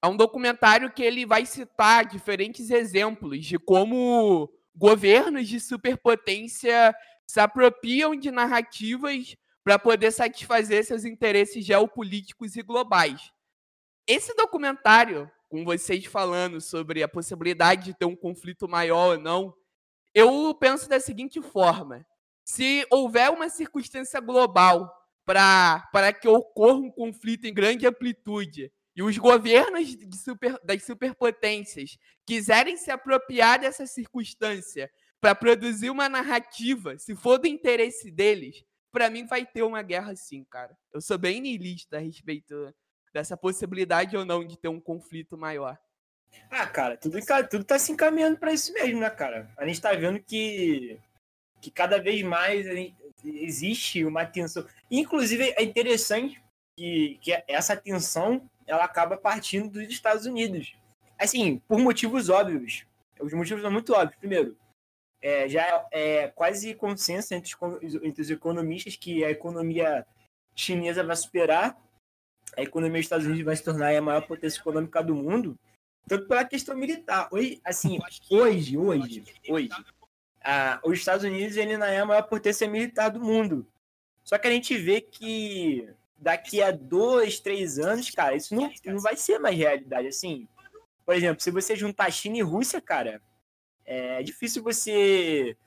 É 0.04 0.08
um 0.08 0.16
documentário 0.16 0.92
que 0.92 1.02
ele 1.02 1.26
vai 1.26 1.46
citar 1.46 2.06
diferentes 2.06 2.70
exemplos 2.70 3.44
de 3.44 3.58
como 3.58 4.54
governos 4.76 5.48
de 5.48 5.60
superpotência 5.60 6.96
se 7.26 7.40
apropriam 7.40 8.16
de 8.16 8.32
narrativas 8.32 9.36
para 9.64 9.80
poder 9.80 10.12
satisfazer 10.12 10.84
seus 10.84 11.06
interesses 11.06 11.66
geopolíticos 11.66 12.56
e 12.56 12.62
globais. 12.62 13.32
Esse 14.06 14.36
documentário, 14.36 15.32
com 15.48 15.64
vocês 15.64 16.06
falando 16.06 16.60
sobre 16.60 17.02
a 17.02 17.08
possibilidade 17.08 17.86
de 17.86 17.94
ter 17.94 18.06
um 18.06 18.16
conflito 18.16 18.68
maior 18.68 19.14
ou 19.14 19.20
não, 19.20 19.54
eu 20.14 20.54
penso 20.56 20.90
da 20.90 21.00
seguinte 21.00 21.42
forma: 21.42 22.06
se 22.44 22.86
houver 22.92 23.30
uma 23.30 23.50
circunstância 23.50 24.20
global 24.20 24.92
para 25.26 26.12
que 26.20 26.28
ocorra 26.28 26.80
um 26.80 26.92
conflito 26.92 27.46
em 27.46 27.54
grande 27.54 27.88
amplitude 27.88 28.73
e 28.96 29.02
os 29.02 29.18
governos 29.18 29.96
super, 30.24 30.60
das 30.64 30.84
superpotências 30.84 31.98
quiserem 32.26 32.78
se 32.78 32.92
apropriar 32.92 33.60
dessa 33.60 33.88
circunstância 33.88 34.92
para 35.20 35.34
produzir 35.34 35.90
uma 35.90 36.10
narrativa, 36.10 36.98
se 36.98 37.16
for 37.16 37.38
do 37.38 37.48
interesse 37.48 38.12
deles, 38.12 38.64
para 38.92 39.10
mim 39.10 39.26
vai 39.26 39.46
ter 39.46 39.64
uma 39.64 39.82
guerra 39.82 40.16
sim, 40.16 40.44
cara. 40.44 40.78
Eu 40.94 41.02
sou 41.02 41.18
bem 41.18 41.42
niilista 41.42 41.98
a 41.98 42.00
respeito 42.00 42.74
dessa 43.12 43.36
possibilidade 43.36 44.16
ou 44.16 44.26
não 44.26 44.46
de 44.46 44.58
ter 44.58 44.68
um 44.68 44.80
conflito 44.80 45.38
maior. 45.38 45.78
Ah, 46.50 46.68
cara, 46.68 46.98
tudo, 46.98 47.20
tudo 47.50 47.64
tá 47.64 47.80
se 47.80 47.92
encaminhando 47.92 48.38
para 48.38 48.54
isso 48.54 48.74
mesmo, 48.74 49.00
né, 49.00 49.10
cara? 49.10 49.52
A 49.58 49.66
gente 49.66 49.82
tá 49.82 49.94
vendo 49.94 50.20
que, 50.20 51.00
que 51.62 51.72
cada 51.72 52.02
vez 52.02 52.22
mais 52.24 52.66
existe 53.24 54.04
uma 54.04 54.26
tensão. 54.26 54.68
Inclusive, 54.90 55.54
é 55.56 55.64
interessante 55.64 56.42
que, 56.76 57.20
que 57.22 57.44
essa 57.48 57.76
tensão 57.76 58.50
ela 58.68 58.84
acaba 58.84 59.18
partindo 59.18 59.70
dos 59.70 59.84
Estados 59.84 60.26
Unidos. 60.26 60.76
Assim, 61.18 61.62
por 61.68 61.80
motivos 61.80 62.30
óbvios. 62.30 62.86
Os 63.20 63.34
motivos 63.34 63.62
são 63.62 63.72
muito 63.72 63.94
óbvios. 63.94 64.20
Primeiro, 64.20 64.58
é, 65.22 65.48
já 65.48 65.88
é 65.92 66.28
quase 66.30 66.74
consenso 66.76 67.34
entre 67.34 67.54
os, 67.82 67.96
entre 67.96 68.22
os 68.22 68.30
economistas 68.30 68.96
que 68.96 69.24
a 69.24 69.32
economia 69.32 70.06
chinesa 70.56 71.04
vai 71.04 71.16
superar 71.16 71.78
a 72.58 72.62
economia 72.62 73.00
dos 73.00 73.06
Estados 73.06 73.26
Unidos 73.26 73.46
vai 73.46 73.56
se 73.56 73.64
tornar 73.64 73.96
a 73.96 74.02
maior 74.02 74.22
potência 74.28 74.60
econômica 74.60 75.04
do 75.04 75.16
mundo, 75.16 75.58
tanto 76.08 76.28
pela 76.28 76.46
questão 76.46 76.76
militar. 76.76 77.28
Hoje, 77.32 77.60
assim, 77.64 78.00
hoje, 78.30 78.78
hoje, 78.78 79.24
hoje, 79.50 79.70
a, 80.44 80.80
os 80.84 81.00
Estados 81.00 81.24
Unidos 81.24 81.58
ele 81.58 81.78
não 81.78 81.86
é 81.86 82.00
a 82.00 82.06
maior 82.06 82.24
potência 82.24 82.68
militar 82.68 83.10
do 83.10 83.20
mundo. 83.20 83.66
Só 84.24 84.38
que 84.38 84.48
a 84.48 84.52
gente 84.52 84.78
vê 84.78 85.02
que 85.02 85.88
daqui 86.24 86.62
a 86.64 86.72
dois, 86.72 87.42
três 87.42 87.78
anos, 87.78 88.10
cara, 88.10 88.36
isso 88.36 88.56
não, 88.56 88.72
não 88.86 89.00
vai 89.00 89.18
ser 89.18 89.40
mais 89.40 89.58
realidade. 89.58 90.08
Assim, 90.08 90.48
por 91.06 91.14
exemplo, 91.14 91.44
se 91.44 91.52
você 91.52 91.76
juntar 91.76 92.10
China 92.12 92.38
e 92.38 92.42
Rússia, 92.42 92.80
cara, 92.80 93.22
é 93.86 94.24
difícil 94.24 94.64
você 94.64 95.58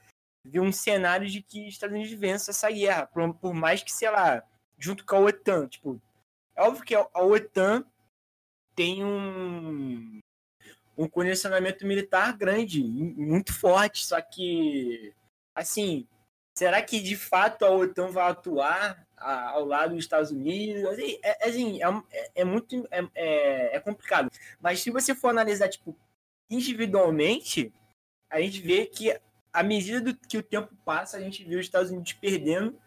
ver 0.42 0.60
um 0.60 0.72
cenário 0.72 1.28
de 1.28 1.42
que 1.42 1.68
Estados 1.68 1.94
Unidos 1.94 2.18
vença 2.18 2.52
essa 2.52 2.70
guerra, 2.70 3.06
por, 3.06 3.34
por 3.34 3.52
mais 3.52 3.82
que, 3.82 3.92
sei 3.92 4.10
lá, 4.10 4.42
junto 4.78 5.04
com 5.04 5.16
a 5.16 5.20
OTAN, 5.20 5.68
tipo, 5.68 6.00
é 6.56 6.62
óbvio 6.62 6.84
que 6.84 6.94
a 6.94 7.22
OTAN 7.22 7.84
tem 8.74 9.04
um, 9.04 10.20
um 10.96 11.06
condicionamento 11.06 11.86
militar 11.86 12.34
grande, 12.34 12.82
muito 12.82 13.52
forte, 13.52 14.06
só 14.06 14.22
que, 14.22 15.12
assim, 15.54 16.08
será 16.56 16.80
que 16.80 17.00
de 17.00 17.16
fato 17.16 17.66
a 17.66 17.70
OTAN 17.70 18.10
vai 18.10 18.30
atuar 18.30 19.05
ao 19.16 19.64
lado 19.64 19.94
dos 19.94 20.04
Estados 20.04 20.30
Unidos. 20.30 20.84
Assim, 20.84 21.18
é, 21.22 21.48
assim, 21.48 21.82
é, 21.82 21.88
é, 22.12 22.30
é 22.36 22.44
muito 22.44 22.86
é, 22.90 23.08
é, 23.14 23.76
é, 23.76 23.80
complicado. 23.80 24.30
Mas 24.60 24.80
se 24.80 24.90
você 24.90 25.14
for 25.14 25.28
analisar 25.28 25.68
tipo, 25.68 25.96
individualmente, 26.50 27.72
a 28.30 28.40
gente 28.40 28.60
vê 28.60 28.86
que 28.86 29.18
à 29.52 29.62
medida 29.62 30.00
do 30.00 30.14
que 30.14 30.36
o 30.36 30.42
tempo 30.42 30.74
passa, 30.84 31.16
a 31.16 31.20
gente 31.20 31.44
vê 31.44 31.56
os 31.56 31.64
Estados 31.64 31.90
Unidos 31.90 32.12
perdendo 32.12 32.78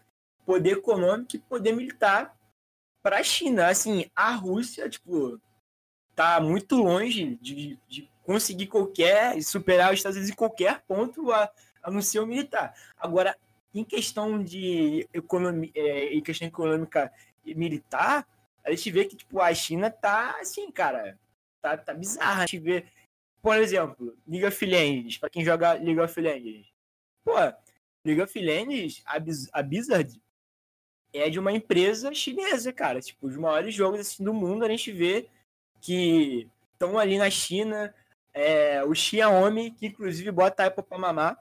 poder 0.46 0.78
econômico 0.78 1.36
e 1.36 1.40
poder 1.40 1.72
militar 1.72 2.36
para 3.02 3.18
a 3.18 3.22
China. 3.22 3.68
Assim, 3.68 4.08
a 4.14 4.32
Rússia, 4.34 4.88
tipo, 4.88 5.40
tá 6.14 6.40
muito 6.40 6.76
longe 6.76 7.36
de, 7.40 7.78
de 7.88 8.08
conseguir 8.22 8.68
qualquer, 8.68 9.42
superar 9.42 9.92
os 9.92 9.98
Estados 9.98 10.16
Unidos 10.16 10.32
em 10.32 10.36
qualquer 10.36 10.82
ponto 10.82 11.32
a, 11.32 11.50
a 11.82 11.90
não 11.90 12.00
ser 12.00 12.20
o 12.20 12.26
militar. 12.26 12.74
Agora, 12.96 13.36
em 13.74 13.84
questão 13.84 14.42
de 14.42 15.08
economia, 15.12 15.70
é, 15.74 16.14
em 16.14 16.20
questão 16.20 16.48
econômica 16.48 17.12
militar, 17.44 18.26
a 18.64 18.70
gente 18.70 18.90
vê 18.90 19.04
que, 19.04 19.16
tipo, 19.16 19.40
a 19.40 19.52
China 19.54 19.90
tá, 19.90 20.38
assim, 20.40 20.70
cara, 20.70 21.18
tá, 21.60 21.76
tá 21.76 21.94
bizarra. 21.94 22.42
A 22.42 22.46
gente 22.46 22.58
vê, 22.58 22.84
por 23.40 23.56
exemplo, 23.56 24.16
League 24.26 24.46
of 24.46 24.66
Legends, 24.66 25.18
pra 25.18 25.30
quem 25.30 25.44
joga 25.44 25.72
League 25.74 26.00
of 26.00 26.20
Legends. 26.20 26.68
Pô, 27.24 27.34
League 28.04 28.22
of 28.22 28.38
Legends, 28.38 29.02
a, 29.06 29.18
Biz 29.18 29.48
a 29.52 29.62
Blizzard 29.62 30.20
é 31.12 31.28
de 31.28 31.38
uma 31.38 31.52
empresa 31.52 32.12
chinesa, 32.14 32.72
cara. 32.72 33.00
Tipo, 33.00 33.26
os 33.26 33.36
maiores 33.36 33.74
jogos 33.74 34.00
assim, 34.00 34.24
do 34.24 34.32
mundo, 34.32 34.64
a 34.64 34.68
gente 34.68 34.92
vê 34.92 35.28
que 35.80 36.48
estão 36.72 36.98
ali 36.98 37.18
na 37.18 37.30
China. 37.30 37.94
É, 38.32 38.84
o 38.84 38.94
Xiaomi, 38.94 39.72
que 39.72 39.86
inclusive 39.86 40.30
bota 40.30 40.62
a 40.62 40.66
Apple 40.66 40.84
pra 40.84 40.96
mamar, 40.96 41.36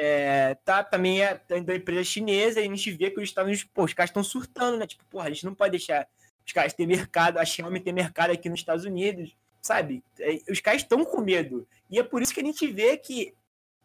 é, 0.00 0.54
tá, 0.64 0.84
também 0.84 1.22
é 1.22 1.34
da 1.64 1.74
empresa 1.74 2.04
chinesa, 2.04 2.60
e 2.60 2.62
a 2.62 2.66
gente 2.68 2.92
vê 2.92 3.10
que 3.10 3.18
os 3.18 3.24
Estados 3.24 3.48
Unidos, 3.48 3.68
pô, 3.74 3.82
os 3.82 3.92
caras 3.92 4.10
estão 4.10 4.22
surtando, 4.22 4.78
né? 4.78 4.86
Tipo, 4.86 5.04
porra, 5.06 5.26
a 5.26 5.30
gente 5.30 5.44
não 5.44 5.56
pode 5.56 5.72
deixar 5.72 6.06
os 6.46 6.52
caras 6.52 6.72
ter 6.72 6.86
mercado, 6.86 7.36
a 7.38 7.44
Xiaomi 7.44 7.80
ter 7.80 7.90
mercado 7.92 8.30
aqui 8.30 8.48
nos 8.48 8.60
Estados 8.60 8.84
Unidos, 8.84 9.36
sabe? 9.60 10.04
É, 10.20 10.38
os 10.48 10.60
caras 10.60 10.82
estão 10.82 11.04
com 11.04 11.20
medo. 11.20 11.66
E 11.90 11.98
é 11.98 12.04
por 12.04 12.22
isso 12.22 12.32
que 12.32 12.38
a 12.40 12.44
gente 12.44 12.64
vê 12.68 12.96
que 12.96 13.34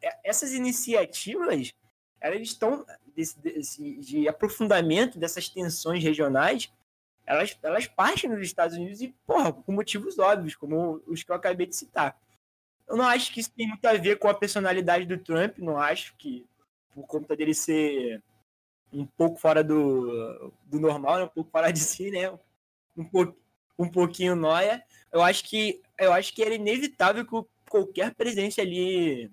é, 0.03 0.15
essas 0.23 0.53
iniciativas, 0.53 1.73
elas 2.21 2.41
estão 2.41 2.85
desse, 3.15 3.39
desse, 3.39 3.97
de 3.97 4.27
aprofundamento 4.27 5.17
dessas 5.17 5.49
tensões 5.49 6.03
regionais, 6.03 6.71
elas, 7.25 7.57
elas 7.63 7.87
partem 7.87 8.29
dos 8.29 8.41
Estados 8.41 8.77
Unidos 8.77 9.01
e, 9.01 9.15
porra, 9.25 9.51
por 9.51 9.73
motivos 9.73 10.19
óbvios, 10.19 10.55
como 10.55 11.01
os 11.07 11.23
que 11.23 11.31
eu 11.31 11.35
acabei 11.35 11.65
de 11.65 11.75
citar. 11.75 12.15
Eu 12.87 12.97
não 12.97 13.05
acho 13.05 13.33
que 13.33 13.39
isso 13.39 13.51
tem 13.51 13.67
muito 13.67 13.85
a 13.85 13.93
ver 13.93 14.19
com 14.19 14.27
a 14.27 14.33
personalidade 14.33 15.05
do 15.05 15.17
Trump, 15.17 15.57
não 15.57 15.77
acho 15.77 16.15
que, 16.17 16.45
por 16.93 17.05
conta 17.07 17.35
dele 17.35 17.53
ser 17.53 18.21
um 18.91 19.05
pouco 19.05 19.39
fora 19.39 19.63
do, 19.63 20.51
do 20.65 20.79
normal, 20.79 21.17
né? 21.17 21.23
um 21.23 21.29
pouco 21.29 21.49
fora 21.49 21.71
de 21.71 21.79
si, 21.81 22.11
né? 22.11 22.31
Um, 22.95 23.03
po, 23.03 23.35
um 23.77 23.89
pouquinho 23.89 24.35
noia. 24.35 24.83
Eu 25.11 25.21
acho 25.21 25.43
que 25.45 25.81
eu 25.97 26.11
acho 26.13 26.33
que 26.33 26.43
era 26.43 26.55
inevitável 26.55 27.25
que 27.25 27.49
qualquer 27.69 28.13
presidente 28.13 28.61
ali 28.61 29.31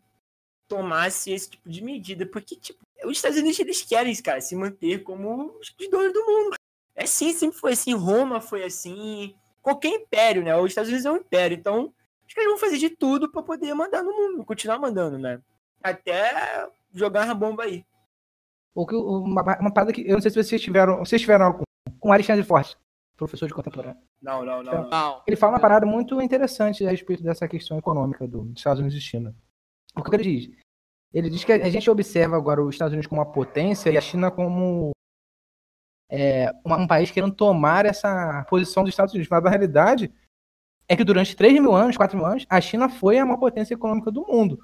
tomasse 0.69 1.33
esse 1.33 1.51
tipo 1.51 1.69
de 1.69 1.83
medida, 1.83 2.25
porque 2.25 2.55
tipo, 2.55 2.79
os 3.05 3.19
Estados 3.19 3.39
Unidos 3.39 3.59
eles 3.59 3.83
querem, 3.83 4.15
cara, 4.23 4.41
se 4.41 4.55
manter 4.55 5.03
como 5.03 5.59
os 5.59 5.75
donos 5.91 6.13
do 6.13 6.25
mundo. 6.25 6.57
É 6.95 7.07
sim, 7.07 7.33
sempre 7.33 7.59
foi 7.59 7.73
assim. 7.73 7.95
Roma 7.95 8.41
foi 8.41 8.63
assim. 8.63 9.35
Qualquer 9.63 9.89
império, 9.89 10.43
né? 10.43 10.57
Os 10.57 10.71
Estados 10.71 10.89
Unidos 10.91 11.07
é 11.07 11.11
um 11.11 11.17
império. 11.17 11.57
Então, 11.57 11.93
acho 12.31 12.35
que 12.35 12.41
eles 12.41 12.51
vão 12.51 12.59
fazer 12.59 12.78
de 12.78 12.91
tudo 12.91 13.31
para 13.31 13.43
poder 13.43 13.74
mandar 13.74 14.05
no 14.05 14.12
mundo, 14.12 14.45
continuar 14.45 14.78
mandando, 14.78 15.18
né? 15.18 15.43
Até 15.83 16.68
jogar 16.95 17.24
uma 17.24 17.35
bomba 17.35 17.64
aí. 17.64 17.85
O 18.72 18.87
que, 18.87 18.95
uma, 18.95 19.59
uma 19.59 19.72
parada 19.72 19.93
que 19.93 20.03
eu 20.03 20.14
não 20.14 20.20
sei 20.20 20.31
se 20.31 20.43
vocês 20.43 20.62
tiveram. 20.62 20.99
Vocês 20.99 21.20
tiveram 21.20 21.53
com, 21.53 21.64
com 21.99 22.12
Alexandre 22.12 22.45
Forte, 22.45 22.78
professor 23.16 23.49
de 23.49 23.55
contemporâneo. 23.55 24.01
Não, 24.22 24.45
não, 24.45 24.62
não, 24.62 24.89
não. 24.89 25.22
Ele 25.26 25.37
fala 25.37 25.55
uma 25.55 25.61
parada 25.61 25.85
muito 25.85 26.20
interessante 26.20 26.87
a 26.87 26.91
respeito 26.91 27.22
dessa 27.22 27.49
questão 27.49 27.78
econômica 27.78 28.28
do, 28.28 28.45
dos 28.45 28.61
Estados 28.61 28.78
Unidos 28.78 28.97
e 28.97 29.01
China. 29.01 29.35
O 29.97 30.03
que 30.03 30.14
ele 30.14 30.22
diz? 30.22 30.57
Ele 31.12 31.28
diz 31.28 31.43
que 31.43 31.53
a 31.53 31.68
gente 31.68 31.91
observa 31.91 32.37
agora 32.37 32.62
os 32.62 32.76
Estados 32.76 32.93
Unidos 32.93 33.09
como 33.09 33.20
uma 33.20 33.33
potência 33.33 33.91
e 33.91 33.99
a 33.99 34.01
China 34.01 34.31
como 34.31 34.93
é, 36.09 36.53
um 36.64 36.87
país 36.87 37.11
querendo 37.11 37.35
tomar 37.35 37.87
essa 37.87 38.47
posição 38.49 38.85
dos 38.85 38.93
Estados 38.93 39.12
Unidos. 39.12 39.28
Mas 39.28 39.45
a 39.45 39.51
realidade 39.51 40.12
é 40.91 40.97
que 40.97 41.05
durante 41.05 41.36
3 41.36 41.53
mil 41.61 41.72
anos, 41.72 41.97
4 41.97 42.18
mil 42.18 42.26
anos, 42.26 42.45
a 42.51 42.61
China 42.61 42.88
foi 42.88 43.16
a 43.16 43.24
maior 43.24 43.38
potência 43.38 43.74
econômica 43.74 44.11
do 44.11 44.26
mundo. 44.26 44.59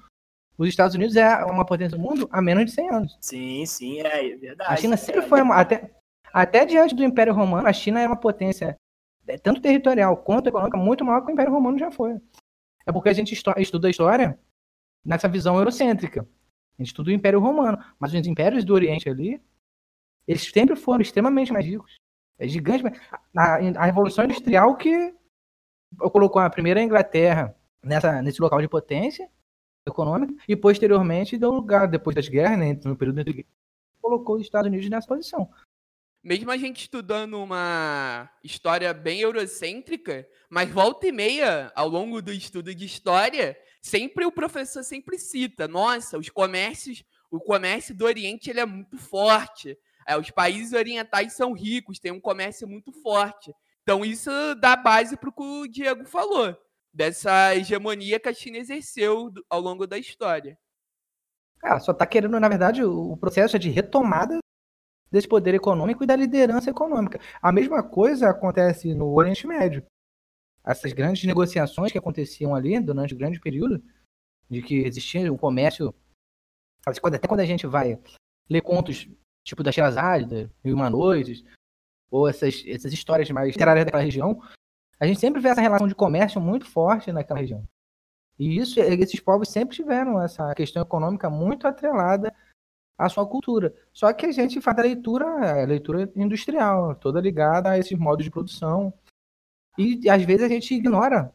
Os 0.57 0.67
Estados 0.67 0.93
Unidos 0.93 1.15
é 1.15 1.45
uma 1.45 1.65
potência 1.65 1.97
do 1.97 2.03
mundo 2.03 2.27
há 2.29 2.41
menos 2.41 2.65
de 2.65 2.71
100 2.71 2.89
anos. 2.89 3.17
Sim, 3.21 3.65
sim, 3.65 4.01
é 4.01 4.35
verdade. 4.35 4.73
A 4.73 4.75
China 4.75 4.97
sempre 4.97 5.21
foi, 5.21 5.41
uma, 5.41 5.55
até, 5.55 5.89
até 6.33 6.65
diante 6.65 6.93
do 6.93 7.01
Império 7.01 7.33
Romano, 7.33 7.65
a 7.65 7.71
China 7.71 8.01
era 8.01 8.09
uma 8.09 8.19
potência 8.19 8.75
é, 9.25 9.37
tanto 9.37 9.61
territorial 9.61 10.17
quanto 10.17 10.49
econômica 10.49 10.77
muito 10.77 11.05
maior 11.05 11.21
que 11.21 11.31
o 11.31 11.33
Império 11.33 11.53
Romano 11.53 11.79
já 11.79 11.91
foi. 11.91 12.19
É 12.85 12.91
porque 12.91 13.07
a 13.07 13.13
gente 13.13 13.33
estuda 13.33 13.87
a 13.87 13.89
história 13.89 14.37
nessa 15.05 15.29
visão 15.29 15.57
eurocêntrica. 15.57 16.27
A 16.77 16.81
gente 16.81 16.89
estuda 16.89 17.09
o 17.09 17.13
Império 17.13 17.39
Romano, 17.39 17.81
mas 17.97 18.13
os 18.13 18.27
impérios 18.27 18.65
do 18.65 18.73
Oriente 18.73 19.07
ali, 19.07 19.41
eles 20.27 20.43
sempre 20.43 20.75
foram 20.75 20.99
extremamente 20.99 21.53
mais 21.53 21.65
ricos. 21.65 21.95
É 22.37 22.49
gigante. 22.49 22.83
A, 23.33 23.55
a 23.77 23.85
Revolução 23.85 24.25
Industrial 24.25 24.75
que 24.75 25.15
colocou 25.95 26.41
a 26.41 26.49
primeira 26.49 26.81
Inglaterra 26.81 27.55
nessa, 27.83 28.21
nesse 28.21 28.41
local 28.41 28.61
de 28.61 28.67
potência 28.67 29.29
econômica 29.87 30.33
e 30.47 30.55
posteriormente 30.55 31.37
deu 31.37 31.51
lugar, 31.51 31.87
depois 31.87 32.15
das 32.15 32.27
guerras, 32.27 32.57
né, 32.57 32.77
no 32.83 32.95
período 32.95 33.21
entre 33.21 33.47
colocou 34.01 34.35
os 34.35 34.41
Estados 34.41 34.67
Unidos 34.67 34.89
nessa 34.89 35.07
posição. 35.07 35.49
Mesmo 36.23 36.51
a 36.51 36.57
gente 36.57 36.81
estudando 36.81 37.41
uma 37.41 38.29
história 38.43 38.93
bem 38.93 39.21
eurocêntrica, 39.21 40.27
mas 40.49 40.69
volta 40.69 41.07
e 41.07 41.11
meia, 41.11 41.71
ao 41.75 41.87
longo 41.87 42.21
do 42.21 42.31
estudo 42.31 42.73
de 42.73 42.85
história, 42.85 43.57
sempre 43.81 44.25
o 44.25 44.31
professor 44.31 44.83
sempre 44.83 45.17
cita, 45.17 45.67
nossa, 45.67 46.17
os 46.17 46.29
comércios, 46.29 47.03
o 47.31 47.39
comércio 47.39 47.95
do 47.95 48.05
Oriente 48.05 48.49
ele 48.49 48.59
é 48.59 48.65
muito 48.65 48.97
forte. 48.97 49.77
É, 50.07 50.17
os 50.17 50.31
países 50.31 50.73
orientais 50.73 51.33
são 51.33 51.53
ricos, 51.53 51.99
têm 51.99 52.11
um 52.11 52.19
comércio 52.19 52.67
muito 52.67 52.91
forte. 52.91 53.53
Então 53.87 54.03
isso 54.03 54.29
dá 54.55 54.75
base 54.75 55.15
para 55.15 55.29
o 55.29 55.31
que 55.31 55.41
o 55.41 55.65
Diego 55.65 56.03
falou, 56.03 56.53
dessa 56.93 57.55
hegemonia 57.55 58.19
que 58.19 58.27
a 58.27 58.33
China 58.33 58.57
exerceu 58.57 59.31
ao 59.49 59.61
longo 59.61 59.87
da 59.87 59.97
história. 59.97 60.59
Cara, 61.59 61.79
só 61.79 61.93
está 61.93 62.05
querendo, 62.05 62.37
na 62.37 62.49
verdade, 62.49 62.83
o 62.83 63.15
processo 63.15 63.55
é 63.55 63.59
de 63.59 63.69
retomada 63.69 64.39
desse 65.09 65.25
poder 65.25 65.53
econômico 65.53 66.03
e 66.03 66.07
da 66.07 66.17
liderança 66.17 66.69
econômica. 66.69 67.17
A 67.41 67.49
mesma 67.49 67.81
coisa 67.81 68.29
acontece 68.29 68.93
no 68.93 69.13
Oriente 69.13 69.47
Médio 69.47 69.85
essas 70.65 70.91
grandes 70.91 71.23
negociações 71.23 71.89
que 71.89 71.97
aconteciam 71.97 72.53
ali 72.53 72.77
durante 72.81 73.13
o 73.13 73.17
grande 73.17 73.39
período, 73.39 73.81
de 74.49 74.61
que 74.61 74.79
existia 74.79 75.31
um 75.31 75.37
comércio. 75.37 75.95
Até 76.85 77.25
quando 77.25 77.39
a 77.39 77.45
gente 77.45 77.65
vai 77.65 77.97
ler 78.49 78.61
contos 78.61 79.07
tipo 79.45 79.63
da 79.63 79.71
Sherazade, 79.71 80.51
Mil 80.61 80.75
Uma 80.75 80.89
Noites, 80.89 81.41
ou 82.09 82.27
essas, 82.27 82.63
essas 82.67 82.93
histórias 82.93 83.29
mais 83.29 83.47
literárias 83.47 83.85
daquela 83.85 84.03
região, 84.03 84.41
a 84.99 85.05
gente 85.05 85.19
sempre 85.19 85.41
vê 85.41 85.49
essa 85.49 85.61
relação 85.61 85.87
de 85.87 85.95
comércio 85.95 86.41
muito 86.41 86.65
forte 86.65 87.11
naquela 87.11 87.39
região. 87.39 87.67
E 88.39 88.57
isso, 88.57 88.79
esses 88.79 89.19
povos 89.19 89.49
sempre 89.49 89.75
tiveram 89.75 90.21
essa 90.21 90.53
questão 90.55 90.81
econômica 90.81 91.29
muito 91.29 91.67
atrelada 91.67 92.33
à 92.97 93.09
sua 93.09 93.27
cultura. 93.27 93.73
Só 93.93 94.11
que 94.13 94.25
a 94.25 94.31
gente 94.31 94.61
faz 94.61 94.77
a 94.77 94.81
leitura, 94.81 95.61
a 95.63 95.65
leitura 95.65 96.11
industrial, 96.15 96.95
toda 96.95 97.21
ligada 97.21 97.71
a 97.71 97.77
esses 97.77 97.97
modos 97.97 98.23
de 98.23 98.31
produção, 98.31 98.93
e 99.77 100.09
às 100.09 100.23
vezes 100.23 100.43
a 100.43 100.49
gente 100.49 100.73
ignora, 100.73 101.33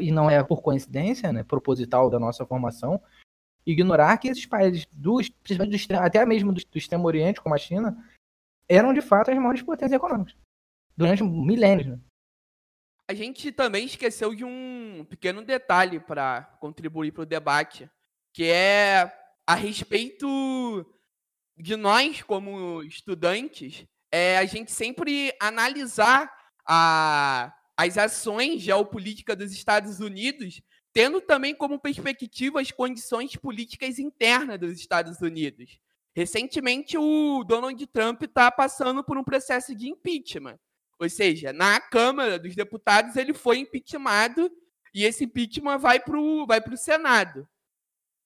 e 0.00 0.10
não 0.10 0.30
é 0.30 0.42
por 0.42 0.62
coincidência, 0.62 1.32
né, 1.32 1.42
proposital 1.42 2.10
da 2.10 2.18
nossa 2.18 2.44
formação, 2.44 3.00
ignorar 3.64 4.18
que 4.18 4.28
esses 4.28 4.44
países, 4.44 4.86
do, 4.92 5.18
até 6.00 6.24
mesmo 6.26 6.52
do, 6.52 6.60
do 6.60 6.78
Extremo 6.78 7.06
Oriente, 7.06 7.40
como 7.40 7.54
a 7.54 7.58
China, 7.58 7.96
eram 8.68 8.92
de 8.92 9.00
fato 9.00 9.30
as 9.30 9.36
maiores 9.36 9.62
potências 9.62 9.92
econômicas 9.92 10.34
durante 10.96 11.22
milênios. 11.22 11.86
Né? 11.86 12.00
A 13.08 13.14
gente 13.14 13.50
também 13.52 13.86
esqueceu 13.86 14.34
de 14.34 14.44
um 14.44 15.04
pequeno 15.08 15.42
detalhe 15.42 16.00
para 16.00 16.42
contribuir 16.60 17.12
para 17.12 17.22
o 17.22 17.26
debate, 17.26 17.90
que 18.32 18.44
é 18.44 19.12
a 19.46 19.54
respeito 19.54 20.86
de 21.56 21.76
nós, 21.76 22.22
como 22.22 22.82
estudantes, 22.82 23.86
é 24.10 24.38
a 24.38 24.44
gente 24.44 24.70
sempre 24.70 25.34
analisar 25.40 26.32
a, 26.66 27.54
as 27.76 27.98
ações 27.98 28.62
geopolíticas 28.62 29.36
dos 29.36 29.52
Estados 29.52 30.00
Unidos, 30.00 30.62
tendo 30.92 31.20
também 31.20 31.54
como 31.54 31.80
perspectiva 31.80 32.60
as 32.60 32.70
condições 32.70 33.36
políticas 33.36 33.98
internas 33.98 34.58
dos 34.58 34.72
Estados 34.72 35.20
Unidos. 35.20 35.78
Recentemente, 36.14 36.98
o 36.98 37.42
Donald 37.44 37.86
Trump 37.86 38.22
está 38.22 38.50
passando 38.50 39.02
por 39.02 39.16
um 39.16 39.24
processo 39.24 39.74
de 39.74 39.88
impeachment. 39.88 40.58
Ou 41.00 41.08
seja, 41.08 41.52
na 41.52 41.80
Câmara 41.80 42.38
dos 42.38 42.54
Deputados 42.54 43.16
ele 43.16 43.32
foi 43.32 43.58
impeachmentado 43.58 44.50
e 44.94 45.04
esse 45.04 45.24
impeachment 45.24 45.78
vai 45.78 45.98
para 45.98 46.18
o 46.18 46.46
vai 46.46 46.60
o 46.60 46.76
Senado. 46.76 47.48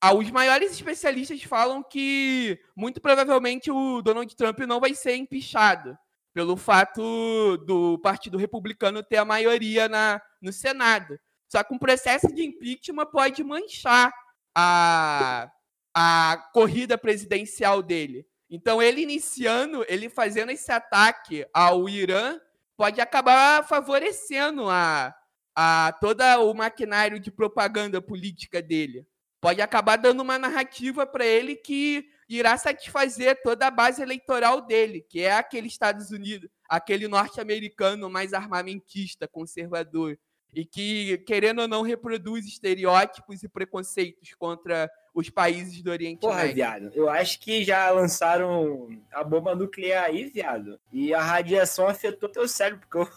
Ah, 0.00 0.12
os 0.12 0.30
maiores 0.30 0.72
especialistas 0.72 1.42
falam 1.42 1.82
que 1.82 2.58
muito 2.76 3.00
provavelmente 3.00 3.70
o 3.70 4.02
Donald 4.02 4.34
Trump 4.36 4.58
não 4.60 4.78
vai 4.78 4.94
ser 4.94 5.16
impeachado 5.16 5.96
pelo 6.34 6.54
fato 6.54 7.56
do 7.64 7.98
Partido 8.00 8.36
Republicano 8.36 9.02
ter 9.02 9.16
a 9.16 9.24
maioria 9.24 9.88
na, 9.88 10.20
no 10.42 10.52
Senado. 10.52 11.18
Só 11.48 11.64
que 11.64 11.72
um 11.72 11.78
processo 11.78 12.30
de 12.34 12.44
impeachment 12.44 13.06
pode 13.06 13.42
manchar 13.42 14.12
a, 14.54 15.50
a 15.98 16.36
corrida 16.52 16.98
presidencial 16.98 17.82
dele. 17.82 18.26
Então, 18.50 18.82
ele 18.82 19.00
iniciando, 19.00 19.82
ele 19.88 20.10
fazendo 20.10 20.52
esse 20.52 20.70
ataque 20.70 21.46
ao 21.54 21.88
Irã, 21.88 22.38
pode 22.76 23.00
acabar 23.00 23.66
favorecendo 23.66 24.68
a, 24.68 25.16
a 25.54 25.96
todo 25.98 26.22
o 26.22 26.52
maquinário 26.52 27.18
de 27.18 27.30
propaganda 27.30 28.02
política 28.02 28.60
dele. 28.60 29.06
Pode 29.40 29.62
acabar 29.62 29.96
dando 29.96 30.20
uma 30.20 30.38
narrativa 30.38 31.06
para 31.06 31.24
ele 31.24 31.56
que 31.56 32.06
irá 32.28 32.58
satisfazer 32.58 33.40
toda 33.42 33.66
a 33.66 33.70
base 33.70 34.02
eleitoral 34.02 34.60
dele, 34.60 35.00
que 35.00 35.20
é 35.20 35.32
aquele 35.32 35.66
Estados 35.66 36.10
Unidos, 36.10 36.50
aquele 36.68 37.08
norte-americano 37.08 38.10
mais 38.10 38.34
armamentista, 38.34 39.26
conservador, 39.26 40.18
e 40.52 40.62
que, 40.66 41.18
querendo 41.26 41.62
ou 41.62 41.68
não, 41.68 41.80
reproduz 41.80 42.46
estereótipos 42.46 43.42
e 43.42 43.48
preconceitos 43.48 44.34
contra 44.34 44.90
os 45.16 45.30
países 45.30 45.80
do 45.80 45.90
Oriente 45.90 46.20
Porra, 46.20 46.42
Médio. 46.42 46.54
viado, 46.54 46.90
eu 46.94 47.08
acho 47.08 47.40
que 47.40 47.64
já 47.64 47.88
lançaram 47.90 48.86
a 49.10 49.24
bomba 49.24 49.54
nuclear 49.54 50.04
aí, 50.04 50.26
viado. 50.26 50.78
E 50.92 51.14
a 51.14 51.22
radiação 51.22 51.88
afetou 51.88 52.28
teu 52.28 52.46
cérebro, 52.46 52.86
porque 52.86 52.98
eu, 52.98 53.08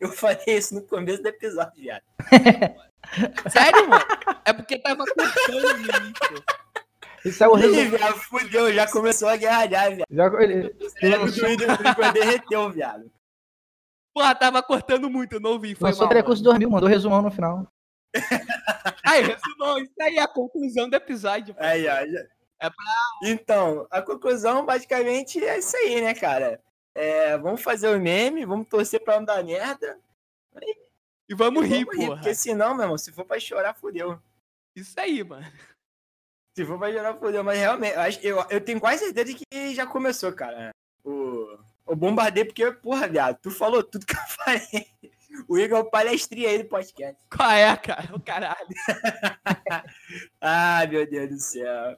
eu 0.10 0.12
falei 0.12 0.42
isso 0.48 0.74
no 0.74 0.82
começo 0.82 1.22
do 1.22 1.28
episódio, 1.28 1.80
viado. 1.80 2.02
Sério, 3.48 3.88
mano? 3.88 4.04
É 4.44 4.52
porque 4.52 4.78
tava 4.80 5.04
cortando 5.04 5.62
no 5.62 5.78
início. 5.78 6.44
Isso 7.24 7.44
é 7.44 7.48
o 7.48 7.56
Ih, 7.56 7.60
resumo. 7.60 7.98
viado, 7.98 8.14
fudeu, 8.16 8.74
já 8.74 8.90
começou 8.90 9.28
a 9.28 9.36
guerra 9.36 9.68
já, 9.68 9.88
viado. 9.90 10.06
Já, 10.10 10.42
ele, 10.42 10.74
derreteu, 12.12 12.70
viado. 12.70 13.08
Porra, 14.12 14.34
tava 14.34 14.60
cortando 14.60 15.08
muito, 15.08 15.34
eu 15.34 15.40
não 15.40 15.52
ouvi. 15.52 15.76
Foi 15.76 15.88
lançou 15.90 16.02
mal, 16.06 16.08
Telecurso 16.08 16.42
mano. 16.42 16.50
2000, 16.58 16.70
mandou 16.70 16.88
resumão 16.88 17.22
no 17.22 17.30
final. 17.30 17.66
Aí, 19.04 19.22
resumão, 19.22 19.78
isso 19.78 19.92
aí 20.00 20.16
é 20.16 20.22
a 20.22 20.28
conclusão 20.28 20.88
do 20.88 20.94
episódio. 20.96 21.54
Aí, 21.58 21.82
já- 21.84 22.02
É 22.62 22.70
Então, 23.24 23.86
a 23.90 24.00
conclusão 24.00 24.64
basicamente 24.64 25.44
é 25.44 25.58
isso 25.58 25.76
aí, 25.76 26.00
né, 26.00 26.14
cara? 26.14 26.62
É, 26.94 27.36
vamos 27.36 27.60
fazer 27.62 27.88
o 27.94 28.00
meme, 28.00 28.46
vamos 28.46 28.68
torcer 28.68 29.02
pra 29.02 29.16
não 29.16 29.24
dar 29.24 29.42
merda. 29.44 29.98
E 31.28 31.34
vamos 31.34 31.64
e 31.64 31.68
rir, 31.68 31.84
vamos 31.84 31.98
rir, 31.98 32.06
porra. 32.06 32.16
porque 32.20 32.34
senão, 32.34 32.74
meu 32.74 32.84
irmão, 32.84 32.96
se 32.98 33.12
for 33.12 33.24
pra 33.24 33.40
chorar, 33.40 33.74
fudeu. 33.74 34.18
Isso 34.74 34.98
aí, 34.98 35.22
mano. 35.24 35.44
Se 36.56 36.64
for 36.64 36.78
pra 36.78 36.92
chorar, 36.92 37.14
fudeu. 37.18 37.42
Mas 37.42 37.58
realmente, 37.58 37.94
eu, 38.22 38.38
eu, 38.38 38.46
eu 38.50 38.60
tenho 38.60 38.80
quase 38.80 39.04
certeza 39.04 39.34
que 39.36 39.74
já 39.74 39.84
começou, 39.86 40.32
cara. 40.32 40.70
O, 41.04 41.58
o 41.84 41.96
bombardeio, 41.96 42.46
porque, 42.46 42.70
porra, 42.72 43.08
viado, 43.08 43.38
tu 43.42 43.50
falou 43.50 43.82
tudo 43.82 44.06
que 44.06 44.14
eu 44.14 44.20
falei. 44.44 44.86
O 45.48 45.58
Igor 45.58 45.78
é 45.78 45.80
o 45.82 45.90
palestrinha 45.90 46.48
aí 46.48 46.62
do 46.62 46.68
podcast. 46.68 47.20
Qual 47.34 47.50
é, 47.50 47.76
cara? 47.76 48.14
O 48.14 48.20
caralho. 48.20 48.68
Ai, 50.40 50.86
meu 50.86 51.08
Deus 51.08 51.28
do 51.30 51.38
céu. 51.38 51.96